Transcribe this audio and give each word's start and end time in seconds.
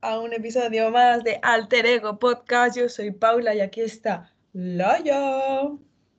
a 0.00 0.20
un 0.20 0.32
episodio 0.32 0.90
más 0.90 1.24
de 1.24 1.40
Alter 1.42 1.86
Ego 1.86 2.18
Podcast. 2.18 2.76
Yo 2.76 2.88
soy 2.88 3.10
Paula 3.10 3.54
y 3.54 3.60
aquí 3.60 3.80
está 3.80 4.32
Laia. 4.52 5.70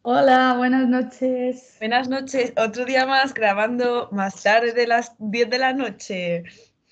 Hola, 0.01 0.55
buenas 0.57 0.87
noches. 0.87 1.75
Buenas 1.79 2.09
noches, 2.09 2.53
otro 2.57 2.85
día 2.85 3.05
más 3.05 3.33
grabando 3.33 4.09
más 4.11 4.43
tarde 4.43 4.73
de 4.73 4.87
las 4.87 5.13
10 5.19 5.49
de 5.49 5.59
la 5.59 5.73
noche. 5.73 6.43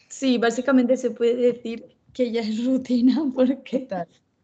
Sí, 0.07 0.37
básicamente 0.37 0.97
se 0.97 1.11
puede 1.11 1.35
decir 1.35 1.85
que 2.13 2.31
ya 2.31 2.41
es 2.41 2.65
rutina 2.65 3.21
porque... 3.35 3.87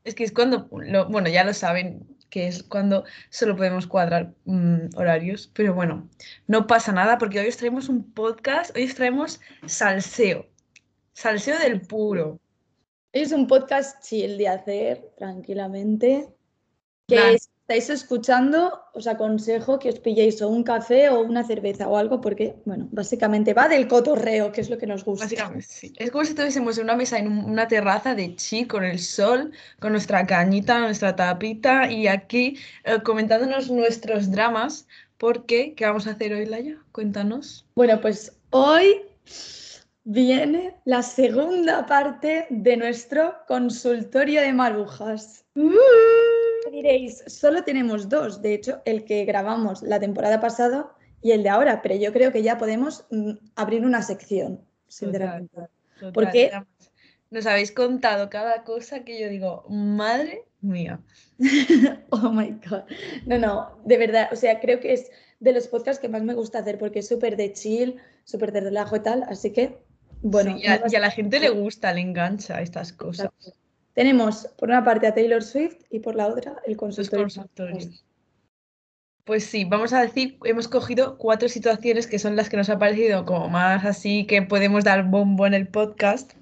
Es 0.04 0.16
que 0.16 0.26
es 0.26 0.34
cuando, 0.34 0.68
bueno, 0.68 1.30
ya 1.30 1.46
lo 1.46 1.54
saben, 1.54 2.06
que 2.30 2.48
es 2.48 2.64
cuando 2.64 3.06
solo 3.30 3.56
podemos 3.56 3.88
cuadrar 3.88 4.34
mm, 4.44 4.98
horarios, 4.98 5.50
pero 5.54 5.74
bueno, 5.74 6.10
no 6.48 6.68
pasa 6.68 6.92
nada 6.92 7.18
porque 7.18 7.40
hoy 7.40 7.48
os 7.48 7.56
traemos 7.56 7.88
un 7.88 8.12
podcast, 8.12 8.76
hoy 8.76 8.84
os 8.84 8.96
traemos 8.96 9.40
salseo, 9.66 10.46
salseo 11.14 11.58
del 11.60 11.82
puro. 11.82 12.40
Es 13.12 13.32
un 13.32 13.48
podcast 13.48 14.04
chill 14.04 14.38
de 14.38 14.48
hacer 14.48 15.12
tranquilamente, 15.18 16.28
que 17.08 17.36
estáis 17.36 17.90
escuchando, 17.90 18.82
os 18.94 19.08
aconsejo 19.08 19.78
que 19.78 19.90
os 19.90 20.00
pilléis 20.00 20.42
o 20.42 20.50
un 20.50 20.64
café 20.64 21.10
o 21.10 21.22
una 21.22 21.44
cerveza 21.44 21.88
o 21.88 21.98
algo, 21.98 22.20
porque, 22.20 22.56
bueno, 22.66 22.88
básicamente 22.92 23.54
va 23.54 23.68
del 23.68 23.88
cotorreo, 23.88 24.52
que 24.52 24.62
es 24.62 24.70
lo 24.70 24.78
que 24.78 24.88
nos 24.88 25.06
gusta. 25.06 25.26
Básicamente, 25.26 25.66
sí. 25.70 25.94
Es 25.98 26.12
como 26.12 26.24
si 26.24 26.32
estuviésemos 26.32 26.78
en 26.78 26.86
una 26.86 26.96
mesa, 26.96 27.20
en 27.20 27.28
una 27.28 27.68
terraza 27.68 28.16
de 28.16 28.36
chi, 28.36 28.66
con 28.66 28.84
el 28.84 29.00
sol, 29.00 29.52
con 29.80 29.92
nuestra 29.92 30.26
cañita, 30.26 30.80
nuestra 30.80 31.16
tapita, 31.16 31.92
y 31.92 32.08
aquí 32.08 32.58
eh, 32.84 33.00
comentándonos 33.04 33.70
nuestros 33.70 34.32
dramas, 34.32 34.88
porque, 35.18 35.74
¿qué 35.76 35.86
vamos 35.86 36.08
a 36.08 36.12
hacer 36.12 36.34
hoy, 36.34 36.46
Laia? 36.46 36.78
Cuéntanos. 36.92 37.66
Bueno, 37.76 38.02
pues 38.02 38.34
hoy 38.50 39.04
viene 40.04 40.76
la 40.86 41.02
segunda 41.02 41.86
parte 41.86 42.48
de 42.50 42.78
nuestro 42.78 43.36
consultorio 43.48 44.42
de 44.42 44.54
marujas. 44.54 45.46
¡Uh! 45.56 45.72
diréis, 46.74 47.24
solo 47.28 47.64
tenemos 47.64 48.10
dos, 48.10 48.42
de 48.42 48.56
hecho, 48.56 48.82
el 48.86 49.06
que 49.06 49.26
grabamos 49.26 49.84
la 49.84 50.00
temporada 50.00 50.40
pasada 50.40 50.92
y 51.22 51.32
el 51.32 51.44
de 51.44 51.50
ahora, 51.50 51.82
pero 51.82 51.96
yo 51.96 52.12
creo 52.12 52.32
que 52.32 52.42
ya 52.42 52.58
podemos 52.58 53.06
mm, 53.12 53.34
abrir 53.56 53.86
una 53.86 54.02
sección, 54.02 54.60
sinceramente. 54.88 55.62
Porque 56.14 56.52
nos 57.30 57.46
habéis 57.46 57.72
contado 57.72 58.30
cada 58.30 58.64
cosa 58.64 59.04
que 59.04 59.20
yo 59.20 59.30
digo, 59.30 59.66
madre 59.70 60.46
mía. 60.62 61.00
oh 62.10 62.30
my 62.32 62.60
god. 62.68 62.84
No, 63.26 63.38
no, 63.38 63.80
de 63.86 63.98
verdad, 63.98 64.30
o 64.32 64.36
sea, 64.36 64.60
creo 64.60 64.80
que 64.80 64.94
es 64.94 65.12
de 65.40 65.54
los 65.54 65.68
podcasts 65.68 66.02
que 66.02 66.10
más 66.10 66.24
me 66.24 66.34
gusta 66.34 66.60
hacer 66.60 66.78
porque 66.78 67.00
es 67.00 67.08
súper 67.08 67.38
de 67.38 67.54
chill, 67.54 67.98
súper 68.24 68.52
de 68.52 68.62
relajo 68.62 68.96
y 68.96 69.02
tal, 69.02 69.24
así 69.24 69.52
que, 69.52 69.78
bueno. 70.24 70.58
y, 70.58 70.66
a, 70.66 71.00
la 71.00 71.12
gente 71.12 71.40
le 71.40 71.50
gusta, 71.50 71.94
le 71.94 72.02
engancha 72.02 72.62
estas 72.62 72.94
cosas. 72.94 73.30
Tenemos 73.94 74.48
por 74.58 74.70
una 74.70 74.84
parte 74.84 75.06
a 75.06 75.14
Taylor 75.14 75.44
Swift 75.44 75.84
y 75.92 76.00
por 76.00 76.16
la 76.16 76.28
otra 76.28 76.56
el 76.66 76.78
consultorio. 76.78 77.28
Pues 79.26 79.46
sí, 79.46 79.64
vamos 79.64 79.94
a 79.94 80.02
decir, 80.02 80.38
hemos 80.44 80.68
cogido 80.68 81.18
cuatro 81.18 81.48
situaciones 81.48 82.08
que 82.08 82.20
son 82.20 82.36
las 82.36 82.50
que 82.50 82.58
nos 82.58 82.70
ha 82.70 82.80
parecido 82.80 83.24
como 83.24 83.48
más 83.50 83.86
así 83.86 84.26
que 84.26 84.42
podemos 84.42 84.84
dar 84.84 85.04
bombo 85.06 85.46
en 85.46 85.54
el 85.54 85.68
podcast. 85.68 86.34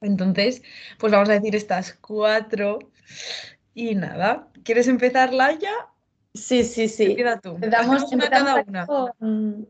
Entonces, 0.00 0.62
pues 0.98 1.12
vamos 1.12 1.28
a 1.30 1.32
decir 1.32 1.56
estas 1.56 1.94
cuatro. 1.94 2.78
Y 3.74 3.94
nada, 3.94 4.48
¿quieres 4.62 4.86
empezar, 4.86 5.32
Laia? 5.32 5.72
Sí, 6.34 6.64
sí, 6.64 6.88
sí. 6.88 7.14
Queda 7.14 7.40
tú. 7.40 7.56
Damos 7.58 8.02
una 8.12 8.28
cada 8.28 8.64
una. 8.66 8.86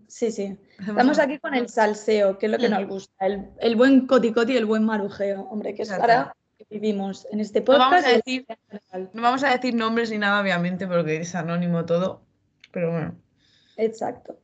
Sí, 0.09 0.33
sí. 0.33 0.57
Estamos 0.79 1.19
aquí 1.19 1.39
con 1.39 1.55
el 1.55 1.69
salseo, 1.69 2.39
que 2.39 2.47
es 2.47 2.53
lo 2.53 2.59
que 2.59 2.69
mm. 2.69 2.73
nos 2.73 2.89
gusta. 2.89 3.27
El, 3.27 3.51
el 3.61 3.77
buen 3.77 4.07
coticoti 4.07 4.55
y 4.55 4.57
el 4.57 4.65
buen 4.65 4.85
marujeo. 4.85 5.43
Hombre, 5.43 5.75
que 5.75 5.83
es 5.83 5.91
para 5.91 6.35
vivimos 6.71 7.27
en 7.31 7.41
este 7.41 7.63
podcast. 7.63 7.81
No 7.81 7.91
vamos, 7.91 8.05
a 8.05 8.13
decir, 8.17 8.47
no 9.13 9.23
vamos 9.23 9.45
a 9.45 9.51
decir 9.51 9.75
nombres 9.75 10.11
ni 10.11 10.19
nada, 10.19 10.41
obviamente, 10.41 10.87
porque 10.87 11.19
es 11.19 11.35
anónimo 11.35 11.85
todo, 11.85 12.23
pero 12.73 12.91
bueno. 12.91 13.15
Exacto. 13.77 14.39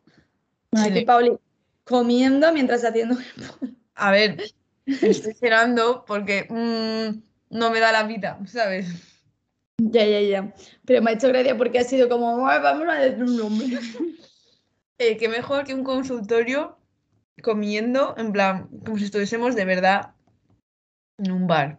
aquí 0.72 1.04
Pauli 1.04 1.36
comiendo 1.84 2.53
mientras 2.53 2.84
haciendo. 2.84 3.16
A 3.94 4.10
ver, 4.12 4.41
estoy 4.86 5.34
cenando 5.34 6.04
porque 6.06 6.47
mm, 6.48 7.56
no 7.56 7.70
me 7.70 7.80
da 7.80 7.92
la 7.92 8.04
vida, 8.04 8.38
¿sabes? 8.47 9.09
Ya, 9.88 10.04
ya, 10.04 10.20
ya. 10.20 10.54
Pero 10.84 11.00
me 11.00 11.10
ha 11.10 11.14
hecho 11.14 11.28
gracia 11.28 11.56
porque 11.56 11.78
ha 11.78 11.84
sido 11.84 12.08
como, 12.08 12.42
vamos 12.42 12.88
a 12.88 13.00
decir 13.00 13.22
un 13.22 13.36
nombre. 13.36 13.66
Eh, 15.02 15.16
que 15.16 15.30
mejor 15.30 15.64
que 15.64 15.72
un 15.72 15.82
consultorio 15.82 16.76
comiendo, 17.42 18.14
en 18.18 18.32
plan, 18.32 18.68
como 18.84 18.98
si 18.98 19.04
estuviésemos 19.04 19.54
de 19.54 19.64
verdad 19.64 20.12
en 21.16 21.32
un 21.32 21.46
bar. 21.46 21.78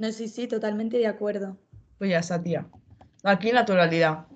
No, 0.00 0.10
sí, 0.10 0.26
sí, 0.26 0.48
totalmente 0.48 0.98
de 0.98 1.06
acuerdo. 1.06 1.56
Pues 1.96 2.10
ya 2.10 2.18
está, 2.18 2.42
tía. 2.42 2.66
Aquí 3.22 3.52
naturalidad. 3.52 4.26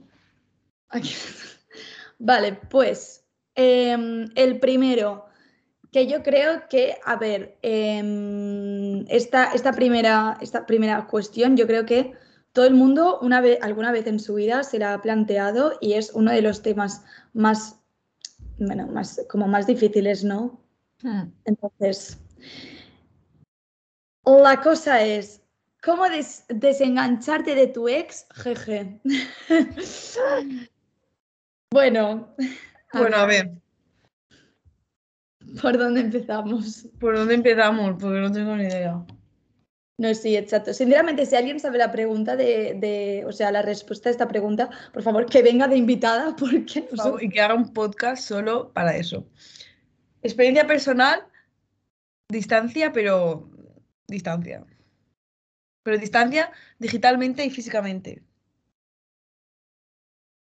Aquí. 0.91 1.13
Vale, 2.21 2.53
pues 2.71 3.25
em, 3.57 4.31
el 4.37 4.61
primero, 4.61 5.27
que 5.91 6.07
yo 6.07 6.23
creo 6.23 6.69
que, 6.69 6.99
a 7.05 7.17
ver, 7.17 7.59
em, 7.63 9.07
esta, 9.09 9.51
esta, 9.55 9.73
primera, 9.73 10.39
esta 10.41 10.67
primera 10.67 11.09
cuestión, 11.09 11.57
yo 11.57 11.67
creo 11.67 11.85
que 11.85 12.13
todo 12.53 12.67
el 12.67 12.75
mundo 12.75 13.19
una 13.21 13.41
vez, 13.41 13.59
alguna 13.63 13.93
vez 13.93 14.07
en 14.07 14.19
su 14.19 14.35
vida 14.35 14.63
se 14.63 14.79
la 14.79 14.95
ha 14.95 15.03
planteado 15.03 15.79
y 15.81 15.95
es 15.95 16.13
uno 16.13 16.33
de 16.33 16.43
los 16.43 16.63
temas 16.63 17.05
más, 17.33 17.81
bueno, 18.59 18.87
más, 18.89 19.21
como 19.29 19.47
más 19.47 19.67
difíciles, 19.67 20.25
¿no? 20.25 20.61
Hmm. 21.03 21.31
Entonces, 21.45 22.19
la 24.25 24.61
cosa 24.61 25.03
es, 25.03 25.43
¿Cómo 25.83 26.05
desengancharte 26.49 27.55
de 27.55 27.69
tu 27.69 27.89
ex? 27.89 28.27
Jeje. 28.35 29.01
bueno. 31.71 32.35
bueno, 32.93 33.17
a 33.17 33.27
ver. 33.27 33.53
¿Por 35.63 35.79
dónde 35.79 36.01
empezamos? 36.01 36.89
¿Por 36.99 37.17
dónde 37.17 37.35
empezamos? 37.35 37.97
Porque 38.01 38.21
no 38.21 38.33
tengo 38.33 38.57
ni 38.57 38.65
idea. 38.65 39.05
No, 39.99 40.15
sí, 40.15 40.37
exacto. 40.37 40.73
Sinceramente, 40.73 41.27
si 41.27 41.37
alguien 41.37 41.59
sabe 41.59 41.79
la 41.79 41.91
pregunta 41.91 42.37
de, 42.37 43.25
o 43.27 43.33
sea, 43.33 43.51
la 43.51 43.63
respuesta 43.63 44.09
a 44.09 44.13
esta 44.13 44.29
pregunta, 44.29 44.71
por 44.93 45.03
favor, 45.03 45.27
que 45.27 45.43
venga 45.43 45.67
de 45.67 45.77
invitada, 45.77 46.37
porque 46.39 46.89
Y 47.21 47.29
que 47.29 47.41
haga 47.41 47.55
un 47.55 47.73
podcast 47.73 48.23
solo 48.23 48.73
para 48.73 48.97
eso. 48.97 49.27
Experiencia 50.23 50.67
personal, 50.67 51.27
distancia, 52.29 52.93
pero 52.93 53.51
distancia 54.07 54.65
pero 55.89 55.97
distancia 55.97 56.53
digitalmente 56.79 57.43
y 57.47 57.49
físicamente. 57.49 58.23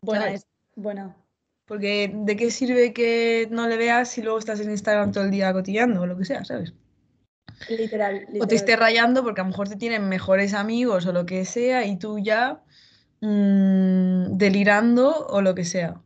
Buena, 0.01 0.31
es, 0.31 0.47
buena. 0.75 1.15
Porque 1.67 2.11
¿de 2.15 2.37
qué 2.37 2.51
sirve 2.51 2.95
que 2.95 3.47
no 3.51 3.69
le 3.69 3.77
veas 3.77 4.09
si 4.09 4.23
luego 4.23 4.39
estás 4.39 4.61
en 4.61 4.71
Instagram 4.71 5.13
todo 5.13 5.25
el 5.25 5.31
día 5.31 5.53
cotillando 5.53 6.01
o 6.01 6.07
lo 6.07 6.17
que 6.17 6.25
sea, 6.25 6.47
¿sabes? 6.47 6.73
Literal, 7.69 8.27
O 8.41 8.47
te 8.47 8.55
estés 8.55 8.79
rayando 8.79 9.23
porque 9.23 9.41
a 9.41 9.45
lo 9.45 9.51
mejor 9.51 9.69
te 9.69 9.77
tienen 9.77 10.09
mejores 10.09 10.55
amigos 10.55 11.07
o 11.07 11.13
lo 11.13 11.27
que 11.27 11.45
sea 11.45 11.87
y 11.87 11.99
tú 11.99 12.19
ya 12.19 12.63
mm, 13.21 14.37
delirando 14.37 15.27
o 15.27 15.41
lo 15.41 15.55
que 15.55 15.65
sea. 15.65 16.01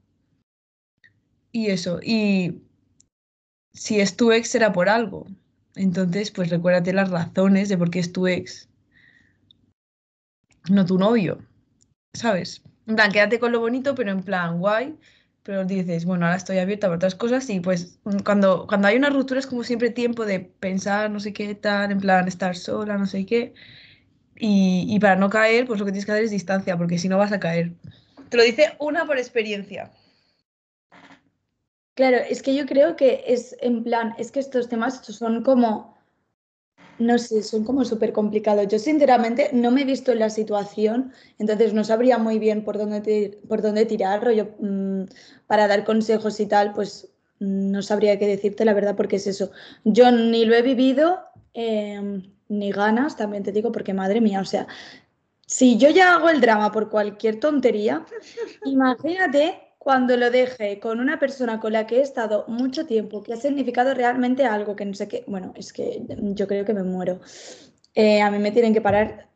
Y 1.53 1.69
eso. 1.69 2.01
Y 2.03 2.63
si 3.73 4.01
es 4.01 4.17
tu 4.17 4.33
ex 4.33 4.49
será 4.49 4.73
por 4.73 4.89
algo. 4.89 5.27
Entonces, 5.75 6.31
pues 6.31 6.51
recuérdate 6.51 6.93
las 6.93 7.11
razones 7.11 7.69
de 7.69 7.79
por 7.79 7.91
qué 7.91 8.01
es 8.01 8.13
tu 8.13 8.27
ex 8.27 8.69
no 10.71 10.85
tu 10.85 10.99
novio, 10.99 11.39
¿sabes? 12.13 12.63
En 12.87 12.97
plan, 12.97 13.13
quédate 13.13 13.39
con 13.39 13.53
lo 13.53 13.61
bonito, 13.61 13.95
pero 13.95 14.11
en 14.11 14.23
plan 14.23 14.59
guay, 14.59 14.97
pero 15.49 15.65
dices, 15.65 16.05
bueno, 16.05 16.27
ahora 16.27 16.37
estoy 16.37 16.59
abierta 16.59 16.89
a 16.89 16.91
otras 16.91 17.15
cosas 17.15 17.49
y 17.49 17.59
pues 17.59 17.99
cuando, 18.23 18.67
cuando 18.67 18.87
hay 18.87 18.99
una 18.99 19.09
ruptura 19.09 19.41
es 19.41 19.47
como 19.47 19.65
siempre 19.65 19.89
tiempo 19.89 20.27
de 20.27 20.41
pensar, 20.41 21.11
no 21.11 21.21
sé 21.21 21.33
qué 21.33 21.55
tal, 21.55 21.91
en 21.91 22.01
plan 22.01 22.29
estar 22.29 22.55
sola, 22.55 22.99
no 22.99 23.07
sé 23.07 23.25
qué. 23.25 23.55
Y, 24.37 24.85
y 24.87 25.01
para 25.01 25.17
no 25.17 25.31
caer, 25.31 25.67
pues 25.67 25.81
lo 25.81 25.87
que 25.87 25.93
tienes 25.93 26.05
que 26.05 26.13
hacer 26.13 26.25
es 26.25 26.33
distancia, 26.33 26.77
porque 26.77 26.99
si 26.99 27.09
no 27.09 27.17
vas 27.17 27.33
a 27.33 27.41
caer. 27.41 27.73
Te 28.29 28.37
lo 28.37 28.43
dice 28.43 28.75
una 28.79 29.07
por 29.07 29.17
experiencia. 29.17 29.91
Claro, 31.95 32.19
es 32.19 32.43
que 32.43 32.55
yo 32.55 32.67
creo 32.67 32.95
que 32.97 33.25
es 33.27 33.57
en 33.63 33.85
plan, 33.85 34.15
es 34.19 34.31
que 34.31 34.41
estos 34.41 34.69
temas 34.69 35.03
son 35.03 35.43
como 35.43 35.98
no 36.99 37.19
sé, 37.19 37.43
son 37.43 37.65
como 37.65 37.85
súper 37.85 38.13
complicados. 38.13 38.67
Yo 38.69 38.79
sinceramente 38.79 39.51
no 39.53 39.71
me 39.71 39.83
he 39.83 39.85
visto 39.85 40.13
en 40.13 40.19
la 40.19 40.31
situación, 40.31 41.13
entonces 41.39 41.73
no 41.73 41.85
sabría 41.85 42.19
muy 42.19 42.39
bien 42.39 42.65
por 42.65 42.79
dónde, 42.79 43.41
por 43.49 43.63
dónde 43.63 43.87
tirar, 43.87 44.25
rollo, 44.25 44.55
mm, 44.61 45.05
para 45.47 45.69
dar 45.69 45.85
consejos 45.85 46.41
y 46.41 46.47
tal, 46.47 46.73
pues 46.73 47.09
mm, 47.41 47.71
no 47.71 47.83
sabría 47.83 48.19
qué 48.19 48.27
decirte 48.27 48.65
la 48.65 48.75
verdad 48.75 48.97
porque 48.97 49.17
es 49.17 49.27
eso. 49.27 49.51
Yo 49.85 50.11
ni 50.11 50.45
lo 50.45 50.55
he 50.55 50.63
vivido, 50.63 51.21
em, 51.55 52.33
ni 52.49 52.73
ganas, 52.73 53.17
también 53.17 53.43
te 53.43 53.53
digo, 53.53 53.73
porque 53.73 53.95
madre 53.95 54.21
mía, 54.21 54.41
o 54.41 54.45
sea, 54.45 54.67
si 55.47 55.79
yo 55.79 55.91
ya 55.91 56.15
hago 56.15 56.29
el 56.29 56.41
drama 56.41 56.73
por 56.73 56.91
cualquier 56.91 57.41
tontería, 57.41 58.05
imagínate 58.65 59.68
cuando 59.79 60.17
lo 60.17 60.31
deje 60.31 60.81
con 60.81 61.01
una 61.01 61.19
persona 61.19 61.61
con 61.61 61.73
la 61.73 61.87
que 61.87 61.99
he 61.99 62.03
estado 62.03 62.45
mucho 62.49 62.85
tiempo, 62.87 63.23
que 63.23 63.33
ha 63.33 63.37
significado 63.37 63.95
realmente 63.95 64.45
algo, 64.45 64.77
que 64.77 64.85
no 64.85 64.95
sé 64.95 65.09
qué, 65.09 65.25
bueno, 65.27 65.53
es 65.57 65.73
que 65.73 66.03
yo 66.09 66.47
creo 66.47 66.65
que 66.65 66.75
me 66.75 66.83
muero. 66.83 67.21
Eh, 67.95 68.21
a 68.21 68.31
mí 68.31 68.39
me 68.39 68.51
tienen 68.51 68.75
que 68.75 68.81
parar 68.81 69.29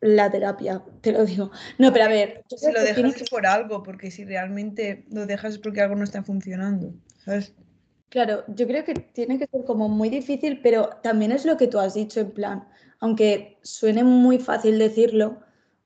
la 0.00 0.30
terapia, 0.30 0.82
te 1.00 1.12
lo 1.12 1.24
digo. 1.24 1.50
No, 1.78 1.92
pero 1.92 2.04
a 2.04 2.08
ver. 2.08 2.44
Si 2.48 2.72
lo 2.72 2.82
dejas 2.82 3.20
es 3.20 3.28
por 3.30 3.46
algo, 3.46 3.82
porque 3.82 4.10
si 4.10 4.24
realmente 4.24 5.04
lo 5.10 5.26
dejas 5.26 5.54
es 5.54 5.58
porque 5.58 5.80
algo 5.80 5.96
no 5.96 6.04
está 6.04 6.22
funcionando, 6.22 6.94
¿sabes? 7.24 7.52
Claro, 8.08 8.44
yo 8.48 8.66
creo 8.66 8.84
que 8.84 8.94
tiene 8.94 9.38
que 9.38 9.46
ser 9.46 9.64
como 9.64 9.88
muy 9.88 10.08
difícil, 10.08 10.60
pero 10.62 10.88
también 11.02 11.32
es 11.32 11.44
lo 11.44 11.56
que 11.56 11.66
tú 11.66 11.78
has 11.78 11.94
dicho, 11.94 12.20
en 12.20 12.30
plan, 12.30 12.68
aunque 13.00 13.58
suene 13.62 14.04
muy 14.04 14.38
fácil 14.38 14.78
decirlo, 14.78 15.40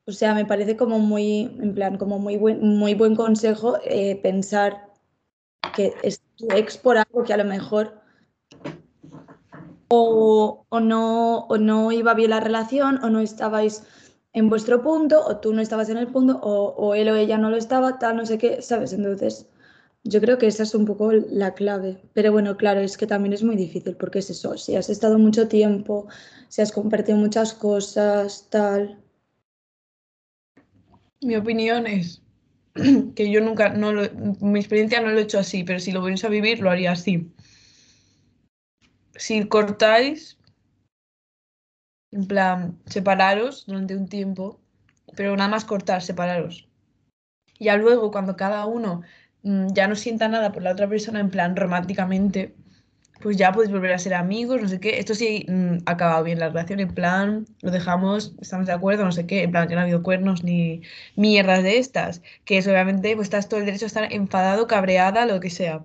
o 0.07 0.13
sea, 0.13 0.35
me 0.35 0.45
parece 0.45 0.77
como 0.77 0.99
muy, 0.99 1.57
en 1.61 1.75
plan, 1.75 1.97
como 1.99 2.19
muy 2.19 2.37
buen, 2.37 2.61
muy 2.77 2.95
buen 2.95 3.15
consejo 3.15 3.79
eh, 3.85 4.21
pensar 4.23 4.89
que 5.75 5.95
es 6.03 6.23
tu 6.37 6.47
ex 6.53 6.77
por 6.77 6.97
algo 6.99 7.23
que 7.25 7.33
a 7.33 7.37
lo 7.37 7.45
mejor 7.45 8.03
o, 9.89 10.65
no, 10.81 11.39
o 11.47 11.59
no 11.59 11.93
iba 11.93 12.15
bien 12.15 12.31
la 12.31 12.41
relación 12.41 13.05
o 13.05 13.11
no 13.11 13.21
estabais 13.21 13.85
en 14.33 14.49
vuestro 14.49 14.83
punto 14.83 15.23
o 15.27 15.37
tú 15.39 15.53
no 15.53 15.61
estabas 15.61 15.91
en 15.91 15.99
el 15.99 16.09
punto 16.09 16.41
o, 16.43 16.75
o 16.77 16.95
él 16.95 17.09
o 17.11 17.17
ella 17.17 17.37
no 17.39 17.51
lo 17.51 17.57
estaba, 17.57 17.99
tal, 17.99 18.17
no 18.17 18.25
sé 18.25 18.39
qué, 18.39 18.63
¿sabes? 18.63 18.95
Entonces, 18.95 19.47
yo 20.05 20.21
creo 20.21 20.39
que 20.39 20.47
esa 20.47 20.63
es 20.63 20.75
un 20.75 20.87
poco 20.87 21.13
la 21.13 21.55
clave. 21.55 22.03
Pero 22.15 22.33
bueno, 22.33 22.57
claro, 22.57 22.81
es 22.81 22.97
que 22.97 23.07
también 23.07 23.35
es 23.35 23.43
muy 23.43 23.57
difícil 23.57 23.97
porque 23.97 24.21
es 24.21 24.31
eso, 24.31 24.57
si 24.57 24.77
has 24.77 24.89
estado 24.91 25.19
mucho 25.19 25.49
tiempo, 25.49 26.09
si 26.49 26.63
has 26.63 26.73
compartido 26.73 27.19
muchas 27.19 27.53
cosas, 27.53 28.49
tal. 28.51 29.02
Mi 31.23 31.37
opinión 31.37 31.87
es 31.87 32.23
que 33.15 33.31
yo 33.31 33.41
nunca, 33.41 33.71
no 33.71 33.93
mi 34.41 34.59
experiencia 34.59 35.01
no 35.01 35.11
lo 35.11 35.19
he 35.19 35.23
hecho 35.23 35.39
así, 35.39 35.65
pero 35.65 35.79
si 35.79 35.93
lo 35.93 36.03
vais 36.03 36.25
a 36.25 36.29
vivir, 36.29 36.61
lo 36.61 36.71
haría 36.71 36.93
así. 36.93 37.33
Si 39.15 39.47
cortáis, 39.47 40.39
en 42.11 42.27
plan, 42.27 42.79
separaros 42.87 43.67
durante 43.67 43.97
un 43.97 44.09
tiempo, 44.09 44.61
pero 45.17 45.37
nada 45.37 45.49
más 45.49 45.65
cortar, 45.65 46.03
separaros. 46.03 46.69
Ya 47.59 47.77
luego, 47.77 48.11
cuando 48.11 48.37
cada 48.37 48.67
uno 48.67 49.03
mm, 49.43 49.69
ya 49.75 49.87
no 49.87 49.95
sienta 49.95 50.29
nada 50.29 50.53
por 50.53 50.63
la 50.63 50.73
otra 50.73 50.89
persona, 50.89 51.21
en 51.21 51.31
plan 51.31 51.55
románticamente, 51.57 52.55
pues 53.23 53.37
ya 53.37 53.53
podéis 53.53 53.71
volver 53.71 53.93
a 53.93 53.99
ser 53.99 54.15
amigos, 54.15 54.61
no 54.61 54.69
sé 54.69 54.81
qué. 54.81 54.99
Esto 54.99 55.15
sí 55.15 55.47
mm, 55.49 55.79
ha 55.87 55.93
acabado 55.93 56.25
bien 56.25 56.39
la 56.39 56.49
relación, 56.49 56.81
en 56.81 56.93
plan, 56.93 57.47
lo 57.61 57.71
dejamos, 57.71 58.35
estamos 58.41 58.67
de 58.67 58.73
acuerdo, 58.73 59.05
no 59.05 59.13
sé 59.13 59.27
qué, 59.27 59.45
en 59.45 59.53
plan, 59.53 59.69
que 59.69 59.75
no 59.75 59.81
ha 59.81 59.85
habido 59.85 60.03
cuernos 60.03 60.43
ni 60.43 60.83
mierdas 61.17 61.63
de 61.63 61.79
estas. 61.79 62.23
Que 62.45 62.59
es 62.59 62.67
obviamente, 62.67 63.15
pues 63.15 63.27
estás 63.27 63.49
todo 63.49 63.61
el 63.61 63.67
derecho 63.67 63.87
a 63.87 63.89
estar 63.89 64.13
enfadado, 64.13 64.67
cabreada, 64.67 65.25
lo 65.27 65.41
que 65.41 65.51
sea. 65.51 65.85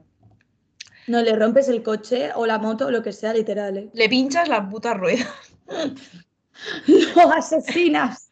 No 1.06 1.22
le 1.22 1.36
rompes 1.36 1.70
el 1.70 1.84
coche 1.84 2.32
o 2.36 2.46
la 2.46 2.58
moto 2.58 2.88
o 2.88 2.92
lo 2.92 3.04
que 3.04 3.14
sea, 3.14 3.34
literal. 3.34 3.78
¿eh? 3.78 3.90
Le 3.94 4.10
pinchas 4.10 4.50
la 4.50 4.68
puta 4.68 4.94
rueda. 4.96 5.26
lo 7.16 7.32
asesinas. 7.32 8.30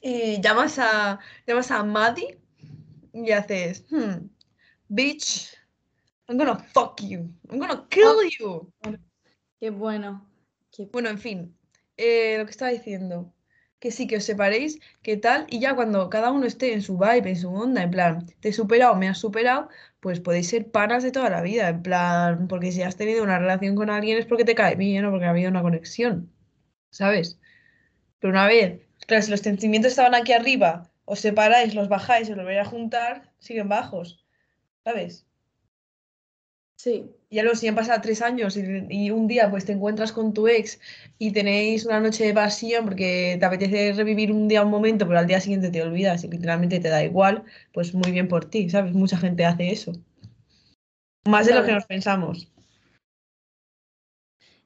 y 0.00 0.40
llamas 0.42 0.78
a, 0.78 1.18
llamas 1.46 1.70
a 1.70 1.84
Maddie 1.84 2.38
y 3.12 3.30
haces, 3.30 3.84
hmm, 3.90 4.26
bitch 4.88 5.61
I'm 6.32 6.38
gonna 6.38 6.56
fuck 6.56 6.98
you. 7.02 7.30
I'm 7.50 7.58
gonna 7.58 7.86
kill 7.90 8.26
you. 8.40 8.72
Qué 9.60 9.68
bueno. 9.68 10.26
Bueno, 10.90 11.10
en 11.10 11.18
fin. 11.18 11.54
Eh, 11.98 12.36
lo 12.38 12.46
que 12.46 12.52
estaba 12.52 12.70
diciendo. 12.70 13.34
Que 13.78 13.90
sí, 13.90 14.06
que 14.06 14.16
os 14.16 14.24
separéis, 14.24 14.80
que 15.02 15.18
tal, 15.18 15.44
y 15.50 15.60
ya 15.60 15.74
cuando 15.74 16.08
cada 16.08 16.30
uno 16.30 16.46
esté 16.46 16.72
en 16.72 16.80
su 16.80 16.96
vibe, 16.96 17.28
en 17.28 17.36
su 17.36 17.52
onda, 17.52 17.82
en 17.82 17.90
plan, 17.90 18.26
te 18.40 18.48
he 18.48 18.52
superado, 18.54 18.94
me 18.94 19.08
has 19.08 19.18
superado, 19.18 19.68
pues 20.00 20.20
podéis 20.20 20.48
ser 20.48 20.70
panas 20.70 21.02
de 21.02 21.10
toda 21.12 21.28
la 21.28 21.42
vida, 21.42 21.68
en 21.68 21.82
plan, 21.82 22.48
porque 22.48 22.72
si 22.72 22.80
has 22.80 22.96
tenido 22.96 23.22
una 23.22 23.38
relación 23.38 23.74
con 23.74 23.90
alguien 23.90 24.16
es 24.16 24.24
porque 24.24 24.44
te 24.44 24.54
cae 24.54 24.76
bien 24.76 25.04
o 25.04 25.10
porque 25.10 25.26
ha 25.26 25.30
habido 25.30 25.50
una 25.50 25.62
conexión, 25.62 26.32
¿sabes? 26.90 27.40
Pero 28.20 28.32
una 28.32 28.46
vez, 28.46 28.80
claro, 29.06 29.22
si 29.22 29.30
los 29.30 29.40
sentimientos 29.40 29.90
estaban 29.90 30.14
aquí 30.14 30.32
arriba, 30.32 30.90
os 31.04 31.20
separáis, 31.20 31.74
los 31.74 31.88
bajáis, 31.88 32.30
os 32.30 32.36
volvéis 32.36 32.60
a 32.60 32.64
juntar, 32.64 33.32
siguen 33.38 33.68
bajos, 33.68 34.24
¿sabes? 34.84 35.26
Sí. 36.82 37.14
Y 37.30 37.40
luego 37.40 37.54
si 37.54 37.68
han 37.68 37.76
pasado 37.76 38.00
tres 38.02 38.22
años 38.22 38.56
y, 38.56 39.10
un 39.12 39.28
día 39.28 39.48
pues 39.48 39.64
te 39.64 39.70
encuentras 39.70 40.10
con 40.10 40.34
tu 40.34 40.48
ex 40.48 40.80
y 41.16 41.30
tenéis 41.30 41.86
una 41.86 42.00
noche 42.00 42.26
de 42.26 42.34
pasión 42.34 42.84
porque 42.86 43.36
te 43.38 43.46
apetece 43.46 43.92
revivir 43.92 44.32
un 44.32 44.48
día 44.48 44.64
un 44.64 44.70
momento, 44.72 45.06
pero 45.06 45.20
al 45.20 45.28
día 45.28 45.40
siguiente 45.40 45.70
te 45.70 45.80
olvidas 45.80 46.24
y 46.24 46.28
literalmente 46.28 46.80
te 46.80 46.88
da 46.88 47.04
igual, 47.04 47.44
pues 47.72 47.94
muy 47.94 48.10
bien 48.10 48.26
por 48.26 48.46
ti, 48.46 48.68
¿sabes? 48.68 48.94
Mucha 48.94 49.16
gente 49.16 49.44
hace 49.44 49.70
eso. 49.70 49.92
Más 51.24 51.46
de 51.46 51.54
lo 51.54 51.64
que 51.64 51.70
nos 51.70 51.86
pensamos. 51.86 52.52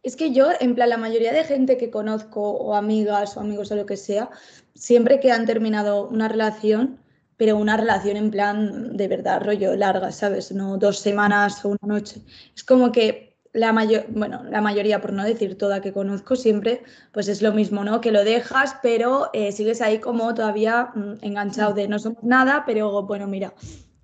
Es 0.03 0.17
que 0.17 0.33
yo, 0.33 0.49
en 0.59 0.75
plan, 0.75 0.89
la 0.89 0.97
mayoría 0.97 1.35
de 1.35 1.45
gente 1.45 1.77
que 1.77 1.91
conozco, 1.91 2.51
o 2.51 2.75
amigas 2.75 3.37
o 3.37 3.41
amigos 3.41 3.71
o 3.73 3.77
lo 3.77 3.85
que 3.85 3.99
sea, 3.99 4.31
siempre 4.75 5.21
que 5.21 5.33
han 5.33 5.45
terminado 5.45 6.09
una 6.09 6.29
relación, 6.29 6.99
pero 7.37 7.57
una 7.57 7.77
relación 7.77 8.17
en 8.17 8.31
plan 8.31 8.97
de 8.97 9.09
verdad, 9.09 9.43
rollo 9.43 9.77
larga, 9.77 10.13
¿sabes? 10.13 10.53
No 10.53 10.79
dos 10.79 10.99
semanas 10.99 11.65
o 11.65 11.71
una 11.71 11.95
noche. 11.95 12.23
Es 12.55 12.65
como 12.65 12.93
que 12.93 13.37
la 13.53 13.73
mayor, 13.73 14.05
bueno, 14.11 14.45
la 14.51 14.61
mayoría, 14.61 15.01
por 15.01 15.13
no 15.13 15.25
decir 15.25 15.57
toda 15.57 15.81
que 15.81 15.93
conozco, 15.93 16.37
siempre, 16.37 16.83
pues 17.13 17.29
es 17.29 17.41
lo 17.41 17.53
mismo, 17.53 17.85
¿no? 17.85 18.01
Que 18.01 18.13
lo 18.13 18.23
dejas, 18.23 18.77
pero 18.83 19.31
eh, 19.33 19.51
sigues 19.53 19.81
ahí 19.81 19.99
como 19.99 20.35
todavía 20.35 20.91
mm, 20.95 21.15
enganchado 21.23 21.73
de 21.73 21.89
no 21.89 21.99
somos 21.99 22.23
nada, 22.23 22.65
pero 22.67 23.03
bueno, 23.05 23.27
mira, 23.27 23.55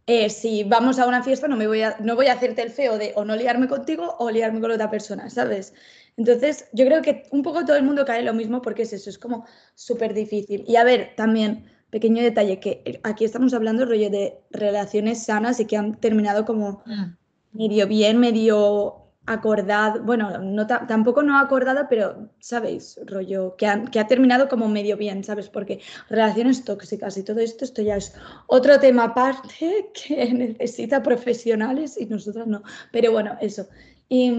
eh, 0.06 0.30
si 0.30 0.64
vamos 0.64 0.98
a 0.98 1.06
una 1.06 1.22
fiesta 1.22 1.48
no 1.48 1.56
me 1.56 1.66
voy 1.66 1.82
a, 1.82 1.96
no 2.00 2.16
voy 2.16 2.26
a 2.26 2.32
hacerte 2.32 2.62
el 2.62 2.70
feo 2.70 2.98
de 2.98 3.12
o 3.14 3.24
no 3.24 3.36
liarme 3.36 3.68
contigo 3.68 4.16
o 4.18 4.30
liarme 4.30 4.60
con 4.60 4.70
otra 4.70 4.90
persona, 4.90 5.30
¿sabes? 5.30 5.74
Entonces, 6.16 6.66
yo 6.72 6.84
creo 6.86 7.02
que 7.02 7.24
un 7.30 7.42
poco 7.42 7.64
todo 7.64 7.76
el 7.76 7.84
mundo 7.84 8.04
cae 8.04 8.20
en 8.20 8.26
lo 8.26 8.34
mismo 8.34 8.62
porque 8.62 8.82
es 8.82 8.92
eso, 8.92 9.10
es 9.10 9.18
como 9.18 9.46
súper 9.74 10.12
difícil. 10.14 10.64
Y 10.66 10.76
a 10.76 10.84
ver, 10.84 11.12
también 11.16 11.71
pequeño 11.92 12.22
detalle, 12.22 12.58
que 12.58 13.00
aquí 13.04 13.26
estamos 13.26 13.52
hablando 13.52 13.84
rollo 13.84 14.08
de 14.08 14.40
relaciones 14.50 15.26
sanas 15.26 15.60
y 15.60 15.66
que 15.66 15.76
han 15.76 16.00
terminado 16.00 16.46
como 16.46 16.82
mm. 16.86 17.58
medio 17.58 17.86
bien, 17.86 18.18
medio 18.18 19.02
acordado, 19.26 20.02
bueno, 20.02 20.38
no 20.38 20.66
tampoco 20.66 21.22
no 21.22 21.38
acordado, 21.38 21.86
pero 21.90 22.30
sabéis, 22.40 22.98
rollo, 23.04 23.56
que, 23.56 23.68
que 23.92 24.00
ha 24.00 24.06
terminado 24.06 24.48
como 24.48 24.68
medio 24.68 24.96
bien, 24.96 25.22
¿sabes? 25.22 25.50
Porque 25.50 25.80
relaciones 26.08 26.64
tóxicas 26.64 27.18
y 27.18 27.22
todo 27.22 27.40
esto, 27.40 27.66
esto 27.66 27.82
ya 27.82 27.96
es 27.96 28.14
otro 28.46 28.80
tema 28.80 29.04
aparte 29.04 29.90
que 30.08 30.32
necesita 30.32 31.02
profesionales 31.02 32.00
y 32.00 32.06
nosotros 32.06 32.46
no. 32.46 32.62
Pero 32.90 33.12
bueno, 33.12 33.36
eso. 33.42 33.68
Y, 34.08 34.32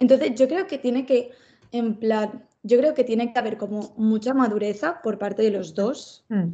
entonces 0.00 0.34
yo 0.34 0.48
creo 0.48 0.66
que 0.66 0.78
tiene 0.78 1.06
que, 1.06 1.30
en 1.70 1.94
plan, 1.94 2.44
yo 2.62 2.78
creo 2.78 2.94
que 2.94 3.04
tiene 3.04 3.32
que 3.32 3.38
haber 3.38 3.56
como 3.56 3.92
mucha 3.96 4.34
madureza 4.34 5.00
por 5.02 5.18
parte 5.18 5.42
de 5.42 5.50
los 5.50 5.74
dos, 5.74 6.24
mm. 6.28 6.52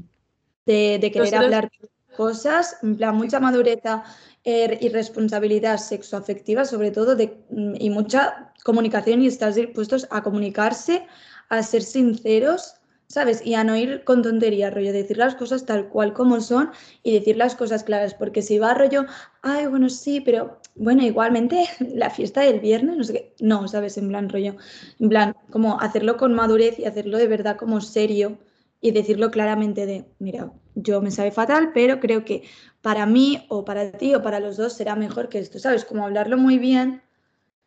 de, 0.67 1.11
querer 1.12 1.35
hablar 1.35 1.71
cosas, 2.17 2.79
en 2.83 2.97
plan, 2.97 3.15
mucha 3.15 3.41
madureza 3.41 4.05
er, 4.43 4.79
y 4.81 4.88
responsabilidad 4.88 5.79
sexoafectiva, 5.79 6.65
sobre 6.65 6.91
todo, 6.91 7.15
de, 7.15 7.38
mm, 7.50 7.75
y 7.79 7.91
mucha 7.91 8.53
comunicación 8.65 9.23
y 9.23 9.27
estar 9.27 9.53
dispuestos 9.55 10.07
a 10.11 10.23
comunicarse, 10.23 11.07
a 11.49 11.62
ser 11.62 11.83
sinceros 11.83 12.78
¿sabes? 13.09 13.45
Y 13.45 13.55
a 13.55 13.65
no 13.65 13.75
ir 13.77 14.05
con 14.05 14.23
tonterías, 14.23 14.73
rollo, 14.73 14.93
decir 14.93 15.17
las 15.17 15.35
cosas 15.35 15.65
tal 15.65 15.88
cual 15.88 16.12
como 16.12 16.41
son 16.41 16.71
y 17.03 17.15
decir 17.15 17.37
las 17.37 17.55
cosas 17.57 17.83
claras, 17.85 18.15
porque 18.15 18.43
si 18.43 18.59
va 18.59 18.75
rollo, 18.75 19.07
ay, 19.43 19.67
bueno, 19.67 19.88
sí, 19.88 20.21
pero 20.21 20.61
bueno, 20.75 21.03
igualmente 21.03 21.65
la 21.95 22.11
fiesta 22.11 22.43
del 22.43 22.61
viernes, 22.61 22.97
no 22.97 23.05
sé 23.05 23.12
qué, 23.15 23.35
no, 23.41 23.67
¿sabes? 23.67 23.97
En 23.97 24.09
plan 24.09 24.29
rollo, 24.29 24.57
en 25.00 25.09
plan, 25.09 25.35
como 25.50 25.81
hacerlo 25.81 26.17
con 26.19 26.35
madurez 26.35 26.79
y 26.79 26.85
hacerlo 26.85 27.19
de 27.19 27.29
verdad 27.29 27.57
como 27.57 27.81
serio 27.81 28.38
y 28.81 28.93
decirlo 28.93 29.31
claramente 29.31 29.87
de, 29.87 30.05
mira, 30.19 30.53
yo 30.75 31.00
me 31.00 31.11
sabe 31.11 31.33
fatal, 31.33 31.73
pero 31.73 32.00
creo 32.00 32.25
que 32.25 32.45
para 32.83 33.07
mí 33.07 33.45
o 33.49 33.65
para 33.65 33.91
ti 33.93 34.15
o 34.15 34.23
para 34.23 34.38
los 34.38 34.57
dos 34.57 34.75
será 34.75 34.95
mejor 34.97 35.29
que 35.29 35.38
esto, 35.38 35.59
¿sabes? 35.59 35.85
Como 35.85 36.05
hablarlo 36.05 36.37
muy 36.37 36.59
bien 36.59 37.03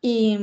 y, 0.00 0.38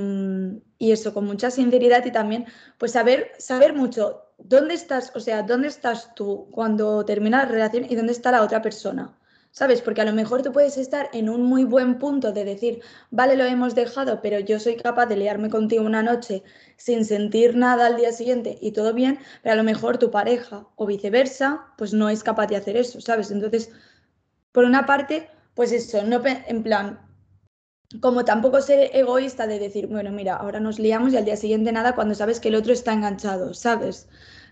y 0.78 0.92
eso, 0.92 1.14
con 1.14 1.26
mucha 1.26 1.52
sinceridad 1.52 2.06
y 2.06 2.12
también, 2.12 2.46
pues 2.78 2.92
saber, 2.92 3.32
saber 3.40 3.74
mucho 3.74 4.29
¿dónde 4.44 4.74
estás? 4.74 5.12
O 5.16 5.20
sea, 5.20 5.44
¿dónde 5.44 5.68
estás 5.68 6.14
tú 6.16 6.48
cuando 6.52 7.06
termina 7.06 7.40
la 7.40 7.46
relación 7.46 7.86
y 7.90 7.96
dónde 7.96 8.14
está 8.14 8.32
la 8.32 8.44
otra 8.44 8.62
persona? 8.62 9.16
¿Sabes? 9.52 9.82
Porque 9.82 10.02
a 10.02 10.06
lo 10.06 10.14
mejor 10.14 10.44
tú 10.44 10.52
puedes 10.52 10.78
estar 10.78 11.10
en 11.12 11.28
un 11.28 11.42
muy 11.42 11.64
buen 11.64 11.98
punto 11.98 12.32
de 12.32 12.46
decir, 12.46 12.82
vale, 13.10 13.36
lo 13.36 13.46
hemos 13.46 13.74
dejado, 13.74 14.22
pero 14.22 14.40
yo 14.40 14.60
soy 14.60 14.76
capaz 14.76 15.08
de 15.08 15.18
liarme 15.18 15.50
contigo 15.50 15.84
una 15.84 16.04
noche 16.04 16.44
sin 16.78 17.04
sentir 17.04 17.56
nada 17.56 17.88
al 17.88 17.98
día 17.98 18.12
siguiente 18.12 18.60
y 18.62 18.72
todo 18.72 18.94
bien, 18.94 19.20
pero 19.42 19.54
a 19.54 19.58
lo 19.58 19.64
mejor 19.64 19.98
tu 19.98 20.12
pareja 20.12 20.68
o 20.76 20.86
viceversa, 20.86 21.66
pues 21.78 21.94
no 21.94 22.10
es 22.10 22.24
capaz 22.24 22.48
de 22.48 22.58
hacer 22.58 22.78
eso, 22.78 23.02
¿sabes? 23.02 23.32
Entonces, 23.32 23.72
por 24.52 24.66
una 24.66 24.86
parte, 24.86 25.30
pues 25.56 25.72
eso, 25.72 26.04
no 26.04 26.22
en 26.26 26.64
plan, 26.64 27.09
como 28.02 28.24
tampoco 28.24 28.62
ser 28.62 28.92
egoísta 28.94 29.48
de 29.48 29.60
decir, 29.60 29.88
bueno, 29.88 30.12
mira, 30.12 30.36
ahora 30.36 30.60
nos 30.60 30.78
liamos 30.80 31.14
y 31.14 31.18
al 31.18 31.26
día 31.26 31.36
siguiente 31.36 31.72
nada 31.72 31.96
cuando 31.96 32.14
sabes 32.14 32.40
que 32.40 32.50
el 32.50 32.56
otro 32.56 32.72
está 32.72 32.94
enganchado, 32.94 33.54
¿sabes? 33.54 34.08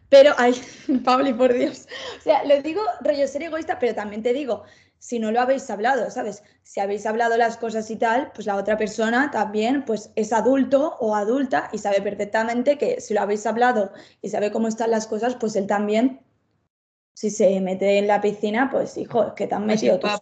Pero, 0.09 0.33
ay, 0.37 0.55
Pablo, 1.05 1.35
por 1.37 1.53
Dios. 1.53 1.87
O 2.19 2.23
sea, 2.23 2.43
lo 2.45 2.61
digo 2.61 2.81
rollo 3.01 3.27
ser 3.27 3.43
egoísta, 3.43 3.77
pero 3.79 3.93
también 3.93 4.23
te 4.23 4.33
digo, 4.33 4.63
si 4.99 5.19
no 5.19 5.31
lo 5.31 5.39
habéis 5.39 5.69
hablado, 5.69 6.09
¿sabes? 6.09 6.43
Si 6.63 6.79
habéis 6.79 7.05
hablado 7.05 7.37
las 7.37 7.57
cosas 7.57 7.89
y 7.91 7.97
tal, 7.97 8.31
pues 8.33 8.47
la 8.47 8.55
otra 8.55 8.77
persona 8.77 9.29
también 9.31 9.85
pues 9.85 10.11
es 10.15 10.33
adulto 10.33 10.95
o 10.99 11.15
adulta 11.15 11.69
y 11.71 11.77
sabe 11.77 12.01
perfectamente 12.01 12.77
que 12.77 12.99
si 13.01 13.13
lo 13.13 13.21
habéis 13.21 13.45
hablado 13.45 13.91
y 14.21 14.29
sabe 14.29 14.51
cómo 14.51 14.67
están 14.67 14.91
las 14.91 15.05
cosas, 15.05 15.35
pues 15.35 15.55
él 15.55 15.67
también, 15.67 16.21
si 17.13 17.29
se 17.29 17.59
mete 17.61 17.99
en 17.99 18.07
la 18.07 18.21
piscina, 18.21 18.69
pues 18.71 18.97
hijo, 18.97 19.35
que 19.35 19.45
te 19.45 19.55
han 19.55 19.65
metido 19.65 19.99
tus. 19.99 20.19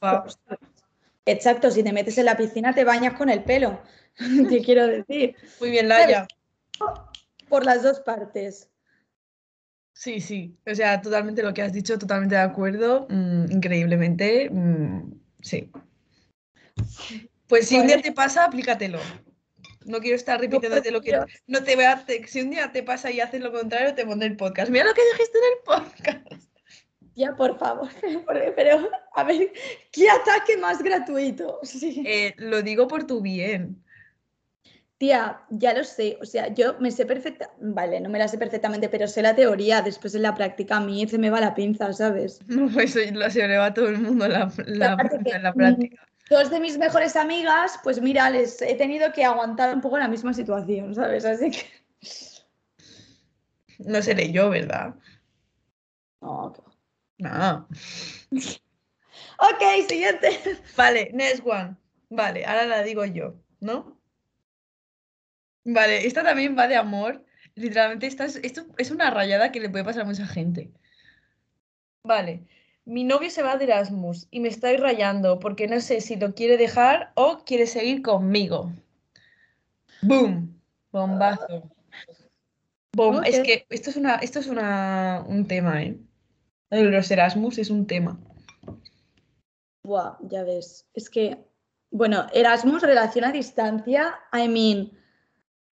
Exacto, 1.26 1.72
si 1.72 1.84
te 1.84 1.92
metes 1.92 2.18
en 2.18 2.26
la 2.26 2.38
piscina 2.38 2.74
te 2.74 2.84
bañas 2.84 3.16
con 3.16 3.30
el 3.30 3.44
pelo, 3.44 3.82
te 4.50 4.62
quiero 4.62 4.88
decir. 4.88 5.36
Muy 5.60 5.72
bien, 5.72 5.90
Laia. 5.90 6.28
Por 7.50 7.66
las 7.66 7.84
dos 7.84 8.00
partes. 8.00 8.70
Sí, 9.94 10.20
sí, 10.20 10.58
o 10.70 10.76
sea, 10.76 11.02
totalmente 11.02 11.42
lo 11.42 11.54
que 11.54 11.62
has 11.62 11.72
dicho, 11.72 11.98
totalmente 11.98 12.36
de 12.36 12.42
acuerdo, 12.42 13.08
mm, 13.10 13.52
increíblemente, 13.52 14.50
mm, 14.50 15.14
sí. 15.42 15.72
Pues 17.48 17.68
si 17.68 17.78
un 17.78 17.88
día 17.88 18.02
te 18.02 18.12
pasa, 18.12 18.46
aplícatelo. 18.46 19.00
No 19.86 20.00
quiero 20.00 20.16
estar 20.16 20.40
repitiéndote 20.40 20.92
lo 20.92 21.02
que 21.02 21.18
no 21.48 21.64
te 21.64 21.76
vea. 21.76 22.04
Si 22.28 22.42
un 22.42 22.50
día 22.50 22.72
te 22.72 22.84
pasa 22.84 23.12
y 23.12 23.22
haces 23.22 23.40
lo 23.40 23.52
contrario, 23.52 23.94
te 23.94 24.06
pondré 24.06 24.28
el 24.28 24.36
podcast. 24.36 24.70
Mira 24.72 24.84
lo 24.84 24.94
que 24.94 25.02
dijiste 25.14 25.38
en 25.38 25.44
el 25.46 25.64
podcast. 25.64 26.55
Ya, 27.16 27.34
por 27.34 27.58
favor, 27.58 27.88
pero 28.56 28.90
a 29.14 29.24
ver, 29.24 29.52
¿qué 29.92 30.10
ataque 30.10 30.58
más 30.58 30.84
gratuito? 30.84 31.60
Sí. 31.64 32.04
Eh, 32.06 32.34
lo 32.38 32.62
digo 32.62 32.88
por 32.88 33.08
tu 33.08 33.22
bien. 33.22 33.82
Tía, 34.98 35.42
ya 35.50 35.74
lo 35.74 35.84
sé, 35.84 36.18
o 36.22 36.26
sea, 36.26 36.54
yo 36.54 36.78
me 36.80 36.90
sé 36.90 37.06
perfecta, 37.06 37.52
vale, 37.60 38.00
no 38.00 38.10
me 38.10 38.18
la 38.18 38.30
sé 38.30 38.38
perfectamente, 38.38 38.88
pero 38.88 39.08
sé 39.08 39.22
la 39.22 39.36
teoría, 39.36 39.82
después 39.82 40.16
en 40.16 40.22
la 40.22 40.34
práctica 40.36 40.78
a 40.78 40.80
mí 40.80 41.06
se 41.06 41.18
me 41.18 41.30
va 41.30 41.42
la 41.42 41.54
pinza, 41.54 41.92
¿sabes? 41.92 42.40
No, 42.48 42.70
pues 42.70 42.94
se 42.94 43.12
le 43.12 43.58
va 43.58 43.66
a 43.66 43.74
todo 43.74 43.90
el 43.90 43.98
mundo 43.98 44.28
la, 44.28 44.52
la, 44.66 44.98
en 45.26 45.44
la 45.44 45.54
práctica. 45.54 46.08
Dos 46.30 46.50
de 46.50 46.60
mis 46.60 46.78
mejores 46.78 47.16
amigas, 47.16 47.80
pues 47.84 48.02
mira, 48.02 48.30
les 48.30 48.62
he 48.62 48.76
tenido 48.76 49.12
que 49.14 49.24
aguantar 49.24 49.74
un 49.76 49.82
poco 49.82 49.98
la 49.98 50.08
misma 50.08 50.34
situación, 50.34 50.96
¿sabes? 50.96 51.24
Así 51.26 51.52
que... 51.52 51.66
No 53.80 54.02
seré 54.02 54.32
yo, 54.32 54.50
¿verdad? 54.50 54.96
No. 56.22 56.54
No. 57.34 57.68
ok, 58.32 59.88
siguiente. 59.88 60.40
Vale, 60.78 61.12
next 61.14 61.42
one. 61.46 61.76
Vale, 62.10 62.46
ahora 62.46 62.66
la 62.66 62.84
digo 62.84 63.06
yo, 63.06 63.36
¿no? 63.60 64.00
Vale, 65.64 66.06
esta 66.06 66.24
también 66.24 66.58
va 66.58 66.68
de 66.68 66.76
amor. 66.76 67.26
Literalmente, 67.56 68.08
esta 68.08 68.26
es, 68.26 68.36
esto 68.38 68.66
es 68.78 68.92
una 68.92 69.10
rayada 69.10 69.52
que 69.52 69.60
le 69.60 69.70
puede 69.70 69.84
pasar 69.84 70.04
a 70.04 70.06
mucha 70.06 70.28
gente. 70.28 70.72
Vale, 72.04 72.46
mi 72.86 73.04
novio 73.04 73.32
se 73.32 73.42
va 73.42 73.58
de 73.58 73.66
Erasmus 73.66 74.28
y 74.30 74.40
me 74.40 74.50
estoy 74.50 74.78
rayando 74.78 75.40
porque 75.40 75.68
no 75.68 75.80
sé 75.80 76.02
si 76.02 76.18
lo 76.18 76.36
quiere 76.36 76.58
dejar 76.58 77.12
o 77.16 77.40
quiere 77.44 77.66
seguir 77.66 78.04
conmigo. 78.04 78.72
¡Boom! 80.04 80.62
Bombazo. 80.92 81.72
Boom. 82.94 83.24
Es 83.26 83.40
que 83.40 83.66
esto 83.70 83.90
es, 83.90 83.96
una, 83.96 84.16
esto 84.16 84.40
es 84.40 84.48
una, 84.48 85.24
un 85.28 85.48
tema, 85.48 85.82
¿eh? 85.82 85.98
Los 86.84 87.12
Erasmus 87.12 87.58
es 87.58 87.70
un 87.70 87.88
tema. 87.88 88.20
Buah, 89.84 90.18
ya 90.22 90.44
ves. 90.44 90.88
Es 90.94 91.10
que, 91.10 91.38
bueno, 91.92 92.26
Erasmus, 92.34 92.82
relación 92.82 93.26
a 93.26 93.32
distancia, 93.32 94.16
I 94.34 94.48
mean 94.48 94.92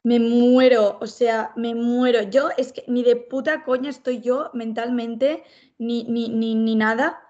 me 0.03 0.19
muero, 0.19 0.97
o 0.99 1.07
sea, 1.07 1.51
me 1.55 1.73
muero. 1.73 2.23
Yo 2.23 2.49
es 2.57 2.73
que 2.73 2.83
ni 2.87 3.03
de 3.03 3.15
puta 3.15 3.63
coña 3.63 3.89
estoy 3.89 4.19
yo 4.19 4.51
mentalmente 4.53 5.43
ni, 5.77 6.03
ni, 6.03 6.29
ni, 6.29 6.75
nada 6.75 7.21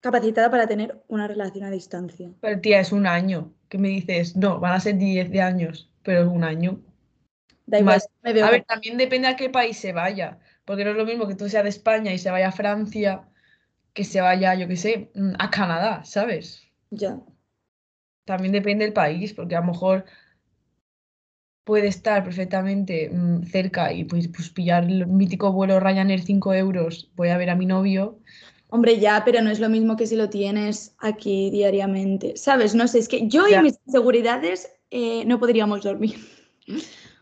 capacitada 0.00 0.50
para 0.50 0.66
tener 0.66 1.02
una 1.08 1.28
relación 1.28 1.64
a 1.64 1.70
distancia. 1.70 2.30
Pero 2.40 2.60
tía, 2.60 2.80
es 2.80 2.92
un 2.92 3.06
año. 3.06 3.52
¿Qué 3.68 3.78
me 3.78 3.88
dices? 3.88 4.34
No, 4.36 4.58
van 4.58 4.72
a 4.72 4.80
ser 4.80 4.96
10 4.96 5.30
de 5.30 5.42
años, 5.42 5.92
pero 6.02 6.22
es 6.22 6.28
un 6.28 6.44
año. 6.44 6.80
Da 7.66 7.78
igual, 7.78 8.00
a 8.24 8.32
ver, 8.32 8.64
también 8.64 8.96
depende 8.96 9.28
a 9.28 9.36
qué 9.36 9.48
país 9.50 9.76
se 9.76 9.92
vaya. 9.92 10.38
Porque 10.64 10.84
no 10.84 10.90
es 10.90 10.96
lo 10.96 11.04
mismo 11.04 11.26
que 11.26 11.34
tú 11.34 11.48
seas 11.48 11.64
de 11.64 11.70
España 11.70 12.12
y 12.12 12.18
se 12.18 12.30
vaya 12.30 12.48
a 12.48 12.52
Francia 12.52 13.28
que 13.92 14.04
se 14.04 14.20
vaya, 14.20 14.54
yo 14.54 14.68
qué 14.68 14.76
sé, 14.76 15.10
mm, 15.14 15.34
a 15.38 15.50
Canadá, 15.50 16.04
¿sabes? 16.04 16.62
Ya. 16.90 17.20
También 18.24 18.52
depende 18.52 18.84
del 18.84 18.94
país, 18.94 19.34
porque 19.34 19.56
a 19.56 19.60
lo 19.60 19.66
mejor 19.66 20.04
puede 21.64 21.88
estar 21.88 22.24
perfectamente 22.24 23.10
mm, 23.10 23.44
cerca 23.44 23.92
y 23.92 24.04
pues, 24.04 24.28
pues, 24.28 24.50
pillar 24.50 24.84
el 24.84 25.06
mítico 25.06 25.52
vuelo 25.52 25.78
Ryanair 25.80 26.22
5 26.22 26.54
euros, 26.54 27.10
voy 27.14 27.28
a 27.28 27.36
ver 27.36 27.50
a 27.50 27.56
mi 27.56 27.66
novio. 27.66 28.18
Hombre, 28.68 28.98
ya, 28.98 29.22
pero 29.24 29.42
no 29.42 29.50
es 29.50 29.60
lo 29.60 29.68
mismo 29.68 29.96
que 29.96 30.06
si 30.06 30.16
lo 30.16 30.30
tienes 30.30 30.94
aquí 30.98 31.50
diariamente. 31.50 32.36
¿Sabes? 32.36 32.74
No 32.74 32.88
sé, 32.88 33.00
es 33.00 33.08
que 33.08 33.28
yo 33.28 33.46
y 33.46 33.58
mis 33.60 33.78
seguridades 33.86 34.72
eh, 34.90 35.24
no 35.26 35.38
podríamos 35.38 35.82
dormir. 35.82 36.16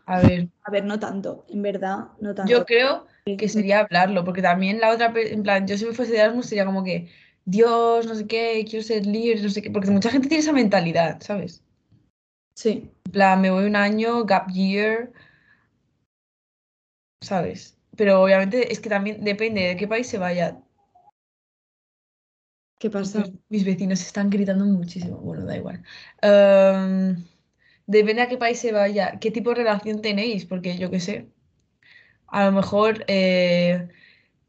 A 0.05 0.21
ver. 0.21 0.47
A 0.63 0.71
ver, 0.71 0.85
no 0.85 0.97
tanto, 0.97 1.45
en 1.49 1.61
verdad, 1.61 2.05
no 2.21 2.33
tanto. 2.33 2.51
Yo 2.51 2.65
creo 2.65 3.05
que 3.25 3.49
sería 3.49 3.81
hablarlo, 3.81 4.23
porque 4.25 4.41
también 4.41 4.79
la 4.79 4.91
otra, 4.91 5.13
en 5.15 5.43
plan, 5.43 5.67
yo 5.67 5.77
si 5.77 5.85
me 5.85 5.93
fuese 5.93 6.13
de 6.13 6.19
Erasmus 6.19 6.47
sería 6.47 6.65
como 6.65 6.83
que, 6.83 7.09
Dios, 7.45 8.05
no 8.07 8.15
sé 8.15 8.27
qué, 8.27 8.65
quiero 8.69 8.83
ser 8.83 9.05
libre, 9.05 9.41
no 9.41 9.49
sé 9.49 9.61
qué, 9.61 9.71
porque 9.71 9.91
mucha 9.91 10.09
gente 10.11 10.27
tiene 10.27 10.41
esa 10.41 10.53
mentalidad, 10.53 11.21
¿sabes? 11.21 11.63
Sí. 12.55 12.91
En 13.05 13.11
plan, 13.11 13.41
me 13.41 13.51
voy 13.51 13.65
un 13.65 13.75
año, 13.75 14.25
gap 14.25 14.49
year, 14.51 15.11
¿sabes? 17.21 17.77
Pero 17.95 18.21
obviamente 18.23 18.71
es 18.71 18.79
que 18.79 18.89
también 18.89 19.23
depende 19.23 19.61
de 19.61 19.77
qué 19.77 19.87
país 19.87 20.07
se 20.07 20.17
vaya. 20.17 20.61
¿Qué 22.79 22.89
pasa? 22.89 23.25
Mis, 23.49 23.63
vecinos 23.63 24.01
están 24.01 24.29
gritando 24.29 24.65
muchísimo. 24.65 25.17
Bueno, 25.17 25.45
da 25.45 25.55
igual. 25.55 25.83
Em, 26.21 27.23
depende 27.85 28.23
a 28.23 28.27
qué 28.29 28.37
país 28.37 28.59
se 28.59 28.71
vaya, 28.71 29.19
qué 29.19 29.29
tipo 29.31 29.51
de 29.51 29.57
relación 29.57 30.01
tenéis, 30.01 30.45
porque 30.45 30.77
yo 30.77 30.89
qué 30.89 30.99
sé. 30.99 31.27
A 32.31 32.45
lo 32.45 32.51
mejor 32.53 33.05
eh, 33.07 33.87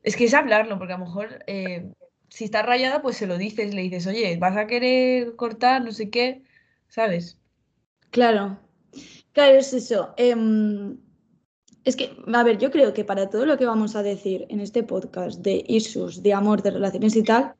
es 0.03 0.17
que 0.17 0.25
es 0.25 0.35
hablarlo, 0.35 0.79
porque 0.79 0.95
a 0.95 0.99
lo 0.99 1.05
mejor 1.05 1.45
eh, 1.47 1.93
si 2.29 2.45
está 2.45 2.63
rayada, 2.63 3.03
pues 3.03 3.19
se 3.19 3.27
lo 3.27 3.37
dices, 3.37 3.75
le 3.75 3.83
dices, 3.83 4.07
oye, 4.07 4.37
vas 4.39 4.57
a 4.57 4.67
querer 4.67 5.37
cortar, 5.37 5.85
no 5.85 5.93
sé 5.93 6.09
qué, 6.09 6.43
¿sabes? 6.89 7.39
Claro, 8.11 8.59
claro, 9.33 9.59
es 9.59 9.75
eso. 9.75 10.15
Em, 10.17 10.97
es 11.85 11.97
que, 11.97 12.17
a 12.33 12.43
ver, 12.43 12.57
yo 12.59 12.71
creo 12.71 12.95
que 12.95 13.05
para 13.05 13.29
todo 13.29 13.45
lo 13.45 13.59
que 13.59 13.67
vamos 13.67 13.97
a 13.97 14.03
decir 14.03 14.47
en 14.49 14.61
este 14.61 14.83
podcast 14.83 15.41
de 15.41 15.65
issues, 15.67 16.23
de 16.23 16.33
amor, 16.33 16.63
de 16.63 16.71
relaciones 16.71 17.17
y 17.17 17.23
tal, 17.23 17.55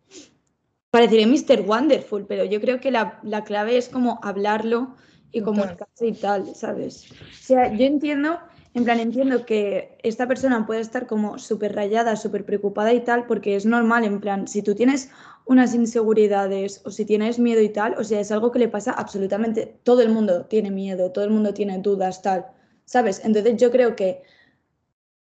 pareceré 0.91 1.27
Mr. 1.27 1.63
Wonderful, 1.67 2.27
pero 2.27 2.45
yo 2.45 2.61
creo 2.61 2.81
que 2.81 2.91
la, 2.91 3.21
clave 3.45 3.77
es 3.77 3.89
como 3.89 4.21
hablarlo 4.23 4.95
y 5.33 5.41
comunicarse 5.41 6.07
y 6.07 6.13
tal, 6.13 6.55
¿sabes? 6.55 7.11
O 7.11 7.43
sea, 7.43 7.73
yo 7.75 7.85
entiendo, 7.85 8.39
en 8.75 8.85
plan, 8.85 9.01
entiendo 9.01 9.45
que 9.45 9.99
esta 10.03 10.27
persona 10.27 10.65
puede 10.67 10.81
estar 10.81 11.07
como 11.07 11.39
súper 11.39 11.75
rayada, 11.75 12.17
súper 12.17 12.47
preocupada 12.47 12.93
y 12.95 13.01
tal, 13.01 13.27
porque 13.27 13.55
es 13.55 13.67
normal, 13.67 14.05
en 14.05 14.21
plan, 14.21 14.49
si 14.49 14.63
tú 14.63 14.75
tienes 14.75 15.11
unas 15.45 15.75
inseguridades 15.75 16.81
o 16.85 16.91
si 16.91 17.05
tienes 17.05 17.39
miedo 17.39 17.61
y 17.61 17.69
tal, 17.69 17.95
o 17.99 18.05
sea, 18.05 18.21
es 18.21 18.33
algo 18.33 18.51
que 18.51 18.59
le 18.59 18.69
pasa 18.69 18.93
absolutamente, 18.93 19.79
todo 19.83 20.01
el 20.01 20.09
mundo 20.09 20.47
tiene 20.47 20.71
miedo, 20.71 21.13
todo 21.13 21.25
el 21.25 21.31
mundo 21.31 21.53
tiene 21.53 21.79
dudas, 21.79 22.23
tal, 22.23 22.47
¿sabes? 22.87 23.23
Entonces 23.25 23.57
yo 23.59 23.71
creo 23.71 23.95
que 23.95 24.23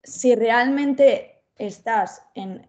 si 0.05 0.35
realmente 0.37 1.43
estás 1.57 2.23
en 2.35 2.69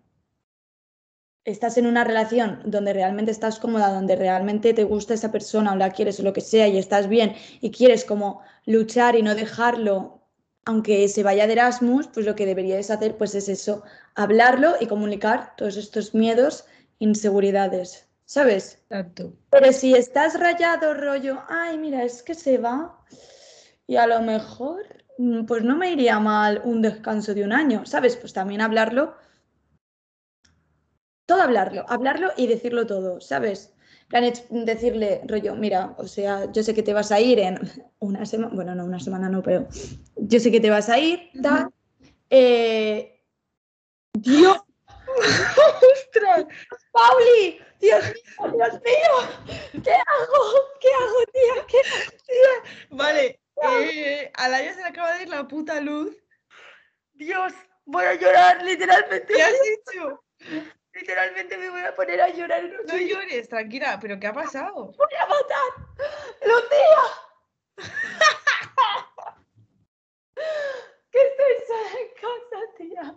estás 1.44 1.78
en 1.78 1.88
una 1.88 2.04
relación 2.04 2.62
donde 2.66 2.94
realmente 2.94 3.32
estás 3.32 3.58
cómoda, 3.60 3.92
donde 3.92 4.16
realmente 4.16 4.74
te 4.74 4.84
gusta 4.84 5.16
esa 5.16 5.32
persona 5.32 5.74
o 5.74 5.76
la 5.76 5.90
quieres 5.90 6.20
o 6.20 6.24
lo 6.24 6.34
que 6.34 6.42
sea 6.42 6.68
y 6.68 6.78
estás 6.78 7.08
bien 7.08 7.34
y 7.62 7.72
quieres 7.72 8.06
como 8.06 8.42
luchar 8.66 9.16
y 9.16 9.24
no 9.24 9.34
dejarlo 9.34 10.21
aunque 10.66 11.08
se 11.08 11.24
vaya 11.24 11.48
de 11.48 11.54
Erasmus, 11.54 12.08
pues 12.08 12.26
lo 12.26 12.36
que 12.36 12.46
deberíais 12.46 12.92
hacer 12.92 13.18
pues 13.18 13.34
es 13.36 13.50
eso, 13.50 13.84
hablarlo 14.16 14.76
y 14.80 14.88
comunicar 14.88 15.56
todos 15.56 15.78
estos 15.78 16.14
miedos 16.14 16.66
inseguridades, 17.00 18.08
¿sabes? 18.26 18.84
Exacto. 18.90 19.34
Pero 19.50 19.74
si 19.74 19.96
estás 19.96 20.40
rayado, 20.40 20.94
rollo, 20.94 21.42
ay, 21.50 21.78
mira, 21.78 22.04
es 22.04 22.22
que 22.22 22.36
se 22.36 22.58
va 22.58 23.00
y 23.88 23.96
a 23.96 24.06
lo 24.06 24.22
mejor, 24.22 24.84
mm, 25.18 25.46
pues 25.46 25.64
no 25.64 25.76
me 25.76 25.92
iría 25.92 26.20
mal 26.20 26.62
un 26.64 26.82
descanso 26.82 27.34
de 27.34 27.44
un 27.44 27.54
año, 27.54 27.86
¿sabes? 27.86 28.16
Pues 28.16 28.34
también 28.34 28.62
hablarlo, 28.62 29.16
todo 31.26 31.42
hablarlo, 31.42 31.86
hablarlo 31.88 32.30
y 32.38 32.48
decirlo 32.48 32.86
todo, 32.86 33.20
¿sabes? 33.20 33.74
Decirle, 34.50 35.22
rollo, 35.26 35.56
mira, 35.56 35.96
o 35.98 36.08
sea, 36.08 36.52
yo 36.52 36.64
sé 36.64 36.74
que 36.74 36.84
te 36.84 36.94
vas 36.94 37.12
a 37.12 37.20
ir 37.20 37.40
en 37.40 37.60
una 38.00 38.26
semana, 38.26 38.54
bueno, 38.54 38.76
no, 38.76 38.86
una 38.86 39.00
semana 39.00 39.30
no, 39.30 39.42
pero 39.42 39.68
yo 40.16 40.40
sé 40.40 40.52
que 40.52 40.60
te 40.60 40.70
vas 40.70 40.90
a 40.90 41.00
ir, 41.00 41.30
tal. 41.42 41.70
Eh, 42.30 43.24
Dios, 44.14 44.58
¡Ostras! 45.08 46.46
¡Pauli! 46.92 47.60
¡Dios 47.80 48.04
mío! 48.04 48.52
¡Dios 48.54 48.82
mío! 48.82 49.84
¿Qué 49.84 49.92
hago? 49.92 50.44
¿Qué 50.80 50.88
hago, 50.94 51.26
tía? 51.34 51.66
¿Qué 51.68 51.82
Vale, 52.90 53.40
eh, 53.82 54.32
a 54.36 54.48
la 54.48 54.58
se 54.60 54.76
le 54.76 54.84
acaba 54.84 55.18
de 55.18 55.24
ir 55.24 55.30
la 55.30 55.48
puta 55.48 55.82
luz. 55.82 56.16
Dios, 57.14 57.54
Voy 57.86 58.06
a 58.06 58.16
llorar, 58.16 58.64
literalmente. 58.64 59.34
¿Qué 59.34 59.44
has 59.44 59.54
hecho? 59.54 60.24
Literalmente 60.94 61.58
me 61.58 61.70
voy 61.70 61.82
a 61.82 61.96
poner 61.96 62.20
a 62.22 62.30
llorar. 62.30 62.64
No, 62.64 62.84
No 62.84 62.98
llores, 62.98 63.48
tranquila, 63.48 63.98
pero 64.02 64.20
¿qué 64.20 64.28
ha 64.28 64.34
pasado? 64.34 64.92
voy 64.98 65.16
a 65.20 65.26
matar. 65.26 65.72
Lucía. 66.46 67.04
que 71.12 71.20
estoy 71.20 71.54
sola 71.68 71.90
en 72.02 72.10
casa, 72.22 72.60
tía. 72.78 73.16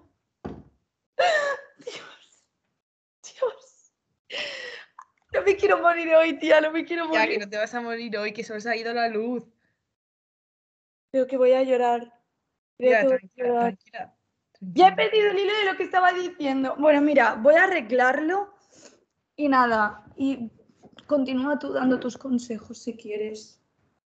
Dios. 1.78 2.44
Dios. 3.22 3.92
No 5.32 5.42
me 5.42 5.56
quiero 5.56 5.78
morir 5.78 6.14
hoy, 6.14 6.38
tía, 6.38 6.60
no 6.60 6.70
me 6.70 6.84
quiero 6.84 7.04
Ya 7.12 7.20
morir. 7.20 7.38
que 7.38 7.44
no 7.44 7.50
te 7.50 7.56
vas 7.58 7.74
a 7.74 7.80
morir 7.80 8.16
hoy, 8.16 8.32
que 8.32 8.44
solo 8.44 8.60
se 8.60 8.70
ha 8.70 8.76
ido 8.76 8.92
la 8.94 9.08
luz. 9.08 9.44
Creo 11.10 11.26
que 11.26 11.36
voy 11.36 11.52
a 11.52 11.62
llorar. 11.64 12.12
Creo 12.78 12.90
Ya, 12.90 13.00
que 13.00 13.06
voy 13.06 13.14
a 13.16 13.28
llorar. 13.36 13.62
tranquila. 13.76 14.13
Ya 14.72 14.88
he 14.88 14.96
perdido 14.96 15.30
el 15.30 15.38
hilo 15.38 15.52
de 15.52 15.70
lo 15.70 15.76
que 15.76 15.84
estaba 15.84 16.12
diciendo. 16.12 16.74
Bueno, 16.78 17.00
mira, 17.00 17.34
voy 17.34 17.54
a 17.54 17.64
arreglarlo 17.64 18.54
y 19.36 19.48
nada. 19.48 20.04
Y 20.16 20.50
continúa 21.06 21.58
tú 21.58 21.72
dando 21.72 22.00
tus 22.00 22.16
consejos 22.16 22.78
si 22.78 22.94
quieres. 22.94 23.60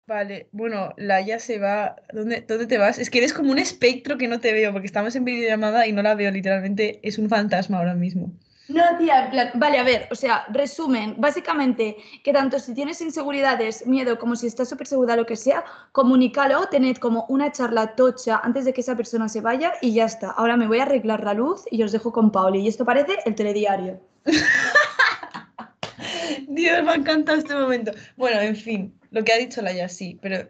Vale, 0.07 0.47
bueno, 0.53 0.93
Laia 0.97 1.37
se 1.37 1.59
va. 1.59 1.97
¿Dónde, 2.13 2.45
dónde 2.47 2.65
te 2.65 2.77
vas? 2.77 2.97
Es 2.97 3.09
que 3.09 3.17
eres 3.17 3.33
como 3.33 3.51
un 3.51 3.59
espectro 3.59 4.17
que 4.17 4.29
no 4.29 4.39
te 4.39 4.53
veo, 4.53 4.71
porque 4.71 4.87
estamos 4.87 5.15
en 5.15 5.25
videollamada 5.25 5.85
y 5.85 5.91
no 5.91 6.01
la 6.01 6.15
veo, 6.15 6.31
literalmente 6.31 7.01
es 7.03 7.17
un 7.17 7.27
fantasma 7.27 7.77
ahora 7.79 7.93
mismo. 7.93 8.31
No, 8.69 8.83
tía, 8.97 9.25
en 9.25 9.31
plan, 9.31 9.49
vale, 9.55 9.79
a 9.79 9.83
ver, 9.83 10.07
o 10.11 10.15
sea, 10.15 10.45
resumen, 10.49 11.15
básicamente 11.17 11.95
que 12.23 12.33
tanto 12.33 12.59
si 12.59 12.73
tienes 12.73 12.99
inseguridades, 12.99 13.87
miedo, 13.87 14.19
como 14.19 14.35
si 14.35 14.47
estás 14.47 14.67
súper 14.67 14.87
segura, 14.87 15.15
lo 15.15 15.25
que 15.25 15.37
sea, 15.37 15.63
comunícalo, 15.93 16.67
tened 16.67 16.97
como 16.97 17.25
una 17.29 17.51
charla 17.51 17.95
tocha 17.95 18.41
antes 18.43 18.65
de 18.65 18.73
que 18.73 18.81
esa 18.81 18.97
persona 18.97 19.29
se 19.29 19.39
vaya 19.39 19.73
y 19.81 19.93
ya 19.93 20.05
está. 20.05 20.31
Ahora 20.31 20.57
me 20.57 20.67
voy 20.67 20.79
a 20.79 20.83
arreglar 20.83 21.23
la 21.23 21.33
luz 21.33 21.63
y 21.71 21.81
os 21.83 21.93
dejo 21.93 22.11
con 22.11 22.31
Pauli. 22.31 22.59
Y 22.59 22.67
esto 22.67 22.83
parece 22.83 23.17
el 23.25 23.35
telediario. 23.35 24.01
Dios, 26.47 26.83
me 26.83 26.91
ha 26.91 26.95
encantado 26.95 27.37
este 27.37 27.55
momento. 27.55 27.91
Bueno, 28.17 28.41
en 28.41 28.55
fin, 28.55 28.99
lo 29.11 29.23
que 29.23 29.31
ha 29.31 29.37
dicho 29.37 29.61
Laia, 29.61 29.87
sí, 29.87 30.19
pero 30.21 30.49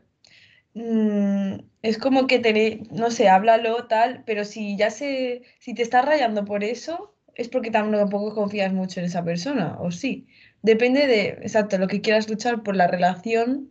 mm, 0.73 1.59
es 1.83 1.97
como 1.99 2.25
que 2.25 2.39
te, 2.39 2.81
no 2.91 3.11
sé, 3.11 3.29
háblalo, 3.29 3.85
tal, 3.85 4.23
pero 4.25 4.43
si 4.43 4.75
ya 4.75 4.89
se, 4.89 5.43
si 5.59 5.75
te 5.75 5.83
estás 5.83 6.05
rayando 6.05 6.45
por 6.45 6.63
eso, 6.63 7.13
es 7.37 7.47
porque 7.49 7.69
tampoco 7.71 8.33
confías 8.33 8.73
mucho 8.73 8.99
en 8.99 9.05
esa 9.05 9.23
persona, 9.23 9.77
o 9.79 9.91
sí. 9.91 10.27
Depende 10.63 11.05
de, 11.05 11.29
exacto, 11.41 11.77
lo 11.77 11.87
que 11.87 12.01
quieras 12.01 12.27
luchar 12.29 12.63
por 12.63 12.75
la 12.75 12.87
relación 12.87 13.69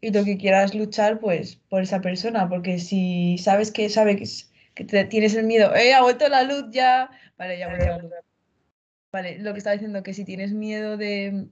y 0.00 0.12
lo 0.12 0.24
que 0.24 0.38
quieras 0.38 0.74
luchar, 0.76 1.18
pues, 1.18 1.56
por 1.68 1.82
esa 1.82 2.00
persona, 2.00 2.48
porque 2.48 2.78
si 2.78 3.36
sabes 3.38 3.72
que, 3.72 3.88
sabes 3.88 4.52
que 4.74 4.84
tienes 4.84 5.34
el 5.34 5.44
miedo, 5.44 5.74
¡eh, 5.74 5.92
ha 5.92 6.02
vuelto 6.02 6.28
la 6.28 6.44
luz 6.44 6.66
ya! 6.70 7.10
Vale, 7.36 7.58
ya 7.58 7.66
ha 7.66 7.68
vuelto 7.68 7.86
la 7.86 7.98
luz. 7.98 8.12
Vale, 9.12 9.38
lo 9.40 9.52
que 9.52 9.58
estaba 9.58 9.74
diciendo, 9.74 10.04
que 10.04 10.14
si 10.14 10.24
tienes 10.24 10.52
miedo 10.52 10.96
de, 10.96 11.48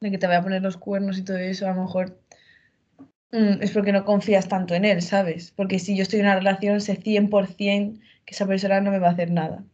de 0.00 0.10
que 0.10 0.18
te 0.18 0.26
vaya 0.26 0.38
a 0.38 0.42
poner 0.42 0.62
los 0.62 0.78
cuernos 0.78 1.18
y 1.18 1.24
todo 1.24 1.36
eso, 1.36 1.66
a 1.66 1.74
lo 1.74 1.82
mejor 1.82 2.18
mm, 3.32 3.60
es 3.62 3.70
porque 3.72 3.92
no 3.92 4.06
confías 4.06 4.48
tanto 4.48 4.74
en 4.74 4.86
él, 4.86 5.02
¿sabes? 5.02 5.52
Porque 5.54 5.78
si 5.78 5.94
yo 5.94 6.04
estoy 6.04 6.20
en 6.20 6.26
una 6.26 6.36
relación, 6.36 6.80
sé 6.80 6.96
100% 6.96 8.00
que 8.24 8.34
esa 8.34 8.46
persona 8.46 8.80
no 8.80 8.90
me 8.90 8.98
va 8.98 9.08
a 9.08 9.12
hacer 9.12 9.30
nada. 9.30 9.64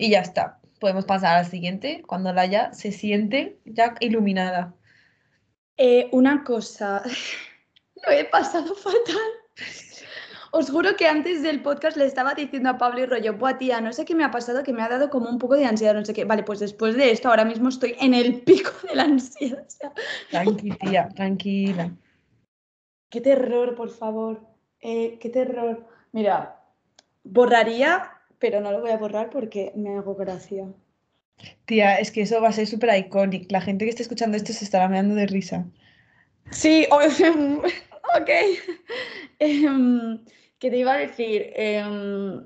Y 0.00 0.08
ya 0.08 0.20
está. 0.20 0.58
Podemos 0.80 1.04
pasar 1.04 1.36
al 1.36 1.44
siguiente, 1.44 2.02
cuando 2.06 2.32
la 2.32 2.46
ya 2.46 2.72
se 2.72 2.90
siente 2.90 3.60
ya 3.66 3.94
iluminada. 4.00 4.74
Eh, 5.76 6.08
una 6.12 6.42
cosa, 6.42 7.02
lo 8.06 8.10
he 8.10 8.24
pasado 8.24 8.74
fatal. 8.74 9.30
Os 10.52 10.70
juro 10.70 10.96
que 10.96 11.06
antes 11.06 11.42
del 11.42 11.60
podcast 11.60 11.98
le 11.98 12.06
estaba 12.06 12.32
diciendo 12.32 12.70
a 12.70 12.78
Pablo 12.78 13.00
y 13.00 13.04
rollo, 13.04 13.36
buah 13.36 13.58
tía, 13.58 13.82
no 13.82 13.92
sé 13.92 14.06
qué 14.06 14.14
me 14.14 14.24
ha 14.24 14.30
pasado, 14.30 14.62
que 14.62 14.72
me 14.72 14.82
ha 14.82 14.88
dado 14.88 15.10
como 15.10 15.28
un 15.28 15.38
poco 15.38 15.54
de 15.54 15.66
ansiedad, 15.66 15.94
no 15.94 16.02
sé 16.02 16.14
qué. 16.14 16.24
Vale, 16.24 16.44
pues 16.44 16.60
después 16.60 16.96
de 16.96 17.10
esto, 17.10 17.28
ahora 17.28 17.44
mismo 17.44 17.68
estoy 17.68 17.94
en 18.00 18.14
el 18.14 18.40
pico 18.46 18.70
de 18.88 18.94
la 18.94 19.02
ansiedad. 19.02 19.66
o 19.66 19.70
sea, 19.70 19.92
tía, 20.80 21.10
tranquila. 21.10 21.90
qué 23.10 23.20
terror, 23.20 23.74
por 23.74 23.90
favor. 23.90 24.40
Eh, 24.80 25.18
qué 25.20 25.28
terror. 25.28 25.86
Mira, 26.12 26.58
borraría, 27.22 28.19
pero 28.40 28.60
no 28.60 28.72
lo 28.72 28.80
voy 28.80 28.90
a 28.90 28.96
borrar 28.96 29.30
porque 29.30 29.72
me 29.76 29.96
hago 29.96 30.16
gracia. 30.16 30.66
Tía, 31.66 31.96
es 31.96 32.10
que 32.10 32.22
eso 32.22 32.40
va 32.40 32.48
a 32.48 32.52
ser 32.52 32.66
súper 32.66 32.98
icónico. 32.98 33.46
La 33.50 33.60
gente 33.60 33.84
que 33.84 33.90
esté 33.90 34.02
escuchando 34.02 34.36
esto 34.36 34.52
se 34.52 34.64
estará 34.64 34.88
meando 34.88 35.14
de 35.14 35.26
risa. 35.26 35.66
Sí, 36.50 36.86
ok. 36.90 38.30
Em, 39.38 40.18
¿Qué 40.58 40.70
te 40.70 40.76
iba 40.76 40.94
a 40.94 40.98
decir? 40.98 41.52
Em, 41.54 42.44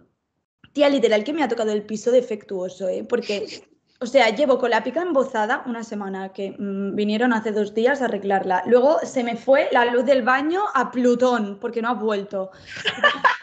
tía, 0.73 0.89
literal 0.89 1.25
que 1.25 1.33
me 1.33 1.43
ha 1.43 1.49
tocado 1.49 1.73
el 1.73 1.83
piso 1.83 2.11
defectuoso, 2.11 2.89
¿eh? 2.89 3.05
Porque, 3.09 3.63
o 4.01 4.07
sea, 4.07 4.29
llevo 4.31 4.59
con 4.59 4.71
la 4.71 4.85
pica 4.85 5.03
embozada 5.03 5.63
una 5.67 5.85
semana, 5.85 6.33
que 6.33 6.55
mm, 6.59 6.95
vinieron 6.95 7.33
hace 7.33 7.53
dos 7.53 7.73
días 7.73 8.03
a 8.03 8.07
arreglarla. 8.07 8.63
Luego 8.67 8.99
se 9.05 9.25
me 9.25 9.37
fue 9.37 9.69
la 9.73 9.85
luz 9.87 10.05
del 10.05 10.23
baño 10.23 10.63
a 10.75 10.91
Plutón, 10.91 11.59
porque 11.61 11.83
no 11.83 11.89
ha 11.89 11.95
vuelto. 11.95 12.51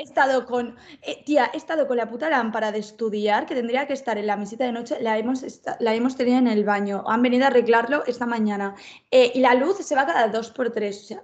He 0.00 0.04
estado 0.04 0.46
con, 0.46 0.76
eh, 1.02 1.22
tía, 1.26 1.50
he 1.52 1.58
estado 1.58 1.86
con 1.86 1.98
la 1.98 2.08
puta 2.08 2.30
lámpara 2.30 2.72
de 2.72 2.78
estudiar, 2.78 3.44
que 3.44 3.54
tendría 3.54 3.86
que 3.86 3.92
estar 3.92 4.16
en 4.16 4.26
la 4.26 4.38
mesita 4.38 4.64
de 4.64 4.72
noche, 4.72 4.96
la 5.02 5.18
hemos, 5.18 5.44
la 5.78 5.94
hemos 5.94 6.16
tenido 6.16 6.38
en 6.38 6.48
el 6.48 6.64
baño. 6.64 7.04
Han 7.06 7.20
venido 7.20 7.44
a 7.44 7.48
arreglarlo 7.48 8.02
esta 8.06 8.24
mañana. 8.24 8.74
Eh, 9.10 9.30
y 9.34 9.40
la 9.40 9.52
luz 9.52 9.76
se 9.76 9.94
va 9.94 10.06
cada 10.06 10.28
dos 10.28 10.52
por 10.52 10.70
tres. 10.70 11.02
O 11.02 11.06
sea, 11.06 11.22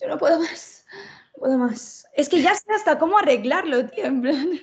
yo 0.00 0.08
no 0.08 0.18
puedo 0.18 0.40
más. 0.40 0.84
No 1.34 1.40
puedo 1.40 1.56
más. 1.56 2.04
Es 2.14 2.28
que 2.28 2.42
ya 2.42 2.52
sé 2.56 2.64
hasta 2.74 2.98
cómo 2.98 3.16
arreglarlo, 3.16 3.86
tío. 3.90 4.06
En 4.06 4.20
plan. 4.20 4.60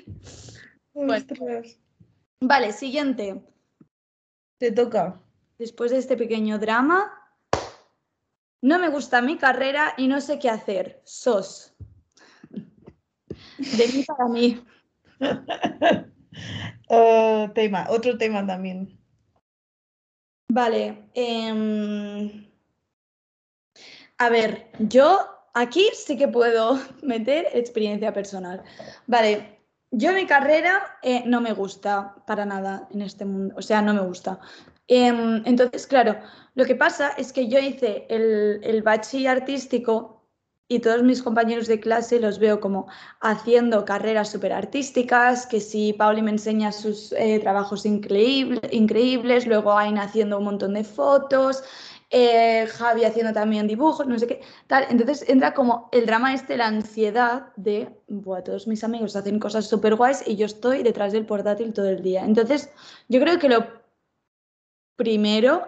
Bueno. 0.94 1.26
Vale, 2.42 2.74
siguiente. 2.74 3.42
Te 4.58 4.74
toca. 4.74 5.22
Después 5.58 5.92
de 5.92 6.00
este 6.00 6.18
pequeño 6.18 6.60
drama, 6.60 7.14
no 8.62 8.78
me 8.78 8.90
gusta 8.90 9.22
mi 9.22 9.38
carrera 9.38 9.94
y 9.96 10.10
no 10.10 10.20
sé 10.20 10.38
qué 10.38 10.50
hacer. 10.50 11.02
SOS. 11.06 11.73
De 13.72 13.88
mí 13.88 14.04
para 14.04 14.28
mí. 14.28 14.64
Oh, 16.90 17.50
tema, 17.56 17.88
otro 17.90 18.18
tema 18.18 18.46
también. 18.46 19.00
Vale. 20.50 21.10
em, 21.16 22.48
a 24.18 24.30
ver, 24.30 24.70
yo 24.80 25.20
aquí 25.54 25.90
sí 25.96 26.18
que 26.18 26.28
puedo 26.28 26.80
meter 27.02 27.48
experiencia 27.54 28.14
personal. 28.14 28.64
Vale, 29.08 29.60
yo 29.92 30.14
mi 30.14 30.26
carrera 30.26 31.00
eh, 31.02 31.24
no 31.26 31.42
me 31.42 31.54
gusta 31.54 32.16
para 32.28 32.46
nada 32.46 32.88
en 32.92 33.02
este 33.02 33.26
mundo, 33.26 33.56
o 33.58 33.62
sea, 33.62 33.82
no 33.82 33.94
me 33.94 34.02
gusta. 34.02 34.40
Em, 34.88 35.42
entonces, 35.46 35.88
claro, 35.88 36.18
lo 36.56 36.66
que 36.66 36.76
pasa 36.76 37.14
es 37.18 37.32
que 37.32 37.48
yo 37.48 37.58
hice 37.60 38.06
el, 38.10 38.60
el 38.64 38.82
bachi 38.82 39.28
artístico 39.28 40.23
y 40.68 40.80
todos 40.80 41.04
mis 41.04 41.22
compañeros 41.22 41.68
de 41.68 41.80
clase 41.80 42.20
los 42.20 42.40
veo 42.40 42.60
como 42.60 42.88
haciendo 43.20 43.86
carreras 43.86 44.32
súper 44.32 44.54
artísticas, 44.54 45.46
que 45.46 45.60
si 45.60 45.94
Pauli 45.94 46.22
me 46.22 46.32
enseña 46.32 46.72
sus 46.72 47.12
eh, 47.14 47.40
trabajos 47.40 47.86
increíble- 47.86 48.62
increíbles, 48.72 49.46
luego 49.46 49.78
Aina 49.78 50.04
haciendo 50.04 50.38
un 50.38 50.46
montón 50.46 50.74
de 50.74 50.84
fotos, 50.84 51.64
eh, 52.16 52.68
Javi 52.68 53.06
haciendo 53.06 53.34
también 53.34 53.68
dibujos, 53.68 54.06
no 54.08 54.18
sé 54.20 54.28
qué, 54.28 54.42
tal. 54.68 54.86
Entonces 54.90 55.28
entra 55.28 55.54
como 55.54 55.90
el 55.92 56.06
drama 56.06 56.34
este, 56.34 56.58
la 56.58 56.68
ansiedad 56.68 57.48
de, 57.56 57.90
todos 58.46 58.68
mis 58.68 58.84
amigos 58.84 59.16
hacen 59.16 59.40
cosas 59.40 59.68
súper 59.68 59.96
guays 59.96 60.24
y 60.28 60.36
yo 60.36 60.46
estoy 60.46 60.84
detrás 60.84 61.12
del 61.12 61.26
portátil 61.26 61.74
todo 61.74 61.90
el 61.90 62.04
día. 62.04 62.24
Entonces 62.24 62.70
yo 63.10 63.20
creo 63.20 63.40
que 63.40 63.50
lo 63.50 63.66
primero 64.96 65.68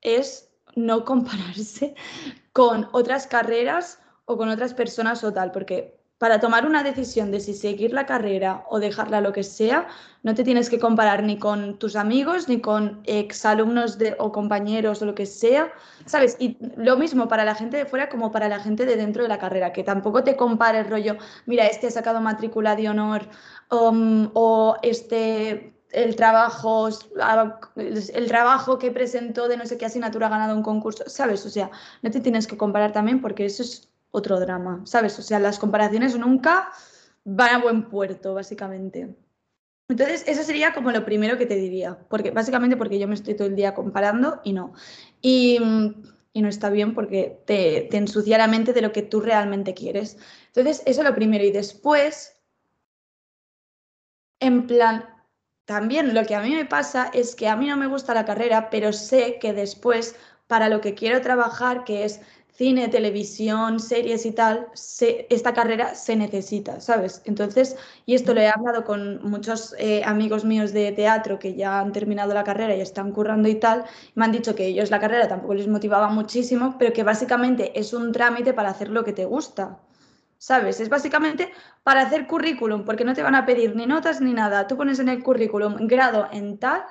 es 0.00 0.50
no 0.74 1.04
compararse 1.04 1.94
con 2.52 2.88
otras 2.92 3.26
carreras 3.26 4.00
o 4.28 4.36
con 4.36 4.48
otras 4.50 4.74
personas 4.74 5.24
o 5.24 5.32
tal, 5.32 5.50
porque 5.50 5.98
para 6.18 6.40
tomar 6.40 6.66
una 6.66 6.82
decisión 6.82 7.30
de 7.30 7.40
si 7.40 7.54
seguir 7.54 7.92
la 7.92 8.04
carrera 8.04 8.64
o 8.68 8.80
dejarla 8.80 9.20
lo 9.20 9.32
que 9.32 9.44
sea, 9.44 9.86
no 10.24 10.34
te 10.34 10.42
tienes 10.42 10.68
que 10.68 10.80
comparar 10.80 11.22
ni 11.22 11.38
con 11.38 11.78
tus 11.78 11.94
amigos, 11.96 12.48
ni 12.48 12.60
con 12.60 13.00
exalumnos 13.04 13.96
o 14.18 14.32
compañeros 14.32 15.00
o 15.00 15.06
lo 15.06 15.14
que 15.14 15.26
sea, 15.26 15.72
¿sabes? 16.06 16.36
Y 16.40 16.58
lo 16.76 16.96
mismo 16.96 17.28
para 17.28 17.44
la 17.44 17.54
gente 17.54 17.76
de 17.76 17.86
fuera 17.86 18.08
como 18.08 18.30
para 18.32 18.48
la 18.48 18.58
gente 18.58 18.84
de 18.84 18.96
dentro 18.96 19.22
de 19.22 19.28
la 19.28 19.38
carrera, 19.38 19.72
que 19.72 19.84
tampoco 19.84 20.24
te 20.24 20.36
compares 20.36 20.90
rollo, 20.90 21.16
mira, 21.46 21.66
este 21.66 21.86
ha 21.86 21.90
sacado 21.90 22.20
matrícula 22.20 22.74
de 22.74 22.88
honor 22.88 23.22
um, 23.70 24.28
o 24.34 24.76
este 24.82 25.72
el 25.90 26.16
trabajo, 26.16 26.90
el 27.86 28.28
trabajo 28.28 28.78
que 28.78 28.90
presentó 28.90 29.48
de 29.48 29.56
no 29.56 29.64
sé 29.64 29.78
qué 29.78 29.86
asignatura 29.86 30.26
ha 30.26 30.30
ganado 30.30 30.54
un 30.54 30.62
concurso, 30.62 31.04
¿sabes? 31.06 31.46
O 31.46 31.48
sea, 31.48 31.70
no 32.02 32.10
te 32.10 32.20
tienes 32.20 32.46
que 32.46 32.58
comparar 32.58 32.92
también 32.92 33.22
porque 33.22 33.46
eso 33.46 33.62
es 33.62 33.87
otro 34.10 34.40
drama, 34.40 34.82
¿sabes? 34.84 35.18
O 35.18 35.22
sea, 35.22 35.38
las 35.38 35.58
comparaciones 35.58 36.18
nunca 36.18 36.70
van 37.24 37.54
a 37.56 37.58
buen 37.58 37.88
puerto, 37.88 38.34
básicamente. 38.34 39.16
Entonces, 39.88 40.24
eso 40.26 40.42
sería 40.42 40.74
como 40.74 40.92
lo 40.92 41.04
primero 41.04 41.38
que 41.38 41.46
te 41.46 41.56
diría, 41.56 41.98
porque 42.08 42.30
básicamente 42.30 42.76
porque 42.76 42.98
yo 42.98 43.08
me 43.08 43.14
estoy 43.14 43.34
todo 43.34 43.48
el 43.48 43.56
día 43.56 43.74
comparando 43.74 44.40
y 44.44 44.52
no. 44.52 44.72
Y, 45.22 45.58
y 46.32 46.42
no 46.42 46.48
está 46.48 46.70
bien 46.70 46.94
porque 46.94 47.42
te, 47.46 47.88
te 47.90 47.96
ensucia 47.96 48.38
la 48.38 48.48
mente 48.48 48.72
de 48.72 48.82
lo 48.82 48.92
que 48.92 49.02
tú 49.02 49.20
realmente 49.20 49.74
quieres. 49.74 50.18
Entonces, 50.48 50.82
eso 50.86 51.00
es 51.02 51.08
lo 51.08 51.14
primero. 51.14 51.44
Y 51.44 51.52
después, 51.52 52.38
En 54.40 54.66
plan, 54.66 55.04
también 55.64 56.14
lo 56.14 56.24
que 56.24 56.34
a 56.34 56.40
mí 56.40 56.54
me 56.54 56.64
pasa 56.64 57.10
es 57.12 57.34
que 57.36 57.48
a 57.48 57.56
mí 57.56 57.66
no 57.66 57.76
me 57.76 57.86
gusta 57.86 58.14
la 58.14 58.24
carrera, 58.24 58.70
pero 58.70 58.92
sé 58.92 59.38
que 59.40 59.52
después, 59.52 60.16
para 60.46 60.68
lo 60.68 60.80
que 60.80 60.94
quiero 60.94 61.20
trabajar, 61.20 61.84
que 61.84 62.04
es 62.04 62.20
cine, 62.58 62.88
televisión, 62.88 63.78
series 63.78 64.26
y 64.26 64.32
tal, 64.32 64.66
esta 65.30 65.54
carrera 65.54 65.94
se 65.94 66.16
necesita, 66.16 66.80
¿sabes? 66.80 67.22
Entonces, 67.24 67.76
y 68.04 68.16
esto 68.16 68.34
lo 68.34 68.40
he 68.40 68.48
hablado 68.48 68.84
con 68.84 69.22
muchos 69.22 69.76
eh, 69.78 70.02
amigos 70.04 70.44
míos 70.44 70.72
de 70.72 70.90
teatro 70.90 71.38
que 71.38 71.54
ya 71.54 71.78
han 71.78 71.92
terminado 71.92 72.34
la 72.34 72.42
carrera 72.42 72.74
y 72.74 72.80
están 72.80 73.12
currando 73.12 73.48
y 73.48 73.54
tal, 73.54 73.84
me 74.16 74.24
han 74.24 74.32
dicho 74.32 74.56
que 74.56 74.66
ellos 74.66 74.90
la 74.90 74.98
carrera 74.98 75.28
tampoco 75.28 75.54
les 75.54 75.68
motivaba 75.68 76.08
muchísimo, 76.08 76.74
pero 76.80 76.92
que 76.92 77.04
básicamente 77.04 77.78
es 77.78 77.92
un 77.92 78.10
trámite 78.10 78.52
para 78.52 78.70
hacer 78.70 78.88
lo 78.90 79.04
que 79.04 79.12
te 79.12 79.24
gusta. 79.24 79.78
¿Sabes? 80.40 80.80
Es 80.80 80.88
básicamente 80.88 81.50
para 81.82 82.02
hacer 82.02 82.26
currículum, 82.28 82.84
porque 82.84 83.04
no 83.04 83.12
te 83.14 83.22
van 83.22 83.34
a 83.34 83.44
pedir 83.44 83.74
ni 83.74 83.86
notas 83.86 84.20
ni 84.20 84.32
nada. 84.32 84.68
Tú 84.68 84.76
pones 84.76 85.00
en 85.00 85.08
el 85.08 85.22
currículum 85.22 85.88
grado 85.88 86.28
en 86.32 86.58
tal 86.58 86.84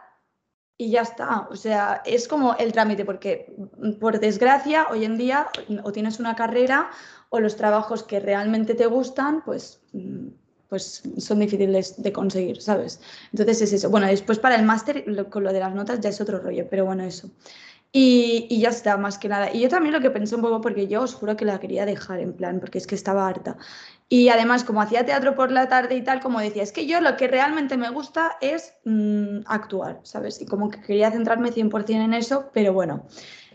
y 0.77 0.91
ya 0.91 1.01
está. 1.01 1.47
O 1.49 1.55
sea, 1.55 2.01
es 2.05 2.27
como 2.27 2.55
el 2.55 2.71
trámite, 2.71 3.05
porque 3.05 3.53
mm, 3.77 3.93
por 3.93 4.19
desgracia, 4.19 4.87
hoy 4.91 5.05
en 5.05 5.17
día 5.17 5.47
o 5.83 5.91
tienes 5.91 6.19
una 6.19 6.35
carrera 6.35 6.89
o 7.29 7.39
los 7.39 7.55
trabajos 7.55 8.03
que 8.03 8.19
realmente 8.19 8.75
te 8.75 8.85
gustan, 8.85 9.43
pues, 9.43 9.81
mm, 9.93 10.27
pues 10.69 11.03
son 11.17 11.39
difíciles 11.39 12.01
de 12.01 12.11
conseguir, 12.11 12.61
¿sabes? 12.61 12.99
Entonces 13.31 13.61
es 13.61 13.73
eso. 13.73 13.89
Bueno, 13.89 14.07
después 14.07 14.37
para 14.39 14.55
el 14.55 14.65
máster, 14.65 15.05
con 15.29 15.43
lo 15.43 15.53
de 15.53 15.59
las 15.59 15.73
notas 15.73 16.01
ya 16.01 16.09
es 16.09 16.21
otro 16.21 16.39
rollo, 16.39 16.67
pero 16.69 16.85
bueno, 16.85 17.03
eso. 17.03 17.29
Y, 17.93 18.47
y, 18.49 18.59
ya 18.59 18.69
está, 18.69 18.97
más 18.97 19.17
que 19.17 19.29
nada. 19.29 19.51
Y 19.51 19.61
yo 19.61 19.69
también 19.69 19.93
lo 19.93 20.01
que 20.01 20.11
pensé 20.11 20.35
un 20.35 20.41
poco, 20.41 20.59
porque 20.59 20.87
yo 20.87 21.01
os 21.01 21.15
juro 21.15 21.37
que 21.37 21.45
la 21.45 21.59
quería 21.59 21.85
dejar 21.85 22.19
en 22.19 22.33
plan, 22.33 22.59
porque 22.59 22.79
es 22.79 22.85
que 22.85 22.95
estaba 22.95 23.27
harta. 23.27 23.57
Y 24.09 24.29
además, 24.29 24.63
como 24.63 24.81
hacía 24.81 25.05
teatro 25.05 25.35
por 25.35 25.51
la 25.51 25.67
tarde 25.67 25.95
y 25.95 26.03
tal, 26.03 26.21
como 26.21 26.39
decía, 26.39 26.63
es 26.63 26.71
que 26.71 26.85
yo 26.85 27.01
lo 27.01 27.17
que 27.17 27.27
realmente 27.27 27.75
me 27.75 27.89
gusta 27.89 28.37
es 28.39 28.73
mm, 28.85 29.39
actuar, 29.45 29.99
¿sabes? 30.03 30.41
Y 30.41 30.45
como 30.45 30.69
que 30.69 30.81
quería 30.81 31.11
centrarme 31.11 31.51
100% 31.51 31.89
en 31.89 32.13
eso, 32.13 32.49
pero 32.53 32.71
bueno. 32.71 33.05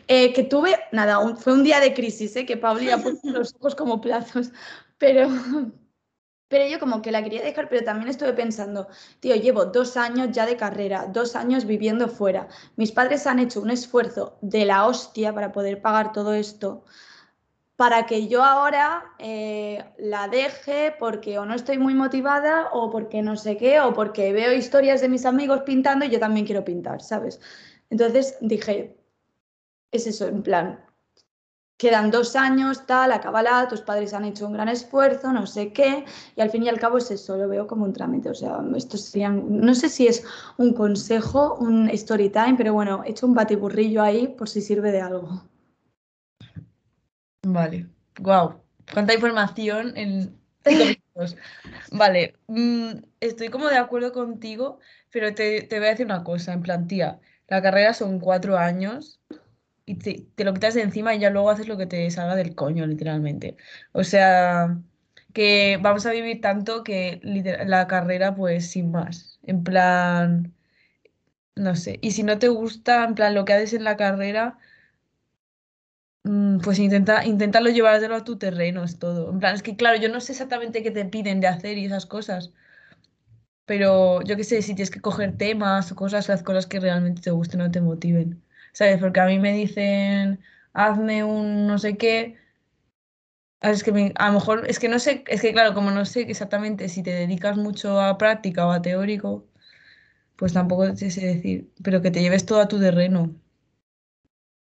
Eh, 0.09 0.33
que 0.35 0.43
tuve, 0.43 0.77
nada, 0.93 1.37
fue 1.37 1.55
un 1.55 1.65
día 1.65 1.81
de 1.81 1.95
crisis, 1.95 2.37
¿eh? 2.37 2.45
que 2.45 2.57
Pablo 2.57 2.83
ya 2.83 2.99
puso 2.99 3.21
los 3.31 3.55
ojos 3.61 3.75
como 3.75 4.01
plazos, 4.01 4.53
pero, 4.99 5.29
pero 6.49 6.67
yo 6.69 6.79
como 6.79 7.01
que 7.01 7.13
la 7.13 7.23
quería 7.23 7.43
dejar, 7.43 7.69
pero 7.71 7.85
también 7.85 8.09
estuve 8.09 8.35
pensando, 8.35 8.89
tío, 9.21 9.35
llevo 9.37 9.67
dos 9.67 9.97
años 9.97 10.29
ya 10.33 10.45
de 10.45 10.57
carrera, 10.57 11.07
dos 11.11 11.35
años 11.35 11.65
viviendo 11.65 12.09
fuera. 12.09 12.49
Mis 12.77 12.93
padres 12.93 13.27
han 13.27 13.39
hecho 13.39 13.61
un 13.63 13.71
esfuerzo 13.71 14.37
de 14.43 14.67
la 14.67 14.87
hostia 14.87 15.33
para 15.33 15.51
poder 15.53 15.81
pagar 15.81 16.13
todo 16.13 16.35
esto, 16.35 16.85
para 17.83 18.07
que 18.07 18.29
yo 18.29 18.45
ahora 18.45 19.13
eh, 19.19 19.85
la 19.99 20.29
deje 20.29 20.95
porque 21.01 21.41
o 21.41 21.45
no 21.45 21.55
estoy 21.55 21.79
muy 21.79 21.95
motivada 21.95 22.69
o 22.71 22.91
porque 22.93 23.23
no 23.23 23.35
sé 23.35 23.57
qué, 23.57 23.81
o 23.81 23.93
porque 23.93 24.33
veo 24.33 24.53
historias 24.53 25.01
de 25.01 25.09
mis 25.09 25.27
amigos 25.27 25.63
pintando 25.63 26.05
y 26.05 26.11
yo 26.11 26.21
también 26.21 26.47
quiero 26.47 26.65
pintar, 26.65 27.03
¿sabes? 27.03 27.41
Entonces 27.91 28.37
dije, 28.41 28.97
es 29.91 30.07
eso, 30.07 30.29
en 30.29 30.45
plan, 30.45 30.79
quedan 31.77 32.13
dos 32.13 32.37
años, 32.37 32.87
tal, 32.87 33.11
acábala, 33.11 33.67
tus 33.67 33.81
padres 33.81 34.15
han 34.15 34.27
hecho 34.27 34.47
un 34.47 34.53
gran 34.53 34.69
esfuerzo, 34.69 35.33
no 35.33 35.45
sé 35.49 35.73
qué, 35.73 36.05
y 36.37 36.41
al 36.41 36.51
fin 36.51 36.63
y 36.63 36.69
al 36.69 36.79
cabo 36.79 36.99
es 36.99 37.11
eso, 37.11 37.37
lo 37.37 37.49
veo 37.49 37.67
como 37.67 37.85
un 37.85 37.93
trámite, 37.93 38.31
o 38.31 38.35
sea, 38.37 38.61
esto 38.77 38.97
serían, 38.97 39.45
no 39.61 39.75
sé 39.75 39.89
si 39.89 40.07
es 40.07 40.25
un 40.57 40.73
consejo, 40.73 41.57
un 41.59 41.91
story 41.91 42.31
time, 42.31 42.55
pero 42.57 42.75
bueno, 42.75 43.03
he 43.05 43.11
hecho 43.11 43.27
un 43.27 43.35
batiburrillo 43.35 44.05
ahí 44.05 44.29
por 44.29 44.49
si 44.49 44.61
sirve 44.61 44.93
de 44.93 45.01
algo. 45.01 45.43
Vale, 47.45 47.89
wow, 48.21 48.61
cuánta 48.93 49.15
información 49.15 49.97
en 49.97 50.39
cinco 50.65 50.85
minutos. 51.15 51.37
Vale, 51.91 52.35
mm, 52.47 52.93
estoy 53.21 53.49
como 53.49 53.69
de 53.69 53.77
acuerdo 53.79 54.13
contigo, 54.13 54.79
pero 55.11 55.35
te, 55.35 55.63
te 55.63 55.79
voy 55.79 55.89
a 55.89 55.91
decir 55.91 56.07
una 56.07 56.25
cosa, 56.25 56.53
en 56.53 56.63
plan, 56.63 56.87
tía, 56.87 57.21
la 57.49 57.63
carrera 57.63 57.95
son 57.95 58.21
cuatro 58.21 58.57
años 58.59 59.21
y 59.85 59.97
te, 59.97 60.45
lo 60.45 60.55
quitas 60.55 60.75
de 60.75 60.83
encima 60.83 61.15
y 61.15 61.19
ya 61.21 61.31
luego 61.31 61.51
haces 61.51 61.69
lo 61.69 61.77
que 61.77 61.87
te 61.87 62.11
salga 62.11 62.37
del 62.37 62.55
coño, 62.55 62.87
literalmente. 62.87 63.57
O 63.93 64.05
sea, 64.05 64.79
que 65.33 65.79
vamos 65.83 66.07
a 66.07 66.13
vivir 66.13 66.41
tanto 66.41 66.85
que 66.85 67.21
la 67.23 67.87
carrera, 67.89 68.35
pues 68.35 68.71
sin 68.71 68.91
más. 68.93 69.41
En 69.43 69.65
plan, 69.65 70.55
no 71.57 71.77
sé. 71.77 71.99
Y 72.03 72.13
si 72.13 72.23
no 72.23 72.39
te 72.39 72.49
gusta, 72.49 73.05
en 73.05 73.15
plan, 73.15 73.35
lo 73.35 73.45
que 73.45 73.53
haces 73.55 73.75
en 73.75 73.85
la 73.85 73.97
carrera, 73.97 74.59
pues 76.63 76.79
intenta, 76.79 77.25
intentarlo 77.27 77.71
llevártelo 77.71 78.17
a 78.17 78.25
tu 78.25 78.37
terreno, 78.39 78.85
es 78.85 78.99
todo. 78.99 79.31
En 79.31 79.41
plan, 79.41 79.55
es 79.55 79.63
que 79.63 79.77
claro, 79.77 79.99
yo 80.01 80.09
no 80.09 80.21
sé 80.21 80.33
exactamente 80.33 80.83
qué 80.83 80.91
te 80.91 81.05
piden 81.05 81.41
de 81.41 81.49
hacer 81.49 81.79
y 81.79 81.87
esas 81.87 82.07
cosas. 82.07 82.53
Pero 83.65 84.23
yo 84.23 84.37
qué 84.37 84.45
sé, 84.45 84.63
si 84.63 84.75
tienes 84.75 84.91
que 84.91 85.01
coger 85.01 85.37
temas 85.37 85.91
o 85.93 85.97
cosas, 85.97 86.29
las 86.29 86.43
cosas 86.43 86.67
que 86.67 86.81
realmente 86.81 87.23
te 87.23 87.31
gusten 87.31 87.61
o 87.61 87.71
te 87.71 87.81
motiven. 87.81 88.43
¿sabes? 88.73 88.99
Porque 89.01 89.21
a 89.21 89.27
mí 89.27 89.39
me 89.39 89.53
dicen, 89.53 90.41
hazme 90.73 91.25
un 91.25 91.67
no 91.67 91.79
sé 91.79 91.97
qué. 91.97 92.39
Es 93.61 93.83
que 93.85 94.13
a 94.17 94.27
lo 94.29 94.33
mejor, 94.35 94.65
es 94.69 94.79
que 94.79 94.89
no 94.89 94.99
sé, 94.99 95.25
es 95.29 95.41
que 95.41 95.53
claro, 95.53 95.73
como 95.75 95.91
no 95.91 96.05
sé 96.05 96.23
exactamente 96.23 96.89
si 96.89 97.03
te 97.03 97.13
dedicas 97.15 97.57
mucho 97.57 98.01
a 98.01 98.19
práctica 98.19 98.67
o 98.67 98.73
a 98.73 98.83
teórico, 98.83 99.47
pues 100.37 100.53
tampoco 100.55 100.93
te 100.95 101.11
sé 101.11 101.27
decir, 101.27 101.73
pero 101.85 102.03
que 102.03 102.11
te 102.11 102.23
lleves 102.23 102.47
todo 102.47 102.61
a 102.61 102.69
tu 102.69 102.81
terreno. 102.81 103.35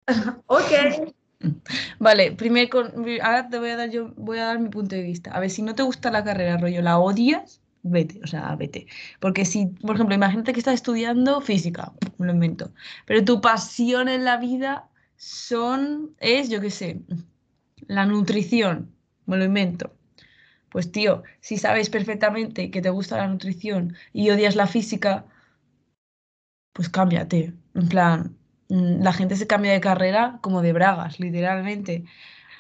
ok. 0.47 1.13
Vale, 1.99 2.33
primero, 2.33 2.81
ahora 3.23 3.49
te 3.49 3.59
voy 3.59 3.71
a 3.71 3.77
dar 3.77 3.91
yo, 3.91 4.13
voy 4.17 4.39
a 4.39 4.45
dar 4.47 4.59
mi 4.59 4.69
punto 4.69 4.95
de 4.97 5.03
vista. 5.03 5.31
A 5.33 5.41
ver, 5.41 5.51
si 5.51 5.63
no 5.63 5.75
te 5.75 5.83
gusta 5.83 6.11
la 6.11 6.25
carrera, 6.25 6.57
rollo, 6.59 6.83
la 6.83 6.99
odias, 6.99 7.61
vete, 7.83 8.21
o 8.23 8.27
sea, 8.27 8.55
vete. 8.57 8.87
Porque 9.21 9.45
si, 9.45 9.67
por 9.67 9.95
ejemplo, 9.97 10.15
imagínate 10.15 10.53
que 10.53 10.59
estás 10.61 10.75
estudiando 10.75 11.41
física, 11.41 11.93
lo 12.19 12.33
invento, 12.33 12.73
pero 13.07 13.25
tu 13.25 13.41
pasión 13.41 14.09
en 14.09 14.25
la 14.25 14.37
vida 14.37 14.89
son, 15.17 16.15
es, 16.19 16.49
yo 16.51 16.61
qué 16.61 16.71
sé, 16.71 17.01
la 17.89 18.07
nutrición, 18.07 18.93
me 19.27 19.37
lo 19.39 19.45
invento. 19.45 19.93
Pues 20.71 20.93
tío, 20.93 21.23
si 21.41 21.59
sabes 21.59 21.91
perfectamente 21.91 22.71
que 22.71 22.83
te 22.83 22.91
gusta 22.91 23.19
la 23.19 23.29
nutrición 23.29 23.97
y 24.13 24.31
odias 24.31 24.57
la 24.57 24.67
física, 24.69 25.27
pues 26.73 26.89
cámbiate. 26.89 27.55
En 27.75 27.89
plan, 27.89 28.37
la 28.71 29.13
gente 29.13 29.37
se 29.37 29.47
cambia 29.47 29.73
de 29.73 29.81
carrera 29.81 30.39
como 30.43 30.63
de 30.63 30.73
bragas, 30.73 31.21
literalmente. 31.21 32.05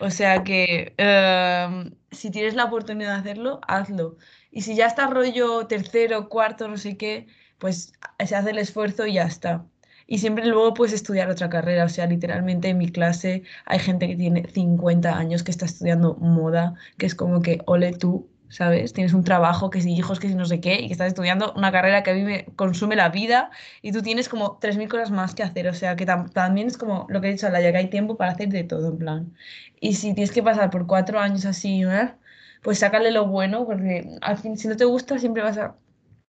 O 0.00 0.10
sea 0.10 0.44
que 0.44 0.94
em, 0.98 1.94
si 2.10 2.30
tienes 2.30 2.54
la 2.54 2.64
oportunidad 2.64 3.14
de 3.14 3.20
hacerlo, 3.20 3.60
hazlo. 3.68 4.16
Y 4.50 4.62
si 4.62 4.74
ya 4.76 4.86
está 4.86 5.06
rollo 5.06 5.66
tercero, 5.66 6.28
cuarto, 6.28 6.68
no 6.68 6.76
sé 6.78 6.96
qué, 6.96 7.26
pues 7.58 7.92
se 8.24 8.34
hace 8.36 8.50
el 8.50 8.58
esfuerzo 8.58 9.06
y 9.06 9.14
ya 9.14 9.24
está. 9.24 9.66
Y 10.06 10.18
siempre 10.18 10.46
luego 10.46 10.74
puedes 10.74 10.94
estudiar 10.94 11.30
otra 11.30 11.48
carrera. 11.50 11.84
O 11.84 11.88
sea, 11.88 12.06
literalmente 12.06 12.68
en 12.68 12.78
mi 12.78 12.90
clase 12.90 13.44
hay 13.66 13.78
gente 13.78 14.08
que 14.08 14.16
tiene 14.16 14.48
50 14.48 15.16
años 15.16 15.42
que 15.44 15.52
está 15.52 15.66
estudiando 15.66 16.16
moda, 16.16 16.74
que 16.98 17.06
es 17.06 17.14
como 17.14 17.42
que, 17.42 17.60
ole 17.66 17.92
tú, 17.92 18.28
¿sabes? 18.50 18.92
Tienes 18.92 19.14
un 19.14 19.24
trabajo, 19.24 19.70
que 19.70 19.80
si 19.80 19.92
hijos, 19.94 20.20
que 20.20 20.28
si 20.28 20.34
no 20.34 20.44
sé 20.44 20.60
qué, 20.60 20.74
y 20.80 20.88
que 20.88 20.92
estás 20.92 21.08
estudiando 21.08 21.52
una 21.56 21.72
carrera 21.72 22.02
que 22.02 22.10
a 22.10 22.14
mí 22.14 22.22
me 22.22 22.44
consume 22.56 22.96
la 22.96 23.08
vida 23.08 23.50
y 23.82 23.92
tú 23.92 24.02
tienes 24.02 24.28
como 24.28 24.58
3.000 24.60 24.88
cosas 24.88 25.10
más 25.10 25.34
que 25.34 25.42
hacer. 25.42 25.68
O 25.68 25.74
sea, 25.74 25.96
que 25.96 26.06
también 26.06 26.66
es 26.66 26.76
como 26.76 27.06
lo 27.08 27.20
que 27.20 27.28
he 27.28 27.32
dicho, 27.32 27.48
la 27.48 27.60
que 27.60 27.76
hay 27.76 27.88
tiempo 27.90 28.16
para 28.16 28.32
hacer 28.32 28.48
de 28.50 28.64
todo, 28.64 28.88
en 28.88 28.98
plan. 28.98 29.34
Y 29.80 29.94
si 29.94 30.14
tienes 30.14 30.32
que 30.32 30.42
pasar 30.42 30.70
por 30.70 30.86
cuatro 30.86 31.20
años 31.20 31.46
así, 31.46 31.82
¿eh? 31.84 32.14
pues 32.62 32.78
sácale 32.80 33.10
lo 33.10 33.26
bueno, 33.26 33.64
porque 33.66 34.18
al 34.20 34.38
fin, 34.38 34.56
si 34.58 34.68
no 34.68 34.76
te 34.76 34.84
gusta, 34.84 35.18
siempre 35.18 35.42
vas 35.42 35.58
a 35.58 35.76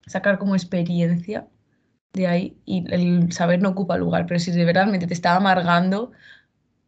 sacar 0.07 0.38
como 0.38 0.55
experiencia 0.55 1.48
de 2.12 2.27
ahí 2.27 2.59
y 2.64 2.85
el 2.92 3.33
saber 3.33 3.61
no 3.62 3.70
ocupa 3.70 3.96
lugar, 3.98 4.27
pero 4.27 4.40
si 4.40 4.53
de 4.53 4.64
verdad 4.64 4.87
te 4.98 5.14
está 5.14 5.37
amargando, 5.37 6.12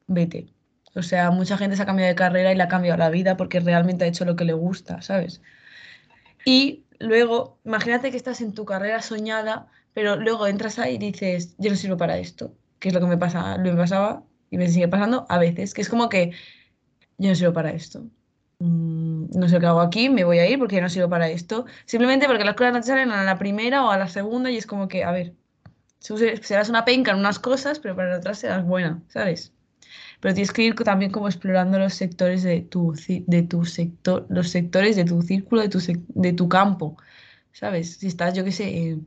vete. 0.06 0.55
O 0.96 1.02
sea, 1.02 1.30
mucha 1.30 1.58
gente 1.58 1.76
se 1.76 1.82
ha 1.82 1.86
cambiado 1.86 2.08
de 2.08 2.14
carrera 2.14 2.52
y 2.52 2.56
le 2.56 2.62
ha 2.62 2.68
cambiado 2.68 2.98
la 2.98 3.10
vida 3.10 3.36
porque 3.36 3.60
realmente 3.60 4.04
ha 4.04 4.08
hecho 4.08 4.24
lo 4.24 4.34
que 4.34 4.44
le 4.44 4.54
gusta, 4.54 5.02
¿sabes? 5.02 5.42
Y 6.44 6.84
luego, 6.98 7.58
imagínate 7.64 8.10
que 8.10 8.16
estás 8.16 8.40
en 8.40 8.54
tu 8.54 8.64
carrera 8.64 9.02
soñada, 9.02 9.68
pero 9.92 10.16
luego 10.16 10.46
entras 10.46 10.78
ahí 10.78 10.94
y 10.94 10.98
dices, 10.98 11.54
yo 11.58 11.70
no 11.70 11.76
sirvo 11.76 11.96
para 11.96 12.18
esto, 12.18 12.54
que 12.78 12.88
es 12.88 12.94
lo 12.94 13.00
que 13.00 13.06
me 13.06 13.18
pasa, 13.18 13.58
lo 13.58 13.72
me 13.72 13.76
pasaba 13.76 14.24
y 14.50 14.58
me 14.58 14.68
sigue 14.68 14.88
pasando 14.88 15.26
a 15.28 15.38
veces, 15.38 15.74
que 15.74 15.82
es 15.82 15.88
como 15.88 16.08
que 16.08 16.32
yo 17.18 17.28
no 17.28 17.34
sirvo 17.34 17.52
para 17.52 17.72
esto. 17.72 18.04
Mm, 18.58 19.38
no 19.38 19.48
sé 19.48 19.60
qué 19.60 19.66
hago 19.66 19.80
aquí, 19.80 20.08
me 20.08 20.24
voy 20.24 20.38
a 20.38 20.48
ir 20.48 20.58
porque 20.58 20.80
no 20.80 20.88
sirvo 20.88 21.10
para 21.10 21.28
esto. 21.28 21.66
Simplemente 21.84 22.26
porque 22.26 22.44
las 22.44 22.54
cosas 22.54 22.72
no 22.72 22.80
te 22.80 22.86
salen 22.86 23.10
a 23.10 23.24
la 23.24 23.38
primera 23.38 23.84
o 23.84 23.90
a 23.90 23.98
la 23.98 24.08
segunda 24.08 24.50
y 24.50 24.56
es 24.56 24.66
como 24.66 24.88
que, 24.88 25.04
a 25.04 25.12
ver, 25.12 25.34
serás 25.98 26.68
una 26.68 26.84
penca 26.84 27.10
en 27.12 27.18
unas 27.18 27.38
cosas, 27.38 27.80
pero 27.80 27.96
para 27.96 28.18
otras 28.18 28.38
serás 28.38 28.64
buena, 28.64 29.02
¿sabes? 29.08 29.55
Pero 30.20 30.34
tienes 30.34 30.52
que 30.52 30.62
ir 30.62 30.74
también 30.76 31.10
como 31.12 31.28
explorando 31.28 31.78
los 31.78 31.94
sectores 31.94 32.42
de 32.42 32.62
tu, 32.62 32.94
de 33.26 33.42
tu 33.42 33.64
sector, 33.64 34.26
los 34.30 34.50
sectores 34.50 34.96
de 34.96 35.04
tu 35.04 35.22
círculo, 35.22 35.62
de 35.62 35.68
tu, 35.68 35.78
de 36.08 36.32
tu 36.32 36.48
campo, 36.48 36.96
¿sabes? 37.52 37.96
Si 37.98 38.06
estás, 38.08 38.34
yo 38.34 38.44
qué 38.44 38.52
sé, 38.52 38.98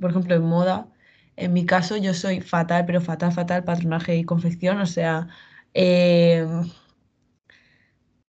por 0.00 0.10
ejemplo, 0.10 0.34
en 0.34 0.42
moda, 0.42 0.88
en 1.36 1.52
mi 1.52 1.66
caso 1.66 1.96
yo 1.96 2.14
soy 2.14 2.40
fatal, 2.40 2.84
pero 2.86 3.00
fatal, 3.00 3.32
fatal, 3.32 3.64
patronaje 3.64 4.16
y 4.16 4.24
confección, 4.24 4.78
o 4.80 4.86
sea, 4.86 5.28
eh, 5.74 6.46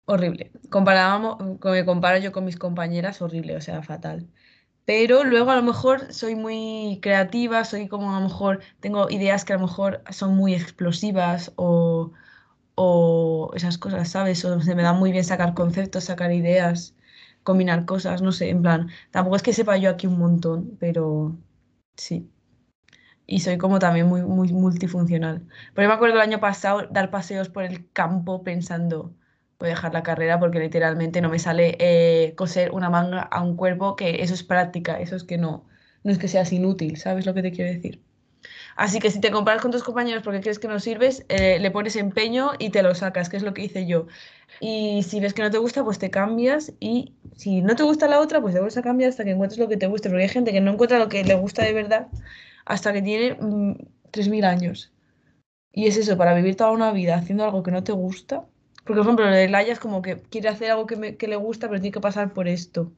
horrible. 0.06 0.52
Comparábamos, 0.70 1.38
me 1.64 1.86
comparo 1.86 2.18
yo 2.20 2.32
con 2.32 2.46
mis 2.46 2.58
compañeras, 2.58 3.22
horrible, 3.22 3.56
o 3.58 3.62
sea, 3.62 3.82
fatal. 3.84 4.28
Pero 4.86 5.24
luego 5.24 5.52
a 5.52 5.56
lo 5.56 5.64
mejor 5.64 6.14
soy 6.14 6.36
muy 6.36 7.00
creativa, 7.02 7.64
soy 7.66 7.88
como 7.88 8.16
a 8.16 8.20
lo 8.20 8.28
mejor 8.28 8.62
tengo 8.80 9.10
ideas 9.10 9.46
que 9.46 9.54
a 9.54 9.58
lo 9.58 9.64
mejor 9.68 10.04
son 10.12 10.36
muy 10.36 10.54
explosivas 10.56 11.54
o, 11.56 12.12
o 12.76 13.52
esas 13.56 13.78
cosas, 13.78 14.10
¿sabes? 14.12 14.44
O 14.46 14.62
se 14.62 14.76
me 14.76 14.84
da 14.84 14.94
muy 14.94 15.12
bien 15.12 15.24
sacar 15.26 15.54
conceptos, 15.54 16.06
sacar 16.06 16.32
ideas, 16.34 16.96
combinar 17.44 17.86
cosas, 17.86 18.22
no 18.22 18.32
sé, 18.32 18.50
en 18.50 18.62
plan, 18.64 18.90
tampoco 19.12 19.36
es 19.38 19.44
que 19.44 19.54
sepa 19.54 19.78
yo 19.78 19.90
aquí 19.90 20.08
un 20.08 20.20
montón, 20.20 20.78
pero 20.80 21.38
sí. 21.98 22.32
Y 23.26 23.40
soy 23.42 23.58
como 23.58 23.80
también 23.80 24.08
muy, 24.08 24.22
muy 24.24 24.52
multifuncional. 24.54 25.48
Pero 25.74 25.88
me 25.88 25.94
acuerdo 25.94 26.16
el 26.16 26.22
año 26.22 26.40
pasado 26.40 26.88
dar 26.92 27.12
paseos 27.12 27.50
por 27.50 27.64
el 27.64 27.90
campo 27.92 28.44
pensando, 28.44 29.16
voy 29.62 29.70
a 29.70 29.76
dejar 29.76 29.94
la 29.94 30.04
carrera 30.04 30.40
porque 30.40 30.60
literalmente 30.60 31.22
no 31.22 31.30
me 31.30 31.40
sale 31.40 31.78
eh, 31.80 32.34
coser 32.36 32.72
una 32.72 32.90
manga 32.90 33.22
a 33.22 33.42
un 33.42 33.56
cuerpo, 33.56 33.96
que 33.96 34.22
eso 34.22 34.34
es 34.34 34.44
práctica, 34.44 35.00
eso 35.00 35.16
es 35.16 35.24
que 35.24 35.38
no, 35.38 35.66
no 36.04 36.12
es 36.12 36.18
que 36.18 36.28
seas 36.28 36.52
inútil, 36.52 36.98
¿sabes 36.98 37.26
lo 37.26 37.34
que 37.34 37.42
te 37.42 37.52
quiero 37.52 37.72
decir? 37.72 38.02
Así 38.76 39.00
que 39.00 39.12
si 39.12 39.20
te 39.20 39.32
comparas 39.32 39.62
con 39.62 39.72
tus 39.72 39.84
compañeros 39.84 40.24
porque 40.24 40.42
crees 40.42 40.60
que 40.60 40.68
no 40.68 40.80
sirves, 40.80 41.26
eh, 41.30 41.60
le 41.60 41.72
pones 41.72 41.96
empeño 41.96 42.52
y 42.58 42.72
te 42.72 42.82
lo 42.84 42.96
sacas, 42.96 43.30
que 43.30 43.38
es 43.38 43.44
lo 43.44 43.54
que 43.54 43.64
hice 43.64 43.86
yo. 43.86 44.08
Y 44.60 45.04
si 45.04 45.20
ves 45.20 45.34
que 45.34 45.44
no 45.44 45.52
te 45.52 45.58
gusta, 45.58 45.84
pues 45.84 46.00
te 46.00 46.10
cambias 46.10 46.74
y 46.80 47.14
si 47.36 47.62
no 47.62 47.76
te 47.76 47.84
gusta 47.84 48.08
la 48.08 48.20
otra, 48.20 48.42
pues 48.42 48.54
te 48.54 48.60
vuelves 48.60 48.78
a 48.78 48.82
cambiar 48.82 49.10
hasta 49.10 49.24
que 49.24 49.32
encuentres 49.32 49.60
lo 49.60 49.68
que 49.68 49.78
te 49.78 49.88
guste, 49.88 50.10
porque 50.10 50.24
hay 50.24 50.30
gente 50.30 50.52
que 50.52 50.62
no 50.62 50.72
encuentra 50.72 51.00
lo 51.00 51.10
que 51.10 51.24
le 51.24 51.36
gusta 51.36 51.64
de 51.64 51.74
verdad 51.74 52.08
hasta 52.66 52.94
que 52.94 53.02
tiene 53.02 53.38
3.000 54.12 54.42
mm, 54.42 54.46
años. 54.46 54.92
Y 55.72 55.88
es 55.88 55.98
eso, 55.98 56.18
para 56.18 56.34
vivir 56.34 56.56
toda 56.56 56.72
una 56.72 56.92
vida 56.92 57.16
haciendo 57.16 57.44
algo 57.46 57.64
que 57.64 57.72
no 57.72 57.84
te 57.84 57.92
gusta. 57.92 58.46
Porque, 58.84 59.00
por 59.00 59.06
ejemplo, 59.06 59.28
el 59.30 59.52
Laia 59.52 59.74
es 59.74 59.80
como 59.80 60.02
que 60.02 60.18
quiere 60.18 60.50
hacer 60.50 60.72
algo 60.72 60.88
que, 60.88 61.18
que 61.18 61.28
le 61.28 61.36
gusta, 61.36 61.68
pero 61.68 61.80
tiene 61.80 61.94
que 61.94 62.02
pasar 62.02 62.34
por 62.34 62.48
esto. 62.48 62.92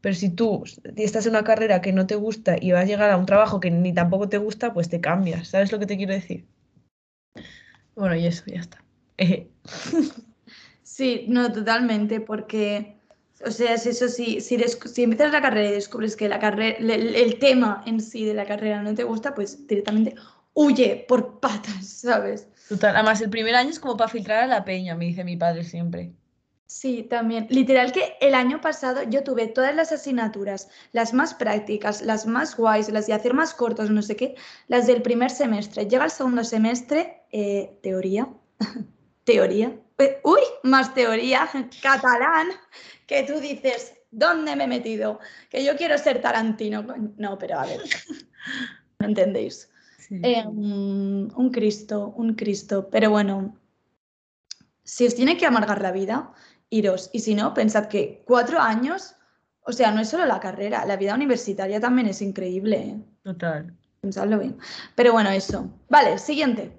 Pero 0.00 0.14
si 0.14 0.30
tú 0.30 0.64
estás 0.96 1.26
en 1.26 1.32
una 1.32 1.44
carrera 1.44 1.82
que 1.82 1.92
no 1.92 2.06
te 2.06 2.14
gusta 2.14 2.56
y 2.60 2.72
vas 2.72 2.82
a 2.82 2.86
llegar 2.86 3.10
a 3.10 3.16
un 3.16 3.26
trabajo 3.26 3.60
que 3.60 3.70
ni 3.70 3.92
tampoco 3.92 4.28
te 4.28 4.38
gusta, 4.38 4.72
pues 4.72 4.88
te 4.88 5.00
cambias. 5.00 5.48
¿Sabes 5.48 5.72
lo 5.72 5.78
que 5.78 5.86
te 5.86 5.96
quiero 5.96 6.14
decir? 6.14 6.46
Bueno, 7.94 8.16
y 8.16 8.26
eso, 8.26 8.44
ya 8.46 8.60
está. 8.60 8.82
Sí, 10.82 11.24
no, 11.28 11.52
totalmente, 11.52 12.20
porque, 12.20 12.96
o 13.46 13.50
sea, 13.52 13.74
es 13.74 13.86
eso, 13.86 14.08
si, 14.08 14.40
si, 14.40 14.58
si 14.58 15.02
empiezas 15.04 15.32
la 15.32 15.40
carrera 15.40 15.70
y 15.70 15.72
descubres 15.72 16.16
que 16.16 16.28
la 16.28 16.40
carrera, 16.40 16.76
el, 16.78 17.38
tema 17.38 17.82
en 17.86 18.00
sí 18.00 18.24
de 18.24 18.34
la 18.34 18.44
carrera 18.44 18.82
no 18.82 18.94
te 18.94 19.04
gusta, 19.04 19.34
pues 19.34 19.66
directamente 19.68 20.16
huye 20.52 21.06
por 21.08 21.38
patas, 21.38 21.86
¿sabes? 21.86 22.48
Además 22.70 23.20
el 23.20 23.30
primer 23.30 23.54
año 23.54 23.70
es 23.70 23.80
como 23.80 23.96
para 23.96 24.10
filtrar 24.10 24.44
a 24.44 24.46
la 24.46 24.64
peña, 24.64 24.94
me 24.94 25.06
dice 25.06 25.24
mi 25.24 25.36
padre 25.36 25.64
siempre. 25.64 26.12
Sí, 26.66 27.02
también. 27.02 27.48
Literal 27.50 27.90
que 27.90 28.14
el 28.20 28.32
año 28.32 28.60
pasado 28.60 29.02
yo 29.02 29.24
tuve 29.24 29.48
todas 29.48 29.74
las 29.74 29.90
asignaturas, 29.90 30.68
las 30.92 31.12
más 31.12 31.34
prácticas, 31.34 32.00
las 32.00 32.26
más 32.26 32.56
guays, 32.56 32.88
las 32.90 33.08
de 33.08 33.12
hacer 33.12 33.34
más 33.34 33.54
cortos, 33.54 33.90
no 33.90 34.02
sé 34.02 34.14
qué, 34.14 34.36
las 34.68 34.86
del 34.86 35.02
primer 35.02 35.30
semestre. 35.30 35.88
Llega 35.88 36.04
el 36.04 36.12
segundo 36.12 36.44
semestre, 36.44 37.24
eh, 37.32 37.76
teoría, 37.82 38.28
teoría, 39.24 39.74
uy, 40.22 40.40
más 40.62 40.94
teoría, 40.94 41.48
catalán, 41.82 42.48
que 43.06 43.24
tú 43.24 43.40
dices, 43.40 43.94
¿dónde 44.10 44.56
me 44.56 44.64
he 44.64 44.68
metido? 44.68 45.18
Que 45.48 45.64
yo 45.64 45.76
quiero 45.76 45.98
ser 45.98 46.20
Tarantino. 46.20 46.82
No, 47.16 47.38
pero 47.38 47.58
a 47.58 47.66
ver, 47.66 47.80
¿no 49.00 49.06
entendéis? 49.06 49.69
Em, 50.10 51.28
un 51.36 51.50
Cristo, 51.50 52.12
un 52.16 52.34
Cristo. 52.34 52.88
Pero 52.90 53.10
bueno, 53.10 53.56
si 54.82 55.06
os 55.06 55.14
tiene 55.14 55.36
que 55.36 55.46
amargar 55.46 55.80
la 55.80 55.92
vida, 55.92 56.32
iros. 56.68 57.10
Y 57.12 57.20
si 57.20 57.34
no, 57.34 57.54
pensad 57.54 57.86
que 57.86 58.22
cuatro 58.26 58.60
años, 58.60 59.14
o 59.62 59.72
sea, 59.72 59.92
no 59.92 60.00
es 60.00 60.08
solo 60.08 60.26
la 60.26 60.40
carrera, 60.40 60.84
la 60.84 60.96
vida 60.96 61.14
universitaria 61.14 61.80
también 61.80 62.08
es 62.08 62.22
increíble. 62.22 62.76
¿eh? 62.76 63.00
Total. 63.22 63.76
Pensadlo 64.00 64.38
bien. 64.38 64.58
Pero 64.94 65.12
bueno, 65.12 65.30
eso. 65.30 65.70
Vale, 65.88 66.18
siguiente. 66.18 66.72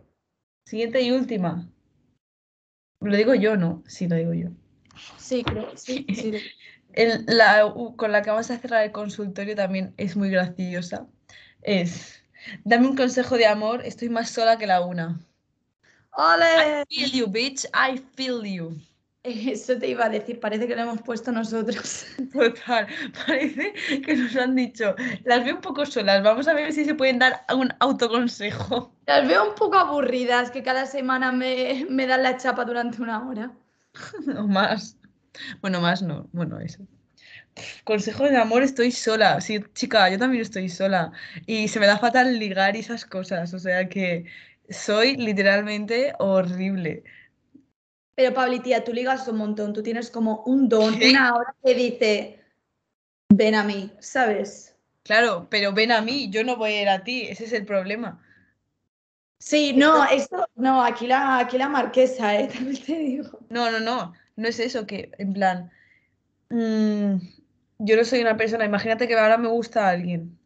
Siguiente 0.65 1.01
y 1.01 1.11
última. 1.11 1.69
Lo 2.99 3.15
digo 3.15 3.33
yo, 3.33 3.55
¿no? 3.57 3.83
Sí, 3.87 4.07
lo 4.07 4.15
digo 4.15 4.33
yo. 4.33 4.49
Sí, 5.17 5.43
creo, 5.43 5.75
sí. 5.75 6.05
sí. 6.13 6.33
la, 7.27 7.73
con 7.95 8.11
la 8.11 8.21
que 8.21 8.29
vamos 8.29 8.51
a 8.51 8.57
cerrar 8.57 8.83
el 8.83 8.91
consultorio 8.91 9.55
también 9.55 9.93
es 9.97 10.15
muy 10.15 10.29
graciosa. 10.29 11.07
Es, 11.61 12.20
dame 12.63 12.87
un 12.87 12.95
consejo 12.95 13.37
de 13.37 13.45
amor, 13.45 13.81
estoy 13.85 14.09
más 14.09 14.29
sola 14.29 14.57
que 14.57 14.67
la 14.67 14.81
una. 14.81 15.19
¡Ole! 16.13 16.81
I 16.81 16.85
feel 16.89 17.11
you, 17.11 17.27
bitch, 17.27 17.65
I 17.73 17.97
feel 18.15 18.43
you. 18.43 18.77
Eso 19.23 19.77
te 19.77 19.87
iba 19.87 20.05
a 20.05 20.09
decir, 20.09 20.39
parece 20.39 20.67
que 20.67 20.75
lo 20.75 20.81
hemos 20.81 21.01
puesto 21.03 21.31
nosotros. 21.31 22.05
Total, 22.33 22.87
parece 23.25 23.73
que 24.01 24.15
nos 24.15 24.35
han 24.35 24.55
dicho, 24.55 24.95
las 25.25 25.45
veo 25.45 25.55
un 25.55 25.61
poco 25.61 25.85
solas, 25.85 26.23
vamos 26.23 26.47
a 26.47 26.53
ver 26.53 26.73
si 26.73 26.85
se 26.85 26.95
pueden 26.95 27.19
dar 27.19 27.45
un 27.55 27.69
autoconsejo. 27.79 28.91
Las 29.05 29.27
veo 29.27 29.47
un 29.47 29.55
poco 29.55 29.77
aburridas, 29.77 30.49
que 30.49 30.63
cada 30.63 30.87
semana 30.87 31.31
me, 31.31 31.85
me 31.87 32.07
dan 32.07 32.23
la 32.23 32.37
chapa 32.37 32.65
durante 32.65 33.01
una 33.01 33.27
hora. 33.27 33.51
o 34.37 34.47
más. 34.47 34.97
Bueno, 35.61 35.79
más 35.81 36.01
no, 36.01 36.27
bueno, 36.33 36.59
eso. 36.59 36.85
Consejo 37.83 38.23
de 38.23 38.37
amor, 38.37 38.63
estoy 38.63 38.91
sola. 38.91 39.41
Sí, 39.41 39.59
chica, 39.73 40.09
yo 40.09 40.17
también 40.17 40.41
estoy 40.41 40.69
sola. 40.69 41.11
Y 41.45 41.67
se 41.67 41.79
me 41.79 41.87
da 41.87 41.97
fatal 41.97 42.39
ligar 42.39 42.75
y 42.75 42.79
esas 42.79 43.05
cosas. 43.05 43.53
O 43.53 43.59
sea 43.59 43.89
que 43.89 44.25
soy 44.69 45.17
literalmente 45.17 46.13
horrible. 46.19 47.03
Pero 48.15 48.33
Pablo, 48.33 48.61
tía, 48.61 48.83
tú 48.83 48.93
ligas 48.93 49.27
un 49.27 49.37
montón, 49.37 49.73
tú 49.73 49.81
tienes 49.81 50.11
como 50.11 50.43
un 50.45 50.69
don, 50.69 50.93
una 50.95 51.33
hora 51.33 51.55
que 51.63 51.73
dice, 51.73 52.39
ven 53.29 53.55
a 53.55 53.63
mí, 53.63 53.91
¿sabes? 53.99 54.75
Claro, 55.03 55.47
pero 55.49 55.73
ven 55.73 55.91
a 55.91 56.01
mí, 56.01 56.29
yo 56.29 56.43
no 56.43 56.57
voy 56.57 56.73
a 56.73 56.81
ir 56.81 56.89
a 56.89 57.03
ti, 57.03 57.23
ese 57.23 57.45
es 57.45 57.53
el 57.53 57.65
problema. 57.65 58.21
Sí, 59.39 59.73
no, 59.73 60.05
esto, 60.05 60.47
no, 60.55 60.83
aquí 60.83 61.07
la, 61.07 61.39
aquí 61.39 61.57
la 61.57 61.67
marquesa, 61.67 62.39
¿eh? 62.39 62.47
También 62.53 62.83
te 62.83 62.95
digo. 62.99 63.39
No, 63.49 63.71
no, 63.71 63.79
no, 63.79 64.13
no 64.35 64.47
es 64.47 64.59
eso, 64.59 64.85
que 64.85 65.11
en 65.17 65.33
plan, 65.33 65.71
mm, 66.49 67.15
yo 67.83 67.95
no 67.97 68.03
soy 68.03 68.21
una 68.21 68.37
persona, 68.37 68.65
imagínate 68.65 69.07
que 69.07 69.15
ahora 69.15 69.37
me 69.37 69.47
gusta 69.47 69.89
alguien 69.89 70.37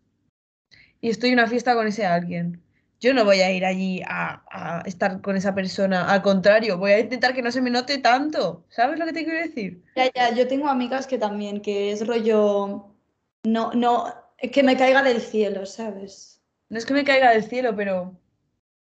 y 1.02 1.10
estoy 1.10 1.30
en 1.30 1.40
una 1.40 1.48
fiesta 1.48 1.76
con 1.76 1.88
ese 1.88 2.06
alguien 2.06 2.66
yo 3.00 3.14
no 3.14 3.26
voy 3.26 3.42
a 3.42 3.52
ir 3.52 3.66
allí 3.66 4.02
a, 4.08 4.82
estar 4.86 5.22
con 5.22 5.36
esa 5.36 5.54
persona. 5.54 6.12
Al 6.12 6.22
contrario, 6.22 6.78
voy 6.78 6.92
a 6.92 7.00
intentar 7.00 7.34
que 7.34 7.42
no 7.42 7.52
se 7.52 7.62
me 7.62 7.70
note 7.70 7.98
tanto. 8.00 8.66
¿Sabes 8.70 8.98
lo 8.98 9.06
que 9.06 9.14
te 9.14 9.24
quiero 9.24 9.40
decir? 9.40 9.84
Ya, 9.96 10.12
ya, 10.14 10.34
yo 10.34 10.48
tengo 10.48 10.68
amigas 10.68 11.06
que 11.06 11.18
también, 11.18 11.62
que 11.62 11.92
es 11.92 12.08
rollo. 12.08 12.96
No, 13.44 13.72
no, 13.74 14.14
que 14.52 14.64
me 14.64 14.78
caiga 14.78 15.04
del 15.04 15.22
cielo, 15.22 15.66
¿sabes? 15.66 16.42
No 16.70 16.78
es 16.78 16.86
que 16.86 16.94
me 16.94 17.04
caiga 17.04 17.32
del 17.32 17.44
cielo, 17.44 17.76
pero 17.76 18.20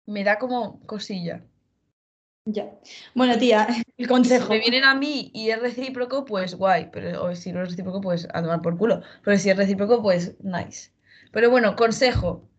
me 0.06 0.24
da 0.24 0.40
como 0.40 0.80
cosilla. 0.88 1.44
Ya. 2.46 2.72
Bueno, 3.14 3.38
tía, 3.38 3.68
el 4.00 4.08
consejo. 4.08 4.46
Si 4.46 4.52
me 4.54 4.60
vienen 4.60 4.84
a 4.86 4.96
mí 4.96 5.32
y 5.34 5.50
es 5.50 5.62
recíproco, 5.62 6.26
pues 6.26 6.56
guay. 6.56 6.90
Pero 6.92 7.36
si 7.36 7.52
no 7.52 7.62
es 7.62 7.70
recíproco, 7.70 8.02
pues 8.02 8.28
a 8.34 8.42
tomar 8.42 8.62
por 8.62 8.78
culo. 8.78 9.02
Pero 9.24 9.38
si 9.38 9.50
es 9.50 9.58
recíproco, 9.58 10.02
pues 10.02 10.36
nice. 10.42 10.92
Pero 11.32 11.50
bueno, 11.50 11.76
consejo. 11.76 12.50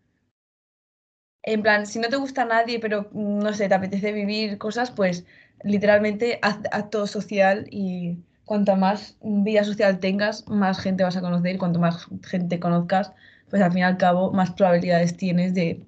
En 1.43 1.61
plan, 1.63 1.85
si 1.87 1.99
no 1.99 2.07
te 2.09 2.17
gusta 2.17 2.45
nadie, 2.45 2.79
pero 2.79 3.09
mm, 3.11 3.39
no 3.39 3.53
sé, 3.53 3.67
te 3.67 3.75
apetece 3.75 4.11
vivir 4.11 4.57
cosas, 4.57 4.91
pues 4.91 5.25
literalmente 5.63 6.39
haz 6.41 6.59
acto 6.71 7.07
social 7.07 7.67
y 7.71 8.17
cuanta 8.45 8.75
más 8.75 9.17
vida 9.21 9.63
social 9.63 9.99
tengas, 9.99 10.47
más 10.47 10.79
gente 10.79 11.03
vas 11.03 11.17
a 11.17 11.21
conocer 11.21 11.55
y 11.55 11.57
cuanto 11.57 11.79
más 11.79 12.07
gente 12.23 12.59
conozcas, 12.59 13.13
pues 13.49 13.61
al 13.61 13.71
fin 13.71 13.79
y 13.79 13.83
al 13.83 13.97
cabo 13.97 14.31
más 14.31 14.51
probabilidades 14.51 15.17
tienes 15.17 15.53
de 15.53 15.83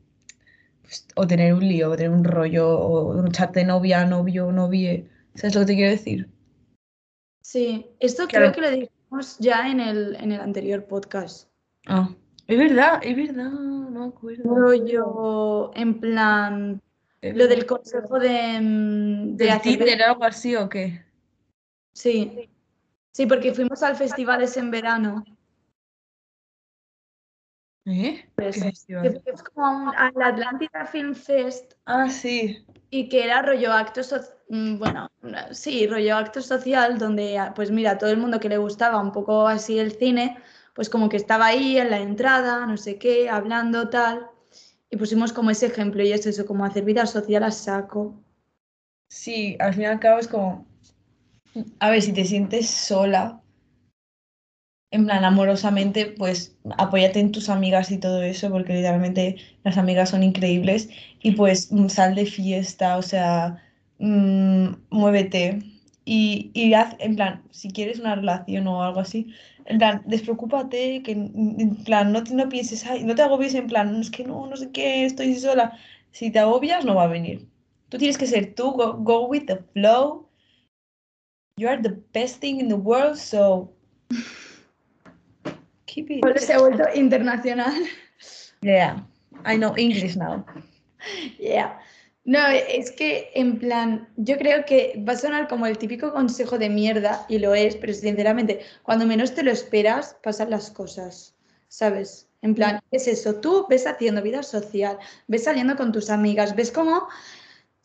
pues, 0.83 1.07
o 1.15 1.27
tener 1.27 1.53
un 1.53 1.67
lío, 1.67 1.91
o 1.91 1.95
tener 1.95 2.11
un 2.11 2.23
rollo, 2.23 2.69
o 2.79 3.13
de 3.15 3.65
novia, 3.65 4.05
novio, 4.05 4.51
novie. 4.51 5.09
¿Sabes 5.35 5.55
lo 5.55 5.61
que 5.61 5.67
te 5.67 5.75
quiero 5.75 5.91
decir? 5.91 6.29
Sí, 7.41 7.87
esto 7.99 8.27
creo 8.27 8.51
que 8.51 8.61
lo 8.61 8.71
dijimos 8.71 9.37
ya 9.39 9.69
en 9.69 9.79
el, 9.79 10.15
en 10.15 10.31
el 10.31 10.39
anterior 10.39 10.85
podcast. 10.85 11.49
Ah, 11.87 12.09
es 12.47 12.57
verdad, 12.57 12.99
es 13.03 13.15
verdad 13.15 13.51
no 13.51 13.89
me 13.89 14.05
acuerdo. 14.07 14.73
yo, 14.85 15.71
en 15.75 15.99
plan, 15.99 16.81
lo 17.21 17.47
del 17.47 17.65
consejo 17.65 18.19
de, 18.19 18.59
mm, 18.59 19.35
de 19.35 19.51
hacer... 19.51 20.03
algo 20.03 20.23
así 20.23 20.55
o 20.55 20.67
qué? 20.67 21.05
Sí, 21.93 22.49
sí, 23.11 23.25
porque 23.25 23.53
fuimos 23.53 23.83
al 23.83 23.95
festival 23.95 24.41
ese 24.41 24.59
en 24.59 24.71
verano. 24.71 25.23
¿Eh? 27.85 28.29
Pues, 28.35 28.63
como 29.53 29.91
al 29.91 30.21
Atlántica 30.21 30.85
Film 30.85 31.13
Fest. 31.13 31.73
Ah, 31.85 32.09
sí. 32.09 32.65
Y 32.89 33.09
que 33.09 33.25
era 33.25 33.41
rollo 33.41 33.73
acto 33.73 34.03
social, 34.03 34.37
bueno, 34.53 35.09
sí, 35.51 35.87
rollo 35.87 36.15
acto 36.15 36.41
social, 36.41 36.99
donde, 36.99 37.39
pues 37.55 37.71
mira, 37.71 37.97
todo 37.97 38.11
el 38.11 38.17
mundo 38.17 38.39
que 38.39 38.49
le 38.49 38.57
gustaba 38.57 39.01
un 39.01 39.11
poco 39.11 39.47
así 39.47 39.79
el 39.79 39.93
cine, 39.93 40.37
pues 40.75 40.89
como 40.89 41.09
que 41.09 41.17
estaba 41.17 41.47
ahí 41.47 41.77
en 41.77 41.89
la 41.89 41.99
entrada, 41.99 42.67
no 42.67 42.77
sé 42.77 42.99
qué, 42.99 43.29
hablando 43.29 43.89
tal, 43.89 44.27
y 44.91 44.97
pusimos 44.97 45.33
como 45.33 45.49
ese 45.49 45.65
ejemplo 45.65 46.03
y 46.03 46.11
es 46.11 46.27
eso, 46.27 46.45
como 46.45 46.65
hacer 46.65 46.83
vida 46.83 47.07
social 47.07 47.43
a 47.43 47.49
saco. 47.49 48.13
Sí, 49.09 49.57
al 49.59 49.73
fin 49.73 49.83
y 49.83 49.85
al 49.85 49.99
cabo 49.99 50.19
es 50.19 50.27
como, 50.27 50.67
a 51.79 51.89
ver, 51.89 52.01
si 52.03 52.13
te 52.13 52.25
sientes 52.25 52.69
sola, 52.69 53.41
en 54.91 55.05
plan 55.05 55.25
amorosamente, 55.25 56.13
pues 56.15 56.55
apóyate 56.77 57.19
en 57.19 57.31
tus 57.31 57.49
amigas 57.49 57.89
y 57.89 57.97
todo 57.97 58.21
eso, 58.21 58.51
porque 58.51 58.75
literalmente 58.75 59.37
las 59.63 59.77
amigas 59.79 60.11
son 60.11 60.21
increíbles 60.21 60.89
y 61.23 61.31
pues 61.31 61.71
mm, 61.71 61.87
sal 61.87 62.13
de 62.13 62.27
fiesta, 62.27 62.97
o 62.97 63.01
sea, 63.01 63.62
mm, 64.03 64.75
muévete 64.89 65.59
y, 66.05 66.51
y 66.53 66.73
haz, 66.73 66.95
en 66.99 67.15
plan, 67.15 67.41
si 67.51 67.69
quieres 67.71 67.99
una 67.99 68.15
relación 68.15 68.67
o 68.67 68.83
algo 68.83 68.99
así, 68.99 69.33
en 69.65 69.77
plan, 69.77 70.03
despreocúpate, 70.05 71.01
que 71.03 71.11
en 71.13 71.83
plan, 71.85 72.11
no, 72.11 72.23
te- 72.23 72.33
no 72.35 72.49
pienses, 72.49 72.85
ay, 72.85 73.03
no 73.05 73.15
te 73.15 73.21
agobies 73.21 73.53
en 73.55 73.67
plan, 73.67 73.95
es 73.95 74.11
que 74.11 74.25
no, 74.25 74.45
no 74.47 74.57
sé 74.57 74.71
qué, 74.71 75.05
estoy 75.05 75.35
sola. 75.35 75.77
Si 76.11 76.29
te 76.31 76.39
agobias, 76.39 76.83
no 76.85 76.95
va 76.95 77.03
a 77.05 77.07
venir. 77.07 77.47
Tú 77.89 77.97
tienes 77.97 78.17
que 78.17 78.27
ser 78.27 78.53
tú, 78.55 78.71
go, 78.71 78.93
go 78.97 79.27
with 79.27 79.45
the 79.45 79.57
flow. 79.73 80.27
You 81.57 81.69
are 81.69 81.81
the 81.81 81.95
best 82.13 82.41
thing 82.41 82.59
in 82.59 82.67
the 82.67 82.75
world, 82.75 83.15
so 83.17 83.71
keep 85.85 86.09
it. 86.11 86.23
Se 86.39 86.53
ha 86.53 86.59
vuelto 86.59 86.83
internacional. 86.95 87.73
Yeah, 88.61 89.05
I 89.45 89.57
know 89.57 89.73
English 89.77 90.15
now. 90.15 90.43
Yeah. 91.39 91.79
No, 92.25 92.39
es 92.47 92.91
que 92.91 93.31
en 93.35 93.59
plan, 93.59 94.07
yo 94.15 94.37
creo 94.37 94.63
que 94.65 95.03
va 95.07 95.13
a 95.13 95.17
sonar 95.17 95.49
como 95.49 95.65
el 95.65 95.77
típico 95.77 96.13
consejo 96.13 96.57
de 96.57 96.69
mierda, 96.69 97.25
y 97.27 97.39
lo 97.39 97.53
es, 97.53 97.75
pero 97.75 97.93
sinceramente, 97.93 98.61
cuando 98.83 99.05
menos 99.05 99.35
te 99.35 99.43
lo 99.43 99.51
esperas, 99.51 100.15
pasan 100.23 100.49
las 100.49 100.71
cosas, 100.71 101.35
¿sabes? 101.67 102.29
En 102.41 102.55
plan, 102.55 102.81
¿qué 102.89 102.97
es 102.97 103.07
eso? 103.07 103.35
Tú 103.35 103.65
ves 103.69 103.85
haciendo 103.87 104.21
vida 104.21 104.41
social, 104.41 104.97
ves 105.27 105.43
saliendo 105.43 105.75
con 105.75 105.91
tus 105.91 106.09
amigas, 106.09 106.55
ves 106.55 106.71
como 106.71 107.07